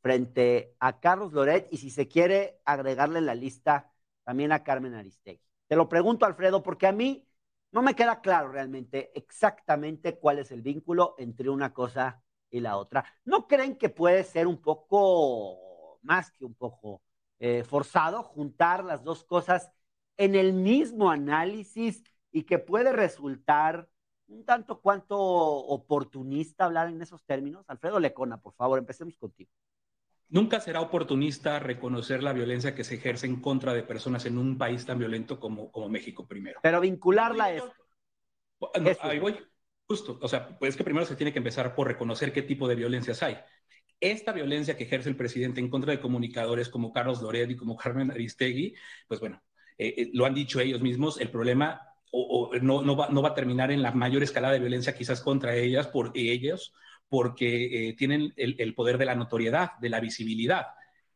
[0.00, 3.92] frente a Carlos Loret y si se quiere agregarle la lista
[4.24, 5.40] también a Carmen Aristegui?
[5.66, 7.26] Te lo pregunto, Alfredo, porque a mí
[7.72, 12.76] no me queda claro realmente exactamente cuál es el vínculo entre una cosa y la
[12.76, 13.04] otra.
[13.24, 17.02] ¿No creen que puede ser un poco, más que un poco
[17.38, 19.70] eh, forzado, juntar las dos cosas
[20.16, 22.02] en el mismo análisis
[22.32, 23.88] y que puede resultar
[24.28, 27.64] un tanto cuanto oportunista hablar en esos términos?
[27.68, 29.50] Alfredo Lecona, por favor, empecemos contigo.
[30.30, 34.58] Nunca será oportunista reconocer la violencia que se ejerce en contra de personas en un
[34.58, 36.60] país tan violento como, como México primero.
[36.62, 37.72] Pero vincularla a esto.
[39.00, 39.38] Ahí voy.
[39.86, 40.18] Justo.
[40.20, 42.74] O sea, pues es que primero se tiene que empezar por reconocer qué tipo de
[42.74, 43.38] violencias hay.
[44.00, 47.76] Esta violencia que ejerce el presidente en contra de comunicadores como Carlos Loret y como
[47.78, 48.74] Carmen Aristegui,
[49.08, 49.42] pues bueno,
[49.78, 53.70] eh, eh, lo han dicho ellos mismos, el problema o, no, no, va, a terminar
[53.70, 56.72] en la mayor escalada de violencia quizás contra ellas, por ellos,
[57.08, 60.66] porque eh, tienen el, poder de la notoriedad, de la visibilidad.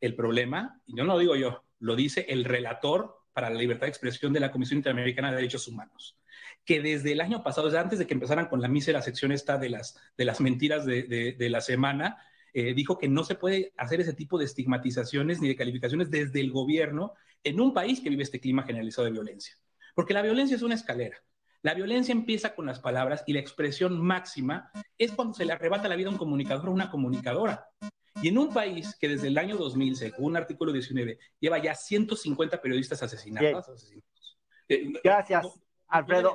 [0.01, 3.87] El problema, y yo no lo digo yo, lo dice el relator para la libertad
[3.87, 6.19] de expresión de la Comisión Interamericana de Derechos Humanos,
[6.65, 9.59] que desde el año pasado, desde antes de que empezaran con la mísera sección esta
[9.59, 12.19] de las, de las mentiras de, la semana,
[12.53, 16.41] eh, dijo que no se puede hacer ese tipo de estigmatizaciones ni de calificaciones desde
[16.41, 19.57] el gobierno en un país que vive este clima generalizado de violencia.
[19.95, 21.19] Porque la violencia es una escalera.
[21.63, 25.89] La violencia empieza con las palabras y la expresión máxima es cuando se le arrebata
[25.89, 27.69] la vida a un comunicador o una comunicadora.
[28.21, 31.75] Y en un país que desde el año 2000, según un artículo 19, lleva ya
[31.75, 33.95] 150 periodistas asesinados.
[34.69, 35.47] Eh, Gracias,
[35.87, 36.35] Alfredo.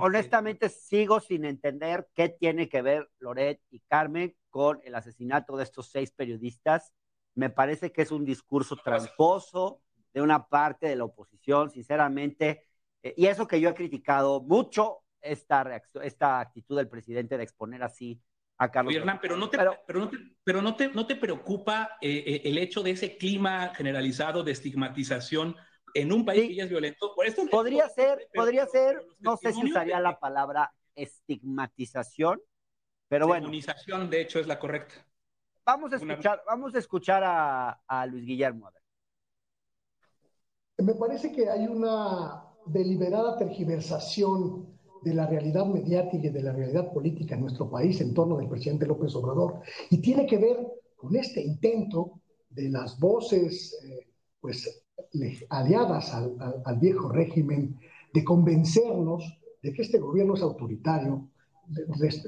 [0.00, 5.64] Honestamente, sigo sin entender qué tiene que ver Loret y Carmen con el asesinato de
[5.64, 6.94] estos seis periodistas.
[7.34, 9.82] Me parece que es un discurso tramposo
[10.14, 11.70] de una parte de la oposición.
[11.70, 12.64] Sinceramente,
[13.02, 17.82] y eso que yo he criticado mucho, esta, reacción, esta actitud del presidente de exponer
[17.82, 18.20] así
[18.58, 18.94] a Carlos.
[18.94, 22.42] Hernán, pero no te, pero, no te, pero no te, no te preocupa eh, eh,
[22.44, 25.56] el hecho de ese clima generalizado de estigmatización
[25.94, 27.14] en un país que ya es violento.
[27.14, 32.40] Por esto podría ser, podría ser, no sé si usaría la palabra estigmatización,
[33.08, 33.50] pero bueno.
[33.50, 35.06] de hecho, es la correcta.
[35.64, 38.68] Vamos a escuchar, vamos a, escuchar a, a Luis Guillermo.
[38.68, 38.82] A ver.
[40.78, 44.66] Me parece que hay una deliberada tergiversación
[45.02, 48.48] de la realidad mediática y de la realidad política en nuestro país en torno del
[48.48, 49.60] presidente López Obrador.
[49.90, 50.66] Y tiene que ver
[50.96, 52.20] con este intento
[52.50, 54.06] de las voces eh,
[54.40, 54.84] pues,
[55.50, 57.78] aliadas al, al, viejo régimen
[58.12, 61.28] de convencernos de que este gobierno es autoritario,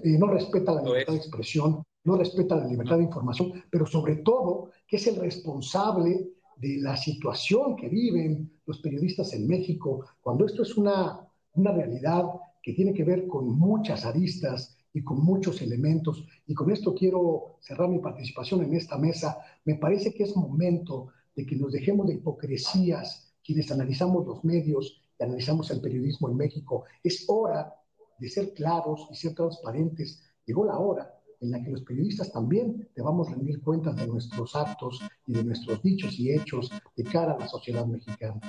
[0.05, 4.71] no respeta la libertad de expresión, no respeta la libertad de información, pero sobre todo
[4.87, 6.29] que es el responsable
[6.61, 12.25] de la situación que viven los periodistas en México, cuando esto es una, una realidad
[12.63, 16.27] que tiene que ver con muchas aristas y con muchos elementos.
[16.47, 19.39] Y con esto quiero cerrar mi participación en esta mesa.
[19.65, 25.01] Me parece que es momento de que nos dejemos de hipocresías quienes analizamos los medios
[25.19, 26.85] y analizamos el periodismo en México.
[27.03, 27.73] Es hora
[28.19, 30.21] de ser claros y ser transparentes.
[30.45, 35.01] Llegó la hora en la que los periodistas también debamos rendir cuentas de nuestros actos
[35.27, 38.41] y de nuestros dichos y hechos de cara a la sociedad mexicana.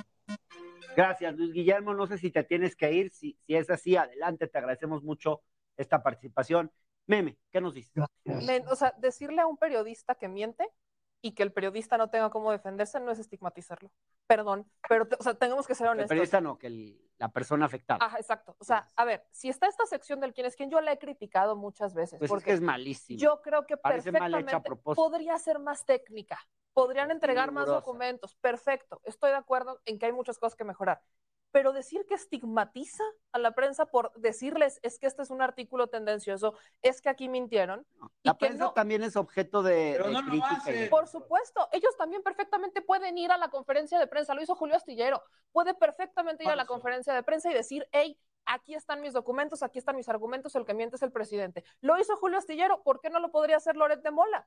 [0.96, 1.94] Gracias, Luis Guillermo.
[1.94, 3.10] No sé si te tienes que ir.
[3.10, 4.48] Si, si es así, adelante.
[4.48, 5.42] Te agradecemos mucho
[5.76, 6.70] esta participación.
[7.06, 7.92] Meme, ¿qué nos dices?
[8.68, 10.68] O sea, decirle a un periodista que miente
[11.22, 13.90] y que el periodista no tenga cómo defenderse no es estigmatizarlo.
[14.26, 16.04] Perdón, pero o sea, tenemos que ser honestos.
[16.04, 18.04] El periodista no, que la persona afectada.
[18.04, 18.56] Ajá, exacto.
[18.58, 20.98] O sea, a ver, si está esta sección del quién es quién, yo la he
[20.98, 22.18] criticado muchas veces.
[22.18, 23.18] Pues porque es, malísimo.
[23.18, 26.38] Yo creo que perfectamente podría ser más técnica.
[26.72, 28.36] Podrían entregar más documentos.
[28.36, 29.00] Perfecto.
[29.04, 31.02] Estoy de acuerdo en que hay muchas cosas que mejorar
[31.52, 33.02] pero decir que estigmatiza
[33.32, 37.28] a la prensa por decirles es que este es un artículo tendencioso, es que aquí
[37.28, 37.86] mintieron.
[38.22, 40.90] la prensa también es objeto de, crítica.
[40.90, 44.76] Por supuesto, ellos también perfectamente pueden ir a la conferencia de prensa, lo hizo Julio
[44.76, 45.22] Astillero,
[45.52, 49.62] puede perfectamente ir a la conferencia de prensa y decir, hey, aquí están mis documentos,
[49.62, 51.64] aquí están mis argumentos, el que miente es el presidente.
[51.80, 54.46] Lo hizo Julio Astillero, ¿por qué no lo podría hacer Loret de Mola?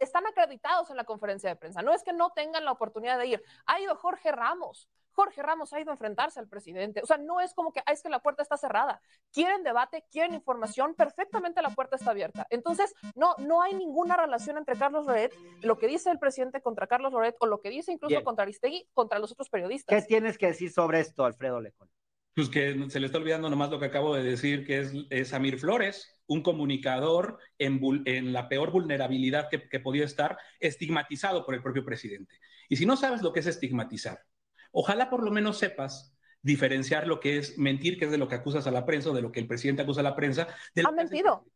[0.00, 1.80] están acreditados en la conferencia de prensa.
[1.80, 3.42] No es que no tengan la oportunidad de ir.
[3.64, 4.88] Ha ido Jorge Ramos.
[5.14, 7.00] Jorge Ramos ha ido a enfrentarse al presidente.
[7.02, 9.00] O sea, no es como que es que la puerta está cerrada.
[9.32, 12.46] Quieren debate, quieren información, perfectamente la puerta está abierta.
[12.50, 15.32] Entonces, no, no hay ninguna relación entre Carlos Loret,
[15.62, 18.88] lo que dice el presidente contra Carlos Loret o lo que dice incluso contra Aristegui,
[18.92, 20.02] contra los otros periodistas.
[20.02, 21.88] ¿Qué tienes que decir sobre esto, Alfredo Lecón?
[22.34, 25.32] Pues que se le está olvidando nomás lo que acabo de decir, que es, es
[25.32, 31.54] Amir Flores, un comunicador en, en la peor vulnerabilidad que, que podía estar, estigmatizado por
[31.54, 32.40] el propio presidente.
[32.68, 34.18] Y si no sabes lo que es estigmatizar,
[34.74, 38.34] ojalá por lo menos sepas diferenciar lo que es mentir, que es de lo que
[38.34, 40.48] acusas a la prensa o de lo que el presidente acusa a la prensa.
[40.84, 41.46] ha mentido.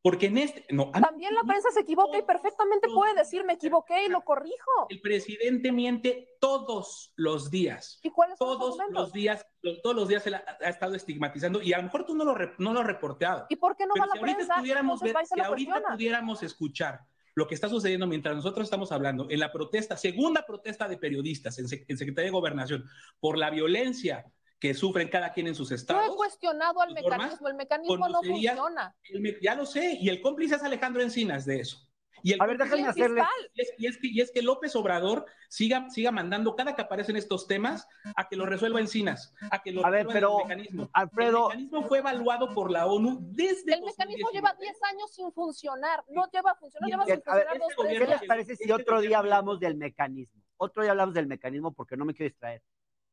[0.00, 0.64] Porque en este.
[0.72, 4.86] No, También la prensa se equivoca y perfectamente puede decir me equivoqué y lo corrijo.
[4.88, 7.98] El presidente miente todos los días.
[8.04, 9.44] ¿Y cuáles son Todos los días,
[9.82, 12.72] todos los días él ha, estado estigmatizando y a lo mejor tú no lo, no
[12.72, 13.46] lo has reporteado.
[13.48, 14.58] ¿Y por qué no va la si ahorita prensa?
[14.60, 17.00] Pudiéramos ver, si ahorita pudiéramos escuchar
[17.38, 21.58] lo que está sucediendo mientras nosotros estamos hablando en la protesta, segunda protesta de periodistas
[21.58, 22.84] en, en Secretaría de Gobernación
[23.20, 24.26] por la violencia
[24.58, 26.04] que sufren cada quien en sus estados.
[26.06, 28.94] Yo he cuestionado al mecanismo, el mecanismo no funciona.
[29.40, 31.87] ya lo sé, y el cómplice es Alejandro Encinas de eso.
[32.22, 33.22] Y el a ver, déjame hacerle.
[33.54, 37.46] Y es, que, y es, que, López Obrador siga, siga mandando cada que aparecen estos
[37.46, 40.90] temas a que lo resuelva Encinas, a que lo a ver, pero, el mecanismo.
[40.92, 41.50] Alfredo.
[41.50, 43.74] El mecanismo fue evaluado por la ONU desde.
[43.74, 47.86] El mecanismo lleva 10 años sin funcionar, no lleva funcionar, lleva sin funcionar ver, dos,
[47.86, 50.42] ¿Qué les parece si otro día hablamos del mecanismo?
[50.56, 52.62] Otro día hablamos del mecanismo porque no me quiero distraer.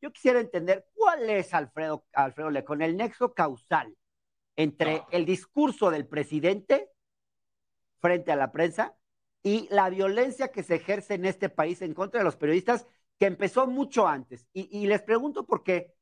[0.02, 3.96] Yo quisiera entender cuál es, Alfredo, Alfredo Lecón, el nexo causal
[4.56, 6.90] entre el discurso del presidente
[8.06, 8.96] frente a la prensa
[9.42, 12.86] y la violencia que se ejerce en este país en contra de los periodistas,
[13.18, 14.48] que empezó mucho antes.
[14.54, 15.96] Y, les pregunto por qué,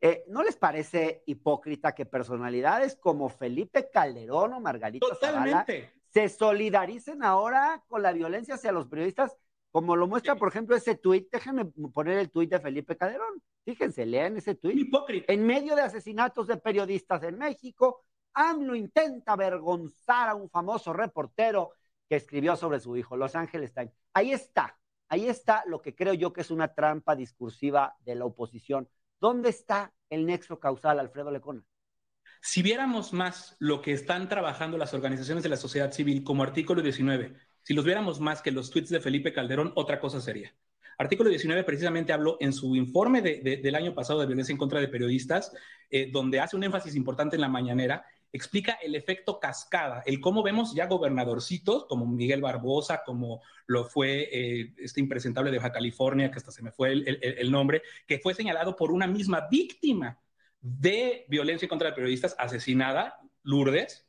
[0.00, 5.66] eh, ¿no les parece hipócrita que personalidades como Felipe Calderón o Margarita Zavala
[6.12, 9.36] se solidaricen ahora con la violencia hacia los periodistas
[9.72, 13.42] como lo muestra, por ejemplo, ese tuit, déjenme poner el tuit de Felipe Calderón.
[13.64, 14.88] Fíjense, lean ese tuit.
[15.26, 18.04] En medio de asesinatos de periodistas en México,
[18.38, 21.72] AMLO intenta avergonzar a un famoso reportero
[22.08, 23.92] que escribió sobre su hijo, Los Ángeles Times.
[24.14, 24.78] Ahí está,
[25.08, 28.88] ahí está lo que creo yo que es una trampa discursiva de la oposición.
[29.20, 31.64] ¿Dónde está el nexo causal, Alfredo Lecona?
[32.40, 36.80] Si viéramos más lo que están trabajando las organizaciones de la sociedad civil como artículo
[36.80, 40.54] 19, si los viéramos más que los tweets de Felipe Calderón, otra cosa sería.
[40.96, 44.88] Artículo 19 precisamente habló en su informe del año pasado de violencia en contra de
[44.88, 45.52] periodistas,
[45.90, 50.42] eh, donde hace un énfasis importante en la mañanera, explica el efecto cascada, el cómo
[50.42, 56.30] vemos ya gobernadorcitos como Miguel Barbosa, como lo fue eh, este impresentable de Baja California,
[56.30, 60.18] que hasta se me fue el, nombre, que fue señalado por una misma víctima
[60.60, 64.06] de violencia contra periodistas asesinada, Lourdes,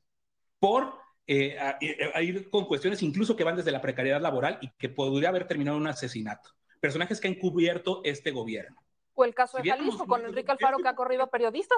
[0.59, 0.93] por
[1.27, 5.29] eh, a, ir con cuestiones incluso que van desde la precariedad laboral y que podría
[5.29, 6.49] haber terminado un asesinato.
[6.81, 8.81] Personajes que han cubierto este gobierno.
[9.19, 11.77] O el caso de Jalisco con Enrique Alfaro que ha corrido a periodistas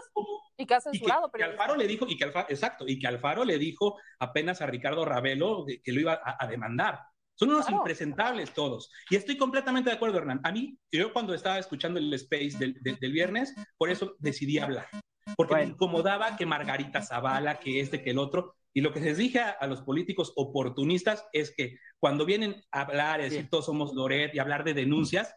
[0.56, 3.44] y que ha censurado y que, Alfaro le dijo, y que exacto, y que Alfaro
[3.44, 7.00] le dijo apenas a Ricardo Ravelo que, lo iba a, demandar.
[7.34, 8.92] Son unos impresentables todos.
[9.10, 10.42] Y estoy completamente de acuerdo, Hernán.
[10.44, 14.88] A mí, yo cuando estaba escuchando el space del, del, viernes, por eso decidí hablar.
[15.36, 19.18] Porque me incomodaba que Margarita Zavala, que este, que el otro, y lo que les
[19.18, 23.96] dije a, los políticos oportunistas es que cuando vienen a hablar y decir todos somos
[23.96, 25.34] Loret y hablar de denuncias,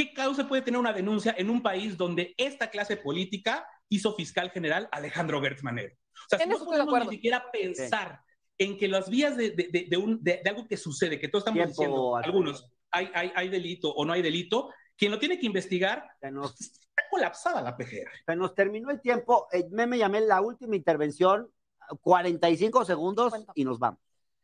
[0.00, 4.50] ¿qué causa puede tener una denuncia en un país donde esta clase política hizo fiscal
[4.50, 5.94] general Alejandro Gertz Manero?
[5.94, 8.22] O sea, si no podemos ni siquiera pensar
[8.56, 11.68] en que las vías de, de, de, un, de, algo que sucede, que todos estamos
[11.68, 16.06] diciendo, algunos, hay, hay, hay, delito o no hay delito, quien lo tiene que investigar,
[16.32, 18.10] nos, está colapsada la PGR.
[18.24, 19.48] Se nos terminó el tiempo.
[19.52, 21.50] Eh, me, me llamé la última intervención
[22.00, 24.00] 45 segundos y nos vamos.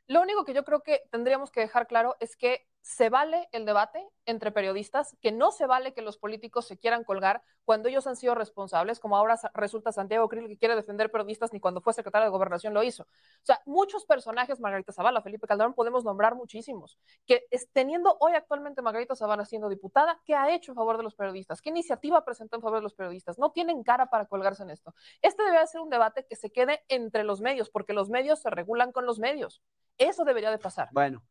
[0.06, 3.66] Lo único que yo creo que tendríamos que dejar claro es que se vale el
[3.66, 8.06] debate entre periodistas, que no se vale que los políticos se quieran colgar cuando ellos
[8.06, 11.94] han sido responsables, como ahora resulta Santiago Krill que quiere defender periodistas, ni cuando fue
[11.94, 13.02] secretario de Gobernación lo hizo.
[13.02, 16.96] O sea, muchos personajes, Margarita Zavala, Felipe Calderón, podemos nombrar muchísimos,
[17.26, 21.16] que teniendo hoy actualmente Margarita Zavala siendo diputada, ¿qué ha hecho en favor de los
[21.16, 21.60] periodistas?
[21.60, 23.36] ¿Qué iniciativa presentó en favor de los periodistas?
[23.36, 24.94] No tienen cara para colgarse en esto.
[25.22, 28.50] Este debería ser un debate que se quede entre los medios, porque los medios se
[28.50, 29.60] regulan con los medios.
[29.98, 30.88] Eso debería de pasar.
[30.92, 31.24] Bueno,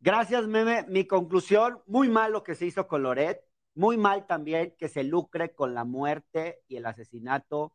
[0.00, 0.84] gracias, Meme.
[0.88, 3.42] Mi conclusión, muy mal lo que se hizo con Loret,
[3.74, 7.72] muy mal también que se lucre con la muerte y el asesinato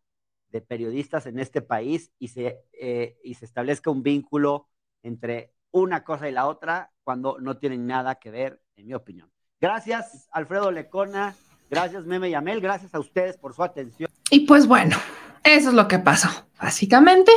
[0.49, 4.67] de periodistas en este país y se, eh, y se establezca un vínculo
[5.01, 9.31] entre una cosa y la otra cuando no tienen nada que ver, en mi opinión.
[9.59, 11.35] Gracias, Alfredo Lecona.
[11.69, 12.61] Gracias, Meme Yamel.
[12.61, 14.09] Gracias a ustedes por su atención.
[14.29, 14.95] Y pues bueno,
[15.43, 16.29] eso es lo que pasó,
[16.59, 17.31] básicamente.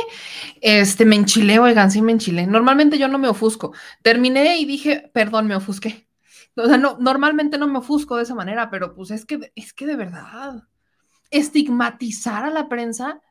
[0.61, 2.47] Este, me enchilé, oigan, sí me enchilé.
[2.47, 3.73] Normalmente yo no me ofusco.
[4.01, 6.07] Terminé y dije, perdón, me ofusqué.
[6.55, 9.73] O sea, no, normalmente no me ofusco de esa manera, pero pues es que, es
[9.73, 10.63] que de verdad,
[11.29, 13.21] estigmatizar a la prensa.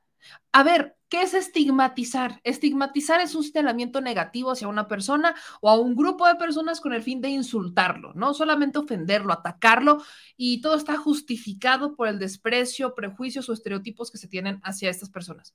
[0.52, 2.40] A ver, ¿qué es estigmatizar?
[2.44, 6.92] Estigmatizar es un señalamiento negativo hacia una persona o a un grupo de personas con
[6.92, 10.02] el fin de insultarlo, no solamente ofenderlo, atacarlo,
[10.36, 15.10] y todo está justificado por el desprecio, prejuicios o estereotipos que se tienen hacia estas
[15.10, 15.54] personas.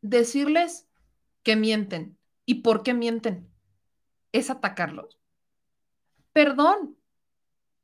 [0.00, 0.86] Decirles
[1.42, 2.16] que mienten.
[2.46, 3.48] ¿Y por qué mienten?
[4.32, 5.18] es atacarlos.
[6.32, 6.96] Perdón,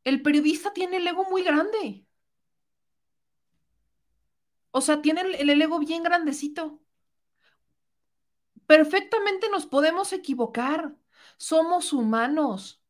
[0.04, 2.04] el periodista tiene el ego muy grande.
[4.76, 6.80] O sea, tiene el, ego bien grandecito.
[8.66, 10.96] Perfectamente nos podemos equivocar.
[11.36, 12.82] Somos humanos.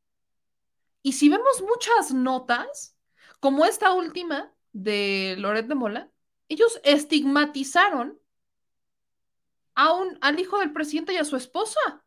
[1.03, 2.97] Y si vemos muchas notas,
[3.39, 6.11] como esta última de Loret de Mola,
[6.49, 8.19] ellos estigmatizaron
[9.75, 12.04] a un, al hijo del presidente y a su esposa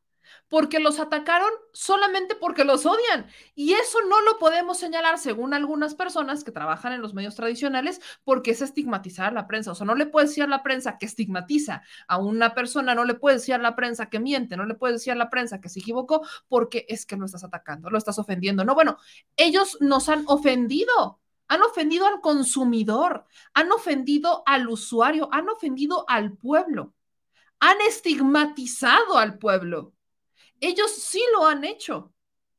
[0.49, 3.27] porque los atacaron solamente porque los odian.
[3.55, 8.01] Y eso no lo podemos señalar, según algunas personas que trabajan en los medios tradicionales,
[8.23, 9.71] porque es estigmatizar a la prensa.
[9.71, 13.05] O sea, no le puedes decir a la prensa que estigmatiza a una persona, no
[13.05, 15.61] le puedes decir a la prensa que miente, no le puedes decir a la prensa
[15.61, 18.63] que se equivocó, porque es que lo estás atacando, lo estás ofendiendo.
[18.65, 18.97] No, bueno,
[19.35, 21.19] ellos nos han ofendido.
[21.49, 26.93] Han ofendido al consumidor, han ofendido al usuario, han ofendido al pueblo,
[27.59, 29.93] han estigmatizado al pueblo.
[30.59, 32.13] Ellos sí lo han hecho.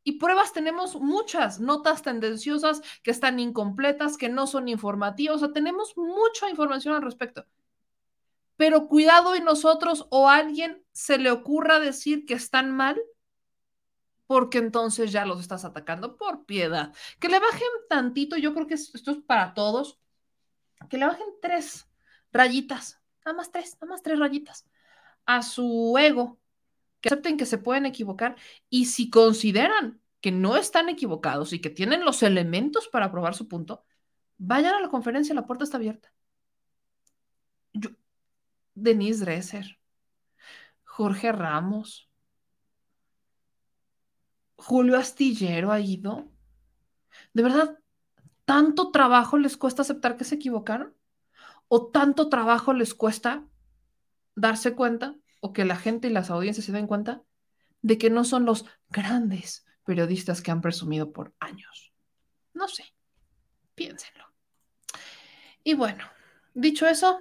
[0.05, 5.53] Y pruebas tenemos muchas, notas tendenciosas que están incompletas, que no son informativas, o sea,
[5.53, 7.45] tenemos mucha información al respecto.
[8.57, 12.99] Pero cuidado y nosotros o alguien se le ocurra decir que están mal,
[14.27, 16.95] porque entonces ya los estás atacando por piedad.
[17.21, 19.99] Que le bajen tantito, yo creo que esto es para todos,
[20.89, 21.89] que le bajen tres
[22.33, 24.67] rayitas, nada más tres, nada más tres rayitas
[25.29, 26.39] a su ego,
[27.01, 28.37] que acepten que se pueden equivocar
[28.69, 33.49] y si consideran que no están equivocados y que tienen los elementos para probar su
[33.49, 33.85] punto,
[34.37, 36.13] vayan a la conferencia, la puerta está abierta.
[37.73, 37.91] Yo,
[38.75, 39.79] Denise Dresser,
[40.85, 42.09] Jorge Ramos,
[44.57, 46.29] Julio Astillero ha ido.
[47.33, 47.79] ¿De verdad
[48.45, 50.95] tanto trabajo les cuesta aceptar que se equivocaron?
[51.69, 53.47] ¿O tanto trabajo les cuesta
[54.35, 57.23] darse cuenta o que la gente y las audiencias se den cuenta
[57.83, 61.93] de que no son los grandes periodistas que han presumido por años.
[62.53, 62.85] No sé,
[63.75, 64.25] piénsenlo.
[65.65, 66.05] Y bueno,
[66.55, 67.21] dicho eso,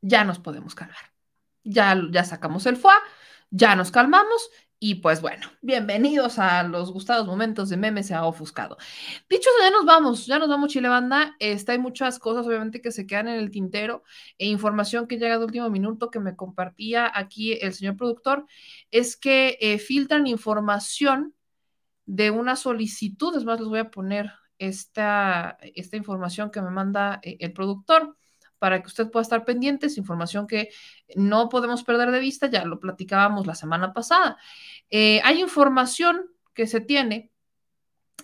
[0.00, 1.12] ya nos podemos calmar.
[1.64, 2.96] Ya, ya sacamos el foie,
[3.50, 4.50] ya nos calmamos
[4.84, 8.76] y pues bueno, bienvenidos a los gustados momentos de Meme se ha ofuscado.
[9.30, 11.36] Dicho ya nos vamos, ya nos vamos Chile Banda.
[11.38, 14.02] Este, hay muchas cosas obviamente que se quedan en el tintero
[14.38, 18.44] e información que llega de último minuto que me compartía aquí el señor productor,
[18.90, 21.32] es que eh, filtran información
[22.04, 27.20] de una solicitud, es más, les voy a poner esta, esta información que me manda
[27.22, 28.16] eh, el productor
[28.62, 30.68] para que usted pueda estar pendiente, es información que
[31.16, 34.36] no podemos perder de vista, ya lo platicábamos la semana pasada.
[34.88, 37.31] Eh, hay información que se tiene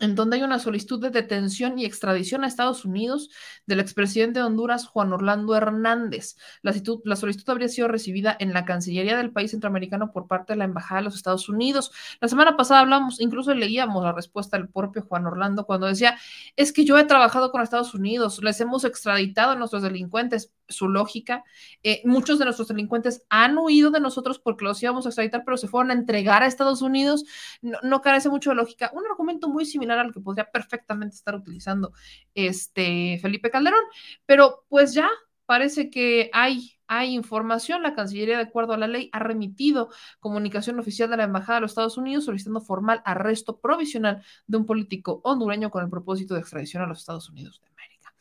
[0.01, 3.31] en donde hay una solicitud de detención y extradición a Estados Unidos
[3.67, 6.37] del expresidente de Honduras, Juan Orlando Hernández.
[6.63, 10.65] La, solicitud habría sido recibida en la Cancillería del país centroamericano por parte de la
[10.65, 11.91] Embajada de los Estados Unidos.
[12.21, 16.19] La semana pasada hablamos, incluso leíamos la respuesta del propio Juan Orlando cuando decía,
[16.57, 20.89] es que yo he trabajado con Estados Unidos, les hemos extraditado a nuestros delincuentes, su
[20.89, 21.45] lógica.
[21.83, 25.57] Eh, muchos de nuestros delincuentes han huido de nosotros porque los íbamos a extraditar, pero
[25.57, 27.25] se fueron a entregar a Estados Unidos.
[27.63, 28.91] No, carece mucho de lógica.
[28.95, 31.93] Un argumento muy similar al que podría perfectamente estar utilizando
[32.35, 33.85] este Felipe Calderón,
[34.27, 35.09] pero pues ya
[35.47, 37.83] parece que hay hay información.
[37.83, 41.61] La Cancillería, de acuerdo a la ley, ha remitido comunicación oficial de la Embajada de
[41.61, 46.41] los Estados Unidos solicitando formal arresto provisional de un político hondureño con el propósito de
[46.41, 48.15] extradición a los Estados Unidos de América.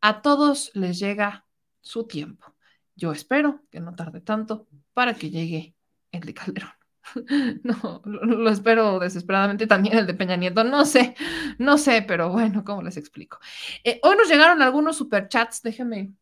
[0.00, 1.46] A todos les llega
[1.84, 2.54] su tiempo.
[2.96, 5.76] Yo espero que no tarde tanto para que llegue
[6.10, 6.70] el de Calderón.
[7.62, 10.64] No, lo, espero desesperadamente también el de Peña Nieto.
[10.64, 11.14] No sé,
[11.58, 13.38] no sé, pero bueno, ¿cómo les explico?
[13.84, 16.14] Eh, hoy nos llegaron algunos superchats, déjenme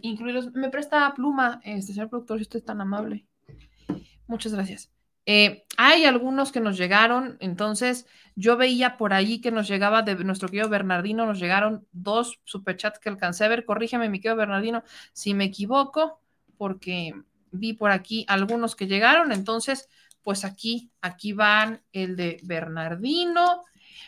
[0.00, 0.52] incluirlos.
[0.52, 3.26] Me presta pluma, este señor productor, si usted es tan amable.
[4.28, 4.90] Muchas gracias.
[5.26, 8.06] Eh, hay algunos que nos llegaron, entonces
[8.36, 12.98] yo veía por ahí que nos llegaba de nuestro querido Bernardino, nos llegaron dos superchats
[12.98, 13.64] que alcancé a ver.
[13.64, 14.82] Corrígeme, mi querido Bernardino,
[15.12, 16.20] si me equivoco,
[16.58, 17.14] porque
[17.52, 19.32] vi por aquí algunos que llegaron.
[19.32, 19.88] Entonces,
[20.22, 23.62] pues aquí, aquí van el de Bernardino.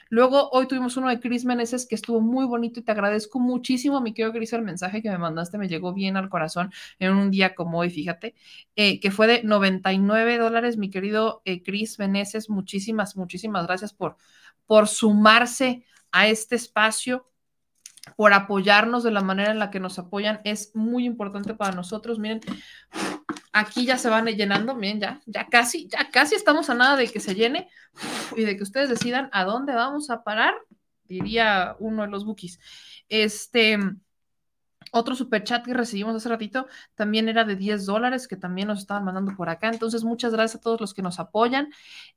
[0.08, 4.00] Luego, hoy tuvimos uno de Cris Meneses que estuvo muy bonito y te agradezco muchísimo,
[4.00, 7.30] mi querido Cris, el mensaje que me mandaste me llegó bien al corazón en un
[7.30, 8.34] día como hoy, fíjate,
[8.76, 12.50] eh, que fue de 99 dólares, mi querido eh, Cris Meneses.
[12.50, 14.16] Muchísimas, muchísimas gracias por,
[14.66, 17.26] por sumarse a este espacio
[18.14, 20.40] por apoyarnos de la manera en la que nos apoyan.
[20.44, 22.18] Es muy importante para nosotros.
[22.18, 22.40] Miren,
[23.56, 24.74] aquí ya se van llenando.
[24.74, 27.68] Miren, ya, ya casi, ya casi estamos a nada de que se llene
[28.36, 30.54] y de que ustedes decidan a dónde vamos a parar,
[31.04, 32.60] diría uno de los bookies.
[33.08, 33.78] Este.
[34.92, 38.78] Otro super chat que recibimos hace ratito también era de 10 dólares que también nos
[38.78, 39.68] estaban mandando por acá.
[39.68, 41.70] Entonces, muchas gracias a todos los que nos apoyan.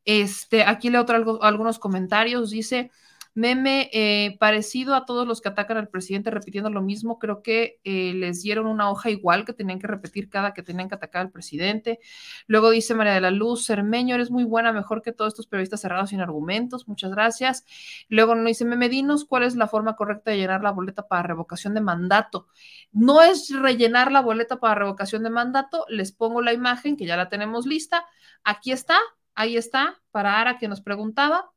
[0.05, 2.51] Este, aquí leo otro, algunos comentarios.
[2.51, 2.91] Dice,
[3.35, 7.79] Meme, eh, parecido a todos los que atacan al presidente repitiendo lo mismo, creo que
[7.83, 11.21] eh, les dieron una hoja igual que tenían que repetir cada que tenían que atacar
[11.21, 11.99] al presidente.
[12.47, 15.81] Luego dice María de la Luz, Cermeño, eres muy buena, mejor que todos estos periodistas
[15.81, 17.65] cerrados sin argumentos, muchas gracias.
[18.09, 21.23] Luego nos dice Meme, dinos cuál es la forma correcta de llenar la boleta para
[21.23, 22.47] revocación de mandato.
[22.91, 27.15] No es rellenar la boleta para revocación de mandato, les pongo la imagen que ya
[27.15, 28.05] la tenemos lista.
[28.43, 28.97] Aquí está,
[29.35, 31.51] ahí está, para Ara que nos preguntaba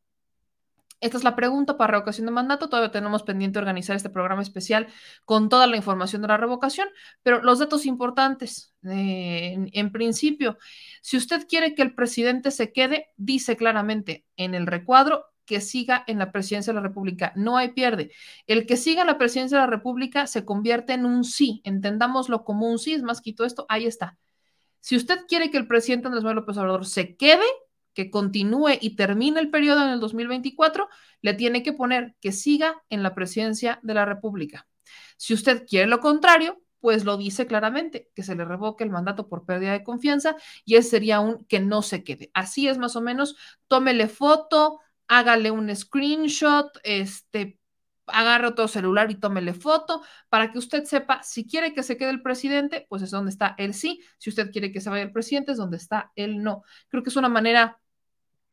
[1.03, 2.69] esta es la pregunta para revocación de mandato.
[2.69, 4.87] Todavía tenemos pendiente organizar este programa especial
[5.25, 6.89] con toda la información de la revocación,
[7.23, 8.73] pero los datos importantes.
[8.89, 10.59] Eh, en, principio,
[11.03, 16.05] si usted quiere que el presidente se quede, dice claramente en el recuadro que siga
[16.07, 17.33] en la presidencia de la República.
[17.35, 18.13] No hay pierde.
[18.47, 21.61] El que siga en la presidencia de la República se convierte en un sí.
[21.65, 24.19] Entendámoslo como un sí, es más quito esto, ahí está.
[24.79, 27.45] Si usted quiere que el presidente Andrés Manuel López Obrador se quede,
[27.95, 30.89] que continúe y termine el periodo en el 2024,
[31.21, 34.67] le tiene que poner que siga en la presidencia de la República.
[35.17, 39.29] Si usted quiere lo contrario, pues lo dice claramente, que se le revoque el mandato
[39.29, 42.31] por pérdida de confianza y ese sería un que no se quede.
[42.35, 43.37] Así es más o menos,
[43.69, 47.61] tómele foto, hágale un screenshot, este,
[48.07, 52.11] agarre otro celular y tómele foto para que usted sepa si quiere que se quede
[52.11, 54.03] el presidente, pues es donde está el sí.
[54.19, 56.65] Si usted quiere que se vaya el presidente, es donde está el no.
[56.89, 57.79] Creo que es una manera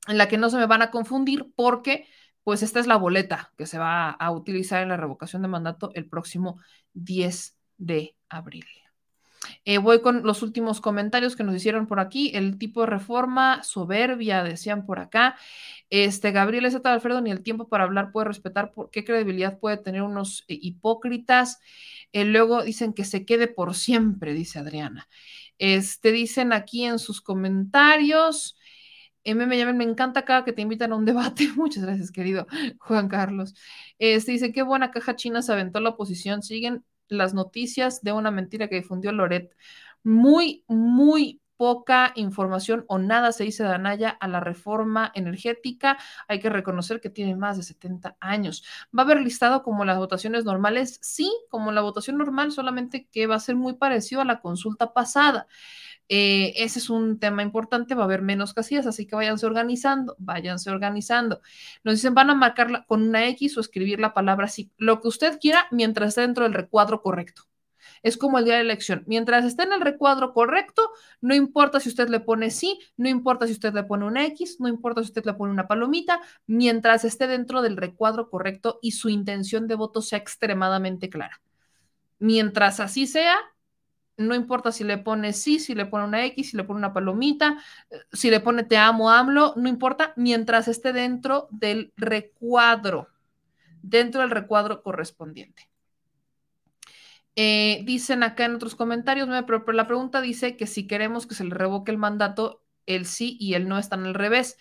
[0.10, 2.08] en la que no se me van a confundir porque
[2.44, 5.92] pues esta es la boleta que se va a utilizar en la revocación de mandato
[5.94, 6.60] el próximo
[6.94, 8.66] 10 de abril.
[9.66, 12.32] Eh, voy con los últimos comentarios que nos hicieron por aquí.
[12.34, 15.38] El tipo de reforma soberbia, decían por acá.
[15.90, 16.92] Este, Gabriel Z.
[16.92, 20.58] Alfredo, ni el tiempo para hablar puede respetar por qué credibilidad puede tener unos eh,
[20.62, 21.60] hipócritas.
[22.12, 25.08] Eh, luego dicen que se quede por siempre, dice Adriana.
[25.58, 28.59] Este, dicen aquí en sus comentarios.
[29.24, 31.50] M me llaman, me encanta cada que te invitan a un debate.
[31.56, 32.48] Muchas gracias, querido
[32.80, 33.54] Juan Carlos.
[34.00, 36.42] Este dice, qué buena caja china se aventó la oposición.
[36.44, 39.56] Siguen las noticias de una mentira que difundió Loret.
[40.04, 45.98] Muy, muy poca información o nada se dice de Anaya a la reforma energética.
[46.30, 48.64] Hay que reconocer que tiene más de 70 años.
[48.98, 51.00] ¿Va a haber listado como las votaciones normales?
[51.02, 54.94] Sí, como la votación normal, solamente que va a ser muy parecido a la consulta
[54.94, 55.48] pasada.
[56.10, 60.16] Eh, ese es un tema importante, va a haber menos casillas, así que váyanse organizando,
[60.18, 61.42] váyanse organizando.
[61.84, 65.08] Nos dicen, van a marcarla con una X o escribir la palabra sí, lo que
[65.08, 67.44] usted quiera mientras esté dentro del recuadro correcto.
[68.02, 69.04] Es como el día de elección.
[69.08, 70.90] Mientras esté en el recuadro correcto,
[71.22, 74.58] no importa si usted le pone sí, no importa si usted le pone una X,
[74.60, 78.92] no importa si usted le pone una palomita, mientras esté dentro del recuadro correcto y
[78.94, 81.42] su intención de voto sea extremadamente clara.
[82.20, 83.38] Mientras así sea,
[84.20, 86.94] no importa si le pone sí, si le pone una X, si le pone una
[86.94, 87.58] palomita,
[87.90, 93.08] eh, si le pone te amo, AMLO, no importa, mientras esté dentro del recuadro,
[93.82, 95.70] dentro del recuadro correspondiente.
[97.36, 101.46] Eh, dicen acá en otros comentarios, pero, la pregunta dice que si queremos que se
[101.46, 104.58] le revoque el mandato, el sí y el no están al revés.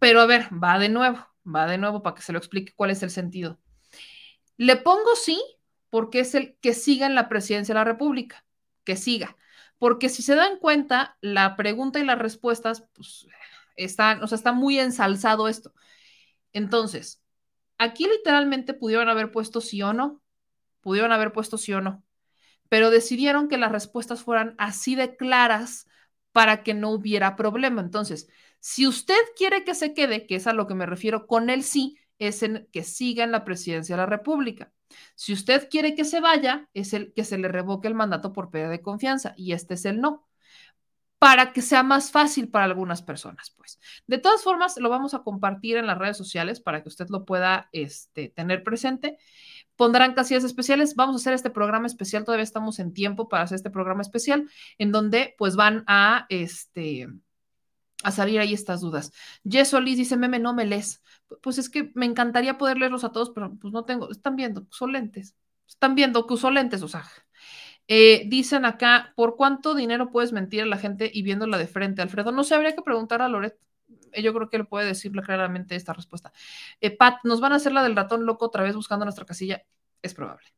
[0.00, 2.90] Pero a ver, va de nuevo, va de nuevo para que se lo explique cuál
[2.90, 3.60] es el sentido.
[4.56, 5.40] Le pongo sí
[5.90, 8.44] porque es el que siga en la presidencia de la República
[8.88, 9.36] que siga.
[9.78, 13.26] Porque si se dan cuenta, la pregunta y las respuestas, pues,
[13.76, 15.74] están, o sea, está muy ensalzado esto.
[16.54, 17.22] Entonces,
[17.76, 20.22] aquí literalmente pudieron haber puesto sí o no,
[20.80, 22.02] pudieron haber puesto sí o no,
[22.70, 25.86] pero decidieron que las respuestas fueran así de claras
[26.32, 27.82] para que no hubiera problema.
[27.82, 28.26] Entonces,
[28.60, 31.62] si usted quiere que se quede, que es a lo que me refiero con el
[31.62, 34.72] sí, es en que siga en la presidencia de la República.
[35.14, 38.50] Si usted quiere que se vaya, es el que se le revoque el mandato por
[38.50, 40.28] pérdida de confianza y este es el no
[41.18, 43.80] para que sea más fácil para algunas personas, pues.
[44.06, 47.24] De todas formas, lo vamos a compartir en las redes sociales para que usted lo
[47.24, 49.18] pueda este, tener presente.
[49.74, 50.94] Pondrán casillas especiales.
[50.94, 52.24] Vamos a hacer este programa especial.
[52.24, 57.08] Todavía estamos en tiempo para hacer este programa especial, en donde pues van a, este,
[58.04, 59.12] a salir ahí estas dudas.
[59.48, 61.02] Jess Solís dice, meme, no me lees.
[61.42, 64.66] Pues es que me encantaría poder leerlos a todos, pero pues no tengo, están viendo,
[64.70, 65.36] son lentes.
[65.68, 67.04] Están viendo que uso lentes, o sea.
[67.88, 72.02] Eh, dicen acá, ¿por cuánto dinero puedes mentir a la gente y viéndola de frente,
[72.02, 72.32] Alfredo?
[72.32, 73.58] No sé, habría que preguntar a Loret.
[74.12, 76.32] Eh, yo creo que le puede decirle claramente esta respuesta.
[76.80, 79.64] Eh, Pat, ¿nos van a hacer la del ratón loco otra vez buscando nuestra casilla?
[80.02, 80.48] Es probable.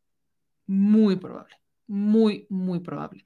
[0.66, 1.60] Muy probable
[1.90, 3.24] muy, muy probable.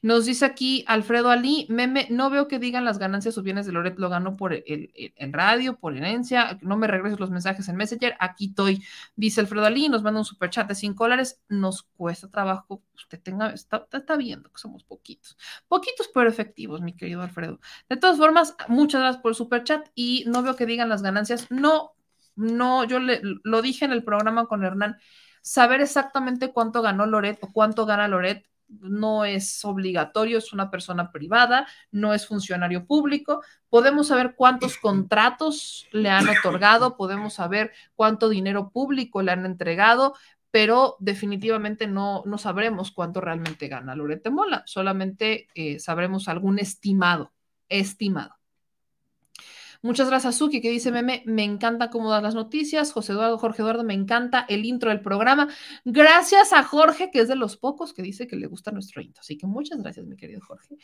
[0.00, 3.72] Nos dice aquí Alfredo Ali, meme, no veo que digan las ganancias o bienes de
[3.72, 4.92] Loret, lo ganó por el,
[5.32, 8.84] radio, por herencia, no me regreses los mensajes en Messenger, aquí estoy,
[9.16, 13.20] dice Alfredo Ali, nos manda un super chat de 5 dólares, nos cuesta trabajo, usted
[13.20, 15.36] tenga, está, está viendo que somos poquitos,
[15.66, 17.58] poquitos pero efectivos, mi querido Alfredo.
[17.88, 21.02] De todas formas, muchas gracias por el super chat y no veo que digan las
[21.02, 21.96] ganancias, no,
[22.36, 24.98] no, yo le, lo dije en el programa con Hernán,
[25.46, 31.12] Saber exactamente cuánto ganó Loret o cuánto gana Loret no es obligatorio, es una persona
[31.12, 33.42] privada, no es funcionario público.
[33.68, 40.14] Podemos saber cuántos contratos le han otorgado, podemos saber cuánto dinero público le han entregado,
[40.50, 47.34] pero definitivamente no, no sabremos cuánto realmente gana Loret Mola, solamente eh, sabremos algún estimado,
[47.68, 48.34] estimado.
[49.84, 52.90] Muchas gracias, Suki, que dice meme, me encanta cómo das las noticias.
[52.90, 55.48] José Eduardo, Jorge Eduardo, me encanta el intro del programa.
[55.84, 59.20] Gracias a Jorge, que es de los pocos que dice que le gusta nuestro intro.
[59.20, 60.76] Así que muchas gracias, mi querido Jorge.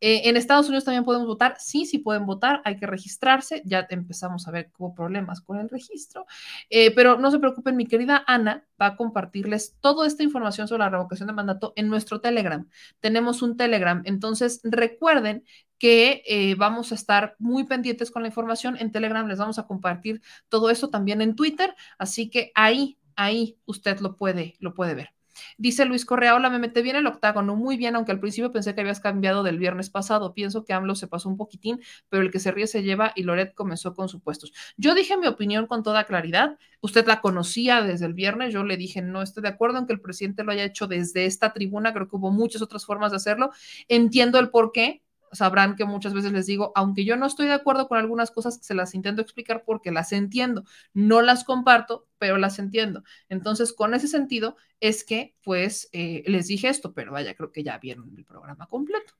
[0.00, 1.54] Eh, en Estados Unidos también podemos votar.
[1.60, 3.62] Sí, sí pueden votar, hay que registrarse.
[3.64, 6.26] Ya empezamos a ver que hubo problemas con el registro.
[6.68, 10.80] Eh, pero no se preocupen, mi querida Ana va a compartirles toda esta información sobre
[10.80, 12.68] la revocación de mandato en nuestro Telegram.
[12.98, 15.44] Tenemos un Telegram, entonces recuerden
[15.78, 18.76] que eh, vamos a estar muy pendientes con la información.
[18.78, 23.58] En Telegram les vamos a compartir todo eso también en Twitter, así que ahí, ahí
[23.66, 25.14] usted lo puede, lo puede ver.
[25.56, 28.74] Dice Luis Correa, hola, me metí bien el octágono, muy bien, aunque al principio pensé
[28.74, 30.34] que habías cambiado del viernes pasado.
[30.34, 33.22] Pienso que AMLO se pasó un poquitín, pero el que se ríe se lleva y
[33.22, 34.52] Loret comenzó con supuestos.
[34.76, 38.76] Yo dije mi opinión con toda claridad, usted la conocía desde el viernes, yo le
[38.76, 41.92] dije, no estoy de acuerdo en que el presidente lo haya hecho desde esta tribuna,
[41.92, 43.50] creo que hubo muchas otras formas de hacerlo,
[43.88, 45.02] entiendo el por qué,
[45.32, 48.58] sabrán que muchas veces les digo, aunque yo no estoy de acuerdo con algunas cosas,
[48.62, 50.64] se las intento explicar porque las entiendo.
[50.94, 53.02] No las comparto, pero las entiendo.
[53.28, 57.62] Entonces, con ese sentido, es que, pues, eh, les dije esto, pero vaya, creo que
[57.62, 59.14] ya vieron el programa completo.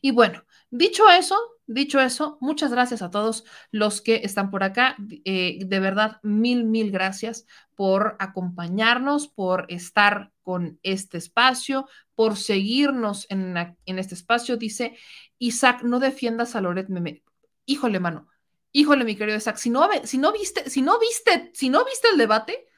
[0.00, 1.36] Y bueno, dicho eso,
[1.66, 4.96] dicho eso, muchas gracias a todos los que están por acá.
[5.24, 13.26] Eh, de verdad, mil, mil gracias por acompañarnos, por estar con este espacio, por seguirnos
[13.30, 14.56] en, en este espacio.
[14.56, 14.96] Dice
[15.38, 17.22] Isaac, no defiendas a Loret Meme.
[17.64, 18.28] Híjole, mano.
[18.72, 22.08] Híjole, mi querido Isaac, si no, si no viste, si no viste, si no viste
[22.08, 22.68] el debate,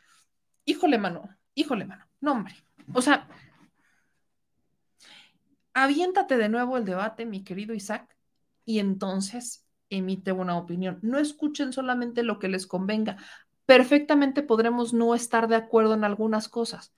[0.64, 2.06] híjole, mano, híjole, mano.
[2.20, 2.54] No, hombre.
[2.94, 3.28] O sea,
[5.82, 8.16] aviéntate de nuevo el debate, mi querido Isaac,
[8.64, 10.98] y entonces emite una opinión.
[11.02, 13.16] No escuchen solamente lo que les convenga.
[13.66, 16.92] Perfectamente podremos no estar de acuerdo en algunas cosas,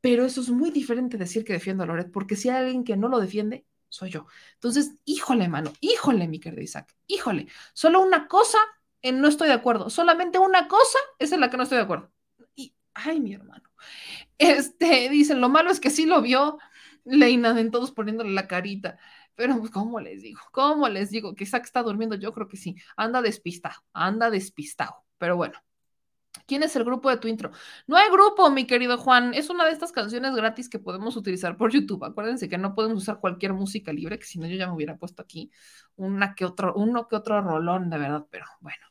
[0.00, 2.96] pero eso es muy diferente decir que defiendo a Loret, porque si hay alguien que
[2.96, 4.26] no lo defiende, soy yo.
[4.54, 7.46] Entonces, híjole, mano, híjole, mi querido Isaac, híjole.
[7.74, 8.58] Solo una cosa
[9.02, 11.84] en no estoy de acuerdo, solamente una cosa es en la que no estoy de
[11.84, 12.10] acuerdo.
[12.54, 13.68] Y, ay, mi hermano.
[14.38, 16.58] Este, dicen, lo malo es que sí lo vio,
[17.04, 18.98] Leina, en todos poniéndole la carita.
[19.34, 20.40] Pero, pues, ¿cómo les digo?
[20.52, 21.34] ¿Cómo les digo?
[21.34, 22.76] Que Isaac está durmiendo, yo creo que sí.
[22.96, 25.04] Anda despistado, anda despistado.
[25.18, 25.58] Pero bueno.
[26.46, 27.50] ¿Quién es el grupo de tu intro?
[27.86, 29.34] No hay grupo, mi querido Juan.
[29.34, 32.04] Es una de estas canciones gratis que podemos utilizar por YouTube.
[32.04, 34.96] Acuérdense que no podemos usar cualquier música libre, que si no yo ya me hubiera
[34.96, 35.50] puesto aquí
[35.96, 38.84] una que otro, uno que otro rolón, de verdad, pero bueno.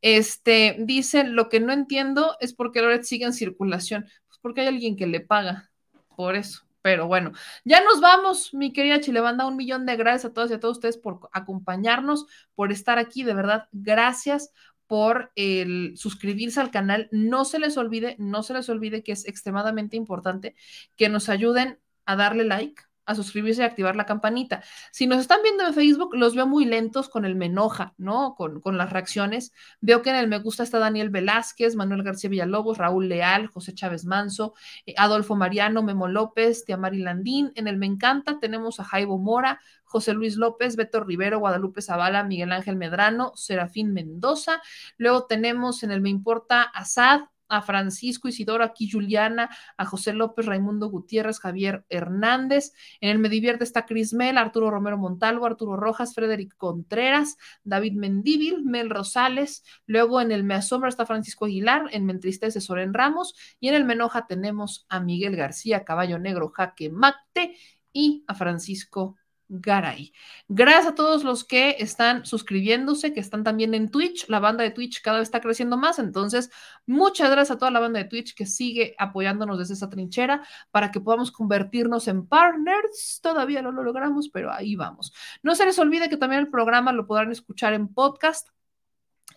[0.00, 4.06] Este, dice, lo que no entiendo es por qué Loret sigue en circulación.
[4.26, 5.70] Pues porque hay alguien que le paga.
[6.16, 6.67] Por eso.
[6.82, 7.32] Pero bueno,
[7.64, 9.46] ya nos vamos, mi querida Chilebanda.
[9.46, 13.24] Un millón de gracias a todos y a todos ustedes por acompañarnos, por estar aquí.
[13.24, 14.52] De verdad, gracias
[14.86, 17.08] por el suscribirse al canal.
[17.12, 20.54] No se les olvide, no se les olvide que es extremadamente importante
[20.96, 24.62] que nos ayuden a darle like, a suscribirse y activar la campanita.
[24.92, 28.34] Si nos están viendo en Facebook, los veo muy lentos con el me enoja, ¿no?
[28.36, 29.52] Con, con, las reacciones.
[29.80, 33.74] Veo que en el me gusta está Daniel Velázquez, Manuel García Villalobos, Raúl Leal, José
[33.74, 34.52] Chávez Manso,
[34.84, 37.50] eh, Adolfo Mariano, Memo López, Tiamari Landín.
[37.54, 42.24] En el me encanta tenemos a Jaibo Mora, José Luis López, Beto Rivero, Guadalupe Zavala,
[42.24, 44.60] Miguel Ángel Medrano, Serafín Mendoza.
[44.98, 50.12] Luego tenemos en el me importa a Sad, a Francisco Isidoro, aquí Juliana, a José
[50.12, 52.72] López, Raimundo Gutiérrez, Javier Hernández.
[53.00, 58.64] En el Me Divierte está Crismel, Arturo Romero Montalvo, Arturo Rojas, Frederic Contreras, David Mendíbil,
[58.64, 59.64] Mel Rosales.
[59.86, 63.34] Luego en el Me Asombra está Francisco Aguilar, en Me Entristece Soren Ramos.
[63.60, 67.56] Y en el Me Enoja tenemos a Miguel García, Caballo Negro, Jaque Macte
[67.92, 69.16] y a Francisco
[69.48, 70.12] Garay.
[70.48, 74.28] Gracias a todos los que están suscribiéndose, que están también en Twitch.
[74.28, 76.50] La banda de Twitch cada vez está creciendo más, entonces
[76.86, 80.90] muchas gracias a toda la banda de Twitch que sigue apoyándonos desde esa trinchera para
[80.90, 83.20] que podamos convertirnos en partners.
[83.22, 85.12] Todavía no lo logramos, pero ahí vamos.
[85.42, 88.48] No se les olvide que también el programa lo podrán escuchar en podcast.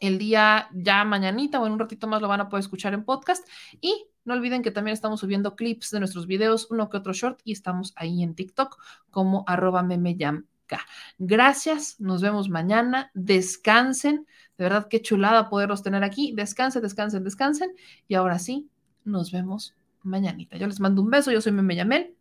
[0.02, 3.06] El día ya mañanita o en un ratito más lo van a poder escuchar en
[3.06, 3.48] podcast
[3.80, 7.40] y no olviden que también estamos subiendo clips de nuestros videos, uno que otro short,
[7.44, 8.78] y estamos ahí en TikTok
[9.10, 10.86] como arroba memeyamka.
[11.18, 17.72] Gracias, nos vemos mañana, descansen, de verdad qué chulada poderlos tener aquí, descansen, descansen, descansen,
[18.07, 18.69] y ahora sí,
[19.03, 20.57] nos vemos mañanita.
[20.57, 22.15] Yo les mando un beso, yo soy Meme Yamel.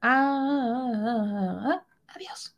[0.00, 2.57] Ah, adiós.